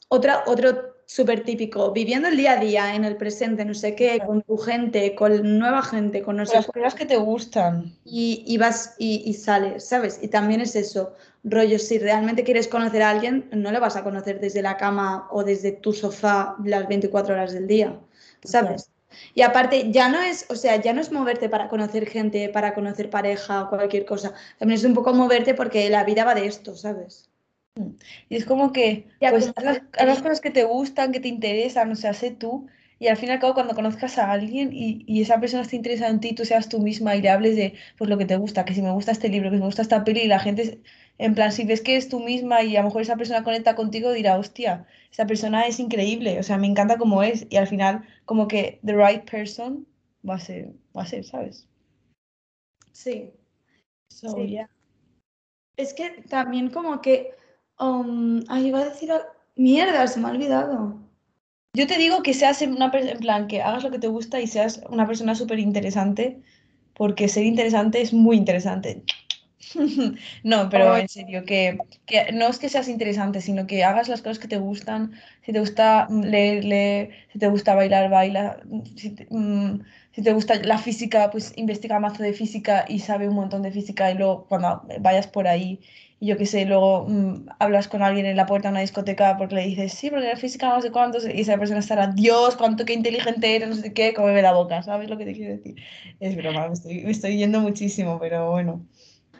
otra, 0.08 0.44
otro 0.46 0.94
súper 1.08 1.42
típico, 1.42 1.90
viviendo 1.92 2.28
el 2.28 2.36
día 2.36 2.52
a 2.52 2.60
día, 2.60 2.94
en 2.94 3.04
el 3.04 3.16
presente, 3.16 3.64
no 3.64 3.74
sé 3.74 3.94
qué, 3.94 4.20
con 4.20 4.42
tu 4.42 4.58
gente, 4.58 5.14
con 5.14 5.58
nueva 5.58 5.82
gente, 5.82 6.22
con 6.22 6.36
no 6.36 6.44
sé 6.46 6.56
Las 6.56 6.66
cosas 6.66 6.94
que 6.94 7.06
te 7.06 7.16
gustan. 7.16 7.98
y, 8.04 8.44
y 8.46 8.58
vas 8.58 8.94
y, 8.98 9.22
y 9.24 9.34
sales, 9.34 9.88
¿sabes? 9.88 10.18
Y 10.22 10.28
también 10.28 10.60
es 10.60 10.76
eso, 10.76 11.14
rollo, 11.44 11.78
si 11.78 11.98
realmente 11.98 12.44
quieres 12.44 12.68
conocer 12.68 13.02
a 13.02 13.10
alguien, 13.10 13.48
no 13.52 13.72
le 13.72 13.78
vas 13.80 13.96
a 13.96 14.04
conocer 14.04 14.38
desde 14.40 14.60
la 14.62 14.76
cama 14.76 15.28
o 15.30 15.44
desde 15.44 15.72
tu 15.72 15.92
sofá 15.94 16.56
las 16.64 16.86
24 16.88 17.34
horas 17.34 17.52
del 17.52 17.66
día, 17.66 17.98
¿sabes? 18.44 18.90
Y 19.34 19.40
aparte, 19.42 19.90
ya 19.90 20.08
no 20.10 20.20
es, 20.20 20.46
o 20.50 20.56
sea, 20.56 20.76
ya 20.76 20.92
no 20.92 21.00
es 21.00 21.10
moverte 21.10 21.48
para 21.48 21.68
conocer 21.68 22.06
gente, 22.06 22.48
para 22.50 22.74
conocer 22.74 23.08
pareja 23.10 23.62
o 23.64 23.70
cualquier 23.70 24.04
cosa, 24.04 24.34
también 24.58 24.78
es 24.78 24.84
un 24.84 24.94
poco 24.94 25.14
moverte 25.14 25.54
porque 25.54 25.88
la 25.90 26.04
vida 26.04 26.24
va 26.24 26.34
de 26.34 26.46
esto, 26.46 26.76
¿sabes? 26.76 27.27
Y 28.28 28.36
es 28.36 28.44
como 28.44 28.72
que, 28.72 29.06
pues, 29.30 29.44
como 29.46 29.54
haz 29.56 29.64
las, 29.64 29.78
que- 29.80 29.86
haz 30.00 30.06
las 30.06 30.22
cosas 30.22 30.40
que 30.40 30.50
te 30.50 30.64
gustan, 30.64 31.12
que 31.12 31.20
te 31.20 31.28
interesan, 31.28 31.90
o 31.92 31.96
sea, 31.96 32.12
sé 32.14 32.30
tú. 32.30 32.66
Y 33.00 33.06
al 33.08 33.16
fin 33.16 33.28
y 33.28 33.32
al 33.32 33.38
cabo, 33.38 33.54
cuando 33.54 33.74
conozcas 33.76 34.18
a 34.18 34.32
alguien 34.32 34.70
y, 34.72 35.04
y 35.06 35.22
esa 35.22 35.38
persona 35.40 35.62
esté 35.62 35.76
interesada 35.76 36.10
en 36.10 36.18
ti, 36.20 36.34
tú 36.34 36.44
seas 36.44 36.68
tú 36.68 36.80
misma 36.80 37.14
y 37.14 37.22
le 37.22 37.30
hables 37.30 37.54
de 37.56 37.74
pues, 37.96 38.10
lo 38.10 38.18
que 38.18 38.24
te 38.26 38.36
gusta, 38.36 38.64
que 38.64 38.74
si 38.74 38.82
me 38.82 38.90
gusta 38.90 39.12
este 39.12 39.28
libro, 39.28 39.50
que 39.50 39.56
si 39.56 39.60
me 39.60 39.66
gusta 39.66 39.82
esta 39.82 40.02
peli, 40.04 40.22
y 40.22 40.26
la 40.26 40.40
gente, 40.40 40.80
en 41.18 41.34
plan, 41.34 41.52
si 41.52 41.64
ves 41.64 41.80
que 41.80 41.96
es 41.96 42.08
tú 42.08 42.18
misma 42.20 42.62
y 42.64 42.74
a 42.76 42.80
lo 42.80 42.86
mejor 42.88 43.02
esa 43.02 43.16
persona 43.16 43.44
conecta 43.44 43.76
contigo, 43.76 44.12
dirá, 44.12 44.36
hostia, 44.38 44.86
esa 45.12 45.26
persona 45.26 45.66
es 45.68 45.78
increíble, 45.78 46.40
o 46.40 46.42
sea, 46.42 46.58
me 46.58 46.66
encanta 46.66 46.98
como 46.98 47.22
es. 47.22 47.46
Y 47.50 47.56
al 47.56 47.68
final, 47.68 48.02
como 48.24 48.48
que 48.48 48.80
the 48.84 48.94
right 48.96 49.28
person 49.30 49.86
va 50.28 50.34
a 50.34 50.40
ser, 50.40 50.72
va 50.96 51.02
a 51.02 51.06
ser, 51.06 51.24
¿sabes? 51.24 51.68
Sí. 52.92 53.30
So, 54.08 54.34
Sí. 54.34 54.48
yeah. 54.48 54.68
Es 55.76 55.94
que 55.94 56.10
también 56.28 56.70
como 56.70 57.00
que, 57.00 57.30
um, 57.80 58.42
ay, 58.48 58.68
iba 58.68 58.80
a 58.80 58.84
decir, 58.84 59.10
al- 59.12 59.26
mierda, 59.56 60.06
se 60.06 60.20
me 60.20 60.28
ha 60.28 60.30
olvidado. 60.32 60.98
Yo 61.74 61.86
te 61.86 61.98
digo 61.98 62.22
que 62.22 62.34
seas 62.34 62.60
una 62.62 62.90
per- 62.90 63.08
en 63.08 63.18
plan, 63.18 63.46
que 63.46 63.62
hagas 63.62 63.84
lo 63.84 63.90
que 63.90 63.98
te 63.98 64.08
gusta 64.08 64.40
y 64.40 64.46
seas 64.46 64.82
una 64.90 65.06
persona 65.06 65.34
súper 65.34 65.58
interesante, 65.58 66.42
porque 66.94 67.28
ser 67.28 67.44
interesante 67.44 68.00
es 68.02 68.12
muy 68.12 68.36
interesante. 68.36 69.04
No, 70.44 70.68
pero 70.70 70.96
en 70.96 71.08
serio, 71.08 71.44
que, 71.44 71.78
que 72.06 72.32
no 72.32 72.46
es 72.48 72.58
que 72.58 72.68
seas 72.68 72.88
interesante, 72.88 73.40
sino 73.40 73.66
que 73.66 73.84
hagas 73.84 74.08
las 74.08 74.22
cosas 74.22 74.38
que 74.38 74.48
te 74.48 74.58
gustan. 74.58 75.12
Si 75.44 75.52
te 75.52 75.60
gusta 75.60 76.08
leer, 76.10 76.64
lee. 76.64 77.10
Si 77.32 77.38
te 77.38 77.48
gusta 77.48 77.74
bailar, 77.74 78.10
baila. 78.10 78.60
Si 78.96 79.10
te, 79.10 79.26
mm, 79.30 79.82
si 80.12 80.22
te 80.22 80.32
gusta 80.32 80.54
la 80.62 80.78
física, 80.78 81.30
pues 81.30 81.52
investiga 81.56 82.00
mazo 82.00 82.22
de 82.22 82.32
física 82.32 82.84
y 82.88 83.00
sabe 83.00 83.28
un 83.28 83.34
montón 83.34 83.62
de 83.62 83.72
física 83.72 84.10
y 84.10 84.14
luego 84.18 84.46
cuando 84.48 84.82
vayas 85.00 85.26
por 85.28 85.46
ahí 85.48 85.80
y 86.20 86.26
yo 86.26 86.36
qué 86.36 86.46
sé, 86.46 86.64
luego 86.64 87.06
mm, 87.08 87.46
hablas 87.58 87.88
con 87.88 88.02
alguien 88.02 88.26
en 88.26 88.36
la 88.36 88.46
puerta 88.46 88.68
de 88.68 88.72
una 88.72 88.80
discoteca 88.80 89.36
porque 89.36 89.54
le 89.54 89.66
dices, 89.66 89.92
sí, 89.92 90.10
porque 90.10 90.26
la 90.26 90.36
física 90.36 90.68
no 90.68 90.80
sé 90.82 90.90
cuántos, 90.90 91.24
y 91.26 91.40
esa 91.40 91.56
persona 91.58 91.80
estará, 91.80 92.08
Dios, 92.08 92.56
cuánto 92.56 92.84
que 92.84 92.92
inteligente 92.92 93.54
eres, 93.54 93.68
no 93.68 93.76
sé 93.76 93.92
qué, 93.92 94.14
cómeme 94.14 94.42
la 94.42 94.52
boca, 94.52 94.82
¿sabes 94.82 95.08
lo 95.08 95.16
que 95.16 95.24
te 95.24 95.34
quiero 95.34 95.56
decir? 95.56 95.76
Es 96.18 96.36
broma, 96.36 96.66
me 96.66 96.74
estoy, 96.74 97.04
me 97.04 97.10
estoy 97.12 97.36
yendo 97.36 97.60
muchísimo, 97.60 98.18
pero 98.18 98.50
bueno. 98.50 98.84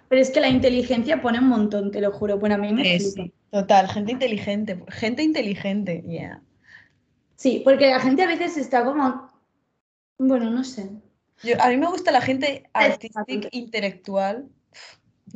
Pero 0.09 0.23
es 0.23 0.31
que 0.31 0.41
la 0.41 0.49
inteligencia 0.49 1.21
pone 1.21 1.39
un 1.39 1.49
montón, 1.49 1.91
te 1.91 2.01
lo 2.01 2.13
juro. 2.13 2.39
Bueno, 2.39 2.55
a 2.55 2.59
mí 2.59 2.73
me 2.73 2.83
Eh, 2.83 2.99
flipa. 2.99 3.25
sí, 3.25 3.33
total, 3.51 3.89
gente 3.89 4.13
inteligente, 4.13 4.83
gente 4.89 5.23
inteligente, 5.23 6.03
yeah. 6.07 6.41
Sí, 7.37 7.61
porque 7.65 7.91
la 7.91 8.01
gente 8.01 8.23
a 8.23 8.27
veces 8.27 8.57
está 8.57 8.85
como, 8.85 9.29
bueno, 10.19 10.51
no 10.51 10.65
sé. 10.65 10.91
Yo, 11.43 11.61
a 11.61 11.69
mí 11.69 11.77
me 11.77 11.87
gusta 11.87 12.11
la 12.11 12.21
gente 12.21 12.69
artística, 12.73 13.21
Exacto. 13.21 13.49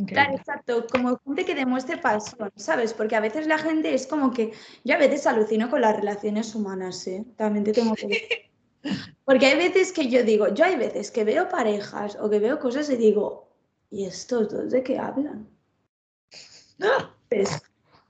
Claro, 0.07 0.35
exacto, 0.37 0.87
como 0.91 1.19
gente 1.25 1.45
que 1.45 1.55
demuestre 1.55 1.99
pasión, 1.99 2.51
¿sabes? 2.57 2.95
Porque 2.95 3.17
a 3.17 3.21
veces 3.21 3.47
la 3.47 3.59
gente 3.59 3.95
es 3.95 4.07
como 4.07 4.33
que, 4.33 4.53
yo 4.85 4.95
a 4.95 4.99
veces 4.99 5.27
alucino 5.27 5.69
con 5.71 5.81
las 5.81 5.97
relaciones 5.97 6.55
humanas, 6.55 7.07
¿eh? 7.07 7.25
También 7.37 7.65
te 7.65 7.73
tengo 7.73 7.95
que. 7.95 8.51
Porque 9.25 9.47
hay 9.47 9.57
veces 9.57 9.93
que 9.93 10.09
yo 10.09 10.25
digo, 10.25 10.49
yo 10.55 10.65
hay 10.65 10.77
veces 10.77 11.11
que 11.11 11.25
veo 11.25 11.49
parejas 11.49 12.17
o 12.21 12.29
que 12.29 12.41
veo 12.41 12.59
cosas 12.59 12.91
y 12.91 12.97
digo, 12.97 13.49
¿y 13.91 14.07
estos 14.07 14.51
dos 14.51 14.71
de 14.71 14.83
qué 14.83 14.99
hablan? 14.99 15.49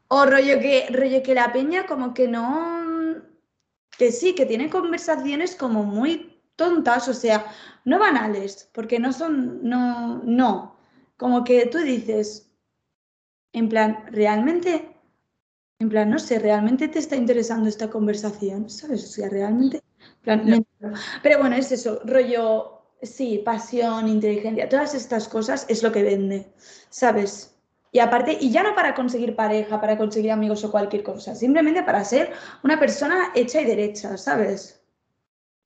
O 0.08 0.24
rollo 0.26 0.58
que, 0.60 0.86
rollo 0.90 1.22
que 1.22 1.34
la 1.34 1.52
peña 1.52 1.86
como 1.86 2.14
que 2.14 2.28
no, 2.28 3.22
que 3.98 4.12
sí, 4.12 4.34
que 4.34 4.46
tiene 4.46 4.70
conversaciones 4.70 5.54
como 5.54 5.84
muy 5.84 6.40
tontas, 6.56 7.08
o 7.08 7.14
sea, 7.14 7.46
no 7.84 7.98
banales, 7.98 8.70
porque 8.72 8.98
no 8.98 9.12
son, 9.12 9.60
no, 9.62 10.22
no, 10.24 10.71
como 11.22 11.44
que 11.44 11.66
tú 11.66 11.78
dices, 11.78 12.50
en 13.52 13.68
plan, 13.68 14.04
realmente, 14.10 14.90
en 15.78 15.88
plan, 15.88 16.10
no 16.10 16.18
sé, 16.18 16.40
realmente 16.40 16.88
te 16.88 16.98
está 16.98 17.14
interesando 17.14 17.68
esta 17.68 17.88
conversación, 17.88 18.68
¿sabes? 18.68 19.04
O 19.04 19.06
sea, 19.06 19.28
realmente, 19.28 19.76
en 19.76 20.22
plan, 20.22 20.64
No. 20.80 20.92
pero 21.22 21.38
bueno, 21.38 21.54
es 21.54 21.70
eso, 21.70 22.00
rollo, 22.04 22.82
sí, 23.02 23.40
pasión, 23.44 24.08
inteligencia, 24.08 24.68
todas 24.68 24.96
estas 24.96 25.28
cosas 25.28 25.64
es 25.68 25.84
lo 25.84 25.92
que 25.92 26.02
vende, 26.02 26.52
¿sabes? 26.90 27.54
Y 27.92 28.00
aparte, 28.00 28.36
y 28.40 28.50
ya 28.50 28.64
no 28.64 28.74
para 28.74 28.92
conseguir 28.92 29.36
pareja, 29.36 29.80
para 29.80 29.96
conseguir 29.96 30.32
amigos 30.32 30.64
o 30.64 30.72
cualquier 30.72 31.04
cosa, 31.04 31.36
simplemente 31.36 31.84
para 31.84 32.02
ser 32.04 32.32
una 32.64 32.80
persona 32.80 33.30
hecha 33.36 33.60
y 33.60 33.64
derecha, 33.64 34.16
¿sabes? 34.16 34.82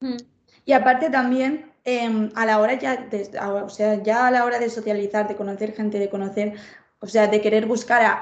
Mm. 0.01 0.17
Y 0.65 0.73
aparte 0.73 1.09
también 1.09 1.71
em, 1.95 2.29
a 2.35 2.45
la 2.45 2.59
hora 2.59 2.73
ya, 2.75 2.97
de, 2.97 3.19
a- 3.39 3.53
o 3.65 3.69
sea, 3.69 4.01
ya 4.03 4.27
a 4.27 4.31
la 4.31 4.45
hora 4.45 4.59
de 4.59 4.69
socializar, 4.69 5.27
de 5.27 5.35
conocer 5.35 5.73
gente, 5.73 5.99
de 5.99 6.09
conocer, 6.09 6.53
o 6.99 7.07
sea, 7.07 7.27
de 7.27 7.41
querer 7.41 7.65
buscar 7.65 8.01
a 8.03 8.13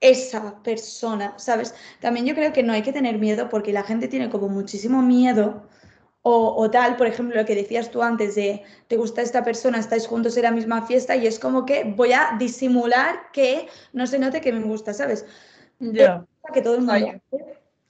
esa 0.00 0.62
persona, 0.62 1.34
¿sabes? 1.38 1.74
También 2.00 2.26
yo 2.26 2.34
creo 2.34 2.52
que 2.52 2.62
no 2.62 2.72
hay 2.74 2.82
que 2.82 2.92
tener 2.92 3.18
miedo 3.18 3.48
porque 3.48 3.72
la 3.72 3.84
gente 3.84 4.08
tiene 4.08 4.28
como 4.30 4.48
muchísimo 4.48 5.00
miedo 5.02 5.68
o, 6.22 6.54
o 6.56 6.70
tal, 6.70 6.96
por 6.96 7.06
ejemplo, 7.06 7.36
lo 7.36 7.46
que 7.46 7.54
decías 7.54 7.90
tú 7.90 8.02
antes 8.02 8.34
de 8.34 8.62
te 8.88 8.96
gusta 8.96 9.22
esta 9.22 9.44
persona, 9.44 9.78
estáis 9.78 10.06
juntos 10.06 10.36
en 10.36 10.44
la 10.44 10.50
misma 10.52 10.86
fiesta 10.86 11.16
y 11.16 11.26
es 11.26 11.38
como 11.38 11.64
que 11.66 11.84
voy 11.84 12.12
a 12.12 12.36
disimular 12.38 13.30
que 13.32 13.68
no 13.92 14.06
se 14.06 14.18
note 14.18 14.40
que 14.40 14.52
me 14.52 14.62
gusta, 14.64 14.92
¿sabes? 14.94 15.26
Que 16.52 16.62
todo 16.62 16.74
el 16.76 16.82
mundo 16.82 16.92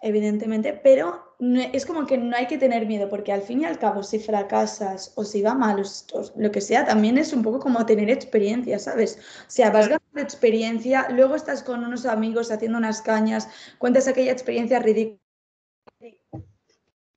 evidentemente, 0.02 0.72
pero 0.74 1.23
no- 1.38 1.60
es 1.60 1.84
como 1.86 2.06
que 2.06 2.16
no 2.18 2.36
hay 2.36 2.46
que 2.46 2.58
tener 2.58 2.86
miedo, 2.86 3.08
porque 3.08 3.32
al 3.32 3.42
fin 3.42 3.60
y 3.62 3.64
al 3.64 3.78
cabo, 3.78 4.02
si 4.02 4.18
fracasas 4.18 5.12
o 5.16 5.24
si 5.24 5.42
va 5.42 5.54
mal 5.54 5.80
o 5.80 6.22
lo 6.36 6.50
que 6.50 6.60
sea, 6.60 6.84
también 6.84 7.18
es 7.18 7.32
un 7.32 7.42
poco 7.42 7.58
como 7.60 7.84
tener 7.86 8.10
experiencia, 8.10 8.78
¿sabes? 8.78 9.18
O 9.46 9.50
sea, 9.50 9.70
vas 9.70 9.88
ganando 9.88 10.20
experiencia, 10.20 11.08
luego 11.10 11.34
estás 11.34 11.62
con 11.62 11.84
unos 11.84 12.06
amigos 12.06 12.50
haciendo 12.50 12.78
unas 12.78 13.02
cañas, 13.02 13.48
cuentas 13.78 14.08
aquella 14.08 14.32
experiencia 14.32 14.78
ridícula. 14.78 15.18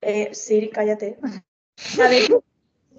Eh, 0.00 0.34
Siri, 0.34 0.70
cállate. 0.70 1.18
La 1.96 2.08
vez, 2.08 2.28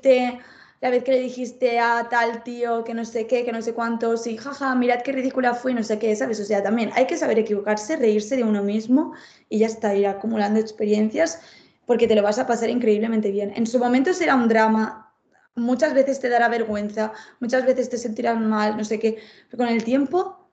te- 0.02 0.40
la 0.82 0.90
vez 0.90 1.04
que 1.04 1.12
le 1.12 1.20
dijiste 1.20 1.80
a 1.80 2.08
tal 2.10 2.44
tío 2.44 2.84
que 2.84 2.94
no 2.94 3.04
sé 3.04 3.28
qué, 3.28 3.44
que 3.44 3.52
no 3.52 3.62
sé 3.62 3.74
cuántos, 3.74 4.26
y 4.28 4.38
jaja, 4.38 4.74
mirad 4.76 5.02
qué 5.02 5.12
ridícula 5.12 5.54
fui, 5.54 5.74
no 5.74 5.84
sé 5.84 6.00
qué, 6.00 6.16
¿sabes? 6.16 6.40
O 6.40 6.46
sea, 6.46 6.64
también 6.64 6.92
hay 6.96 7.06
que 7.06 7.18
saber 7.18 7.38
equivocarse, 7.40 7.98
reírse 7.98 8.38
de 8.38 8.44
uno 8.44 8.64
mismo 8.64 9.14
y 9.50 9.60
ya 9.60 9.68
está, 9.68 9.94
ir 9.96 10.08
acumulando 10.08 10.60
experiencias 10.60 11.42
porque 11.86 12.08
te 12.08 12.16
lo 12.16 12.24
vas 12.24 12.40
a 12.40 12.48
pasar 12.48 12.70
increíblemente 12.70 13.32
bien. 13.32 13.52
En 13.56 13.68
su 13.68 13.78
momento 13.80 14.14
será 14.14 14.36
un 14.36 14.48
drama, 14.48 15.14
muchas 15.56 15.94
veces 15.94 16.20
te 16.20 16.30
dará 16.30 16.48
vergüenza, 16.48 17.12
muchas 17.40 17.66
veces 17.66 17.90
te 17.90 17.98
sentirás 17.98 18.40
mal, 18.40 18.78
no 18.78 18.86
sé 18.86 19.00
qué, 19.00 19.18
pero 19.50 19.64
con 19.64 19.68
el 19.68 19.84
tiempo 19.84 20.50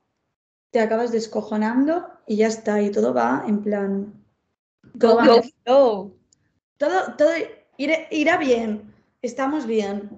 te 0.70 0.80
acabas 0.80 1.12
descojonando 1.12 2.08
y 2.26 2.36
ya 2.36 2.48
está, 2.48 2.82
y 2.82 2.90
todo 2.90 3.14
va 3.14 3.44
en 3.46 3.62
plan... 3.62 4.24
Todo, 4.98 5.12
Go, 5.12 5.16
va- 5.18 5.42
todo, 6.78 7.14
todo 7.16 7.30
irá, 7.76 7.94
irá 8.10 8.36
bien, 8.38 8.94
estamos 9.26 9.66
bien. 9.66 10.10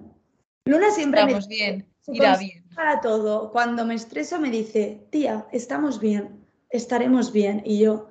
Luna 0.65 0.91
siempre 0.91 1.21
Estamos 1.21 1.47
me 1.47 1.55
bien, 1.55 1.87
se 2.01 2.15
irá 2.15 2.37
bien. 2.37 2.63
para 2.75 3.01
todo. 3.01 3.51
Cuando 3.51 3.85
me 3.85 3.95
estreso 3.95 4.39
me 4.39 4.49
dice, 4.49 5.07
tía, 5.09 5.47
estamos 5.51 5.99
bien, 5.99 6.45
estaremos 6.69 7.31
bien. 7.33 7.61
Y 7.65 7.79
yo, 7.79 8.09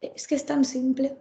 es 0.00 0.26
que 0.26 0.34
es 0.34 0.46
tan 0.46 0.64
simple. 0.64 1.16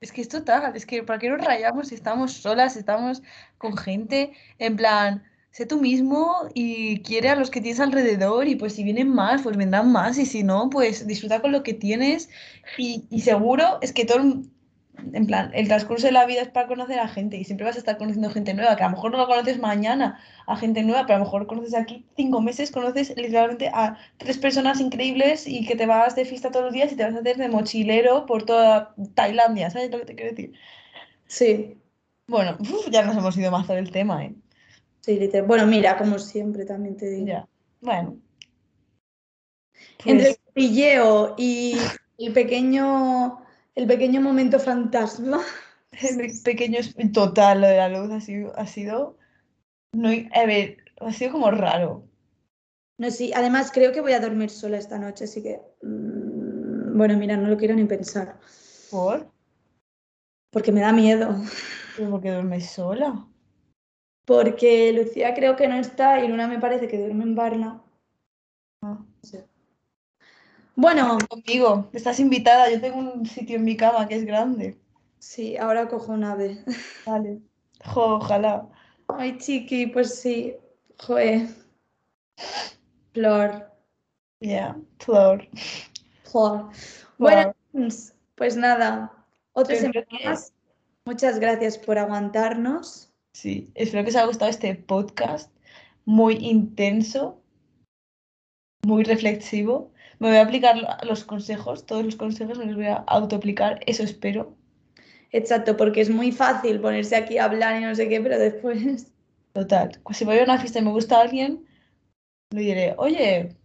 Es 0.00 0.12
que 0.12 0.20
es 0.20 0.28
total, 0.28 0.76
es 0.76 0.86
que 0.86 1.02
¿para 1.02 1.18
qué 1.18 1.28
nos 1.28 1.44
rayamos 1.44 1.88
si 1.88 1.96
estamos 1.96 2.32
solas, 2.34 2.76
estamos 2.76 3.20
con 3.58 3.76
gente? 3.76 4.32
En 4.58 4.76
plan, 4.76 5.24
sé 5.50 5.66
tú 5.66 5.80
mismo 5.80 6.48
y 6.54 7.02
quiere 7.02 7.30
a 7.30 7.34
los 7.34 7.50
que 7.50 7.60
tienes 7.60 7.80
alrededor 7.80 8.46
y 8.46 8.54
pues 8.54 8.74
si 8.74 8.84
vienen 8.84 9.08
más, 9.08 9.42
pues 9.42 9.56
vendrán 9.56 9.90
más 9.90 10.16
y 10.18 10.24
si 10.26 10.44
no, 10.44 10.70
pues 10.70 11.04
disfruta 11.08 11.40
con 11.42 11.50
lo 11.50 11.64
que 11.64 11.74
tienes 11.74 12.28
y, 12.76 13.06
y 13.10 13.22
seguro 13.22 13.78
es 13.82 13.92
que 13.92 14.04
todo, 14.04 14.18
el- 14.18 14.44
en 15.12 15.26
plan, 15.26 15.50
el 15.54 15.68
transcurso 15.68 16.06
de 16.06 16.12
la 16.12 16.26
vida 16.26 16.42
es 16.42 16.48
para 16.48 16.66
conocer 16.68 16.98
a 16.98 17.08
gente 17.08 17.36
y 17.36 17.44
siempre 17.44 17.66
vas 17.66 17.76
a 17.76 17.78
estar 17.78 17.98
conociendo 17.98 18.30
gente 18.30 18.54
nueva, 18.54 18.76
que 18.76 18.82
a 18.84 18.86
lo 18.88 18.92
mejor 18.96 19.10
no 19.12 19.18
la 19.18 19.26
conoces 19.26 19.58
mañana 19.58 20.20
a 20.46 20.56
gente 20.56 20.82
nueva, 20.82 21.02
pero 21.06 21.16
a 21.16 21.18
lo 21.20 21.24
mejor 21.24 21.46
conoces 21.46 21.74
aquí 21.74 22.06
cinco 22.16 22.40
meses, 22.40 22.70
conoces 22.70 23.14
literalmente 23.16 23.68
a 23.72 23.98
tres 24.18 24.38
personas 24.38 24.80
increíbles 24.80 25.46
y 25.46 25.66
que 25.66 25.76
te 25.76 25.86
vas 25.86 26.16
de 26.16 26.24
fiesta 26.24 26.50
todos 26.50 26.66
los 26.66 26.74
días 26.74 26.92
y 26.92 26.96
te 26.96 27.04
vas 27.04 27.14
a 27.14 27.18
hacer 27.20 27.36
de 27.36 27.48
mochilero 27.48 28.26
por 28.26 28.44
toda 28.44 28.94
Tailandia, 29.14 29.70
¿sabes 29.70 29.90
lo 29.90 29.98
que 30.00 30.06
te 30.06 30.14
quiero 30.16 30.30
decir? 30.32 30.52
Sí, 31.26 31.78
Bueno, 32.28 32.56
uf, 32.60 32.88
ya 32.90 33.02
nos 33.04 33.16
hemos 33.16 33.36
ido 33.36 33.50
más 33.50 33.66
del 33.66 33.90
tema, 33.90 34.24
¿eh? 34.24 34.34
sí, 35.00 35.18
literal. 35.18 35.46
Bueno, 35.46 35.66
mira, 35.66 35.96
como 35.96 36.18
siempre 36.18 36.64
también 36.64 36.96
te 36.96 37.08
digo. 37.10 37.32
Ya, 37.32 37.48
bueno. 37.80 38.18
Entre 40.04 40.30
el 40.30 40.36
Pues, 40.36 40.40
cotilleo 40.46 41.34
y 41.38 41.94
el 42.18 42.32
pequeño, 42.32 43.40
el 43.78 43.86
pequeño 43.86 44.20
momento 44.20 44.58
fantasma. 44.58 45.40
el 45.92 46.32
pequeño 46.42 46.80
es- 46.80 46.94
total, 47.12 47.60
lo 47.60 47.68
de 47.68 47.76
la 47.76 47.88
luz 47.88 48.10
ha 48.10 48.20
sido, 48.20 48.52
ha 48.58 48.66
sido, 48.66 49.16
no, 49.92 50.08
a 50.08 50.46
ver, 50.46 50.78
ha 51.00 51.12
sido 51.12 51.30
como 51.32 51.50
raro. 51.52 52.04
No, 52.98 53.08
sí, 53.12 53.32
además 53.32 53.70
creo 53.72 53.92
que 53.92 54.00
voy 54.00 54.12
a 54.14 54.20
dormir 54.20 54.50
sola 54.50 54.78
esta 54.78 54.98
noche, 54.98 55.24
así 55.24 55.42
que. 55.44 55.60
mm, 55.82 56.98
bueno, 56.98 57.16
mira, 57.16 57.36
no 57.36 57.48
lo 57.48 57.56
quiero 57.56 57.76
ni 57.76 57.84
pensar. 57.84 58.40
¿Por? 58.90 59.30
Porque 60.50 60.72
me 60.72 60.80
da 60.80 60.92
miedo. 60.92 61.36
¿Pero 61.96 62.10
por 62.10 62.20
qué 62.20 62.32
duermes 62.32 62.68
sola? 62.70 63.28
Porque 64.24 64.92
Lucía 64.92 65.34
creo 65.34 65.54
que 65.54 65.68
no 65.68 65.76
está 65.76 66.18
y 66.24 66.26
Luna 66.26 66.48
me 66.48 66.58
parece 66.58 66.88
que 66.88 66.98
duerme 66.98 67.22
en 67.22 67.36
Barna. 67.36 67.80
Ah. 68.82 68.98
No 68.98 69.22
sé. 69.22 69.46
Bueno, 70.80 71.18
Conmigo, 71.28 71.90
estás 71.92 72.20
invitada, 72.20 72.70
yo 72.70 72.80
tengo 72.80 72.98
un 72.98 73.26
sitio 73.26 73.56
en 73.56 73.64
mi 73.64 73.76
cama 73.76 74.06
que 74.06 74.14
es 74.14 74.24
grande. 74.24 74.78
sí, 75.18 75.56
ahora 75.56 75.88
cojo 75.88 76.12
un 76.12 76.22
ave. 76.22 76.62
Vale. 77.04 77.40
Jo, 77.84 78.18
ojalá. 78.18 78.64
Ay, 79.08 79.38
chiqui, 79.38 79.88
pues 79.88 80.20
sí. 80.20 80.54
Joder. 81.00 81.48
Flor. 83.12 83.72
Ya, 84.38 84.76
Flor. 85.00 85.48
Flor. 86.22 86.70
Bueno, 87.18 87.52
Flor. 87.72 87.92
pues 88.36 88.56
nada. 88.56 89.12
Otra 89.54 89.74
semana 89.74 90.06
más. 90.26 90.52
Muchas 91.04 91.40
gracias 91.40 91.76
por 91.76 91.98
aguantarnos. 91.98 93.12
Sí, 93.32 93.68
espero 93.74 94.04
que 94.04 94.10
os 94.10 94.16
haya 94.16 94.26
gustado 94.26 94.48
este 94.48 94.76
podcast 94.76 95.50
muy 96.04 96.34
intenso, 96.36 97.42
muy 98.84 99.02
reflexivo. 99.02 99.90
Me 100.18 100.28
voy 100.28 100.36
a 100.38 100.42
aplicar 100.42 100.76
lo- 100.76 100.88
los 101.08 101.24
consejos, 101.24 101.86
todos 101.86 102.04
los 102.04 102.16
consejos 102.16 102.58
me 102.58 102.66
los 102.66 102.76
voy 102.76 102.86
a 102.86 102.94
autoaplicar, 103.06 103.80
eso 103.86 104.02
espero. 104.02 104.54
Exacto, 105.32 105.76
porque 105.76 106.00
es 106.02 106.10
muy 106.10 106.32
fácil 106.32 106.80
ponerse 106.80 107.16
aquí 107.16 107.38
a 107.38 107.44
hablar 107.46 107.80
y 107.80 107.84
no 107.84 107.94
sé 107.94 108.08
qué, 108.08 108.20
pero 108.20 108.38
después. 108.38 108.78
Total. 109.54 110.00
Si 110.12 110.24
voy 110.26 110.38
a 110.38 110.44
una 110.44 110.58
fiesta 110.58 110.80
y 110.80 110.82
me 110.84 110.92
gusta 110.92 111.20
alguien, 111.20 111.66
le 112.50 112.60
diré, 112.62 112.94
oye, 112.98 113.56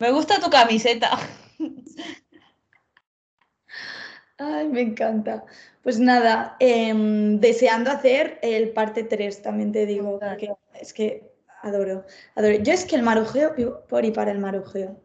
me 0.00 0.12
gusta 0.12 0.40
tu 0.40 0.50
camiseta. 0.50 1.10
Ay, 4.38 4.68
me 4.68 4.80
encanta. 4.80 5.44
Pues 5.82 5.98
nada, 5.98 6.56
em, 6.60 7.38
deseando 7.40 7.90
hacer 7.90 8.38
el 8.42 8.70
parte 8.72 9.02
3, 9.04 9.42
también 9.42 9.72
te 9.72 9.86
digo, 9.86 10.18
porque 10.18 10.52
es 10.80 10.92
que 10.94 11.30
adoro, 11.62 12.04
adoro. 12.34 12.56
Yo 12.62 12.72
es 12.72 12.84
que 12.86 12.96
el 12.96 13.02
marujeo, 13.02 13.54
vivo 13.54 13.84
por 13.88 14.04
y 14.04 14.10
para 14.12 14.32
el 14.32 14.38
marujeo. 14.38 14.96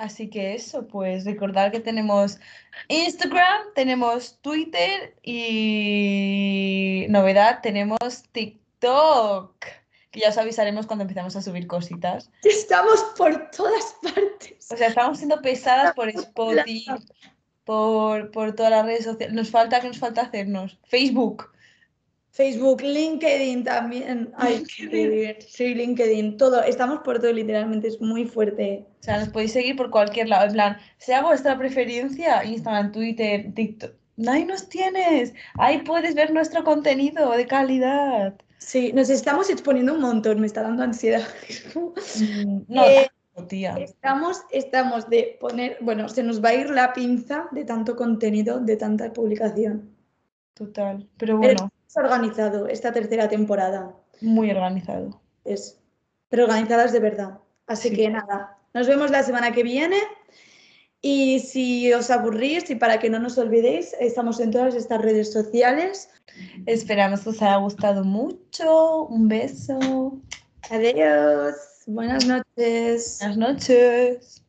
Así 0.00 0.30
que 0.30 0.54
eso, 0.54 0.88
pues 0.88 1.26
recordar 1.26 1.70
que 1.70 1.78
tenemos 1.78 2.38
Instagram, 2.88 3.74
tenemos 3.74 4.38
Twitter 4.40 5.14
y 5.22 7.04
novedad, 7.10 7.60
tenemos 7.62 7.98
TikTok, 8.32 9.54
que 10.10 10.20
ya 10.20 10.30
os 10.30 10.38
avisaremos 10.38 10.86
cuando 10.86 11.02
empecemos 11.02 11.36
a 11.36 11.42
subir 11.42 11.66
cositas. 11.66 12.30
Estamos 12.42 12.98
por 13.18 13.50
todas 13.50 13.94
partes. 14.02 14.72
O 14.72 14.76
sea, 14.78 14.88
estamos 14.88 15.18
siendo 15.18 15.42
pesadas 15.42 15.92
por 15.92 16.08
Spotify, 16.08 16.86
por, 17.64 18.30
por 18.30 18.54
todas 18.54 18.70
las 18.70 18.86
redes 18.86 19.04
sociales. 19.04 19.34
Nos 19.34 19.50
falta, 19.50 19.82
¿qué 19.82 19.88
nos 19.88 19.98
falta 19.98 20.22
hacernos? 20.22 20.78
Facebook. 20.84 21.52
Facebook, 22.30 22.80
LinkedIn 22.82 23.64
también. 23.64 24.32
Ay, 24.36 24.64
sí, 24.66 24.88
sí, 25.46 25.74
LinkedIn, 25.74 26.36
todo. 26.36 26.62
Estamos 26.62 27.00
por 27.00 27.18
todo, 27.18 27.32
literalmente, 27.32 27.88
es 27.88 28.00
muy 28.00 28.24
fuerte. 28.24 28.86
O 29.00 29.02
sea, 29.02 29.18
nos 29.18 29.28
podéis 29.30 29.52
seguir 29.52 29.76
por 29.76 29.90
cualquier 29.90 30.28
lado. 30.28 30.46
En 30.46 30.52
plan, 30.52 30.76
sea 30.98 31.22
vuestra 31.22 31.58
preferencia, 31.58 32.44
Instagram, 32.44 32.92
Twitter, 32.92 33.52
TikTok. 33.54 33.92
Ahí 34.28 34.44
nos 34.44 34.68
tienes. 34.68 35.32
Ahí 35.54 35.78
puedes 35.78 36.14
ver 36.14 36.32
nuestro 36.32 36.62
contenido 36.62 37.30
de 37.32 37.46
calidad. 37.46 38.34
Sí, 38.58 38.92
nos 38.92 39.08
estamos 39.08 39.48
exponiendo 39.48 39.94
un 39.94 40.00
montón, 40.00 40.40
me 40.40 40.46
está 40.46 40.62
dando 40.62 40.82
ansiedad. 40.82 41.26
Mm, 41.74 42.60
No, 42.68 42.84
Eh, 42.84 43.08
tía. 43.48 43.76
Estamos, 43.78 44.42
estamos 44.50 45.08
de 45.08 45.38
poner, 45.40 45.78
bueno, 45.80 46.08
se 46.08 46.22
nos 46.22 46.44
va 46.44 46.50
a 46.50 46.54
ir 46.54 46.70
la 46.70 46.92
pinza 46.92 47.48
de 47.52 47.64
tanto 47.64 47.96
contenido, 47.96 48.60
de 48.60 48.76
tanta 48.76 49.12
publicación. 49.12 49.96
Total. 50.54 51.08
Pero 51.16 51.38
Pero 51.38 51.38
bueno, 51.38 51.70
es 51.90 51.96
organizado 51.96 52.68
esta 52.68 52.92
tercera 52.92 53.28
temporada, 53.28 53.92
muy 54.20 54.48
organizado. 54.50 55.20
es, 55.44 55.76
pero 56.28 56.44
organizadas 56.44 56.92
de 56.92 57.00
verdad. 57.00 57.38
Así 57.66 57.88
Sí. 57.88 57.96
que 57.96 58.08
nada, 58.10 58.56
nos 58.74 58.86
vemos 58.86 59.10
la 59.10 59.22
semana 59.24 59.50
que 59.52 59.62
viene. 59.64 59.96
Y 61.02 61.40
si 61.40 61.90
os 61.94 62.10
aburrís 62.10 62.68
y 62.70 62.74
para 62.76 62.98
que 62.98 63.08
no 63.10 63.18
nos 63.18 63.38
olvidéis, 63.38 63.96
estamos 64.00 64.38
en 64.38 64.50
todas 64.50 64.74
estas 64.74 65.00
redes 65.00 65.32
sociales. 65.32 66.10
Esperamos 66.66 67.20
que 67.22 67.30
os 67.30 67.42
haya 67.42 67.56
gustado 67.56 68.04
mucho. 68.04 69.04
Un 69.06 69.26
beso. 69.26 69.78
Adiós, 70.70 71.54
buenas 71.86 72.26
noches. 72.26 73.18
Buenas 73.20 73.36
noches. 73.38 74.44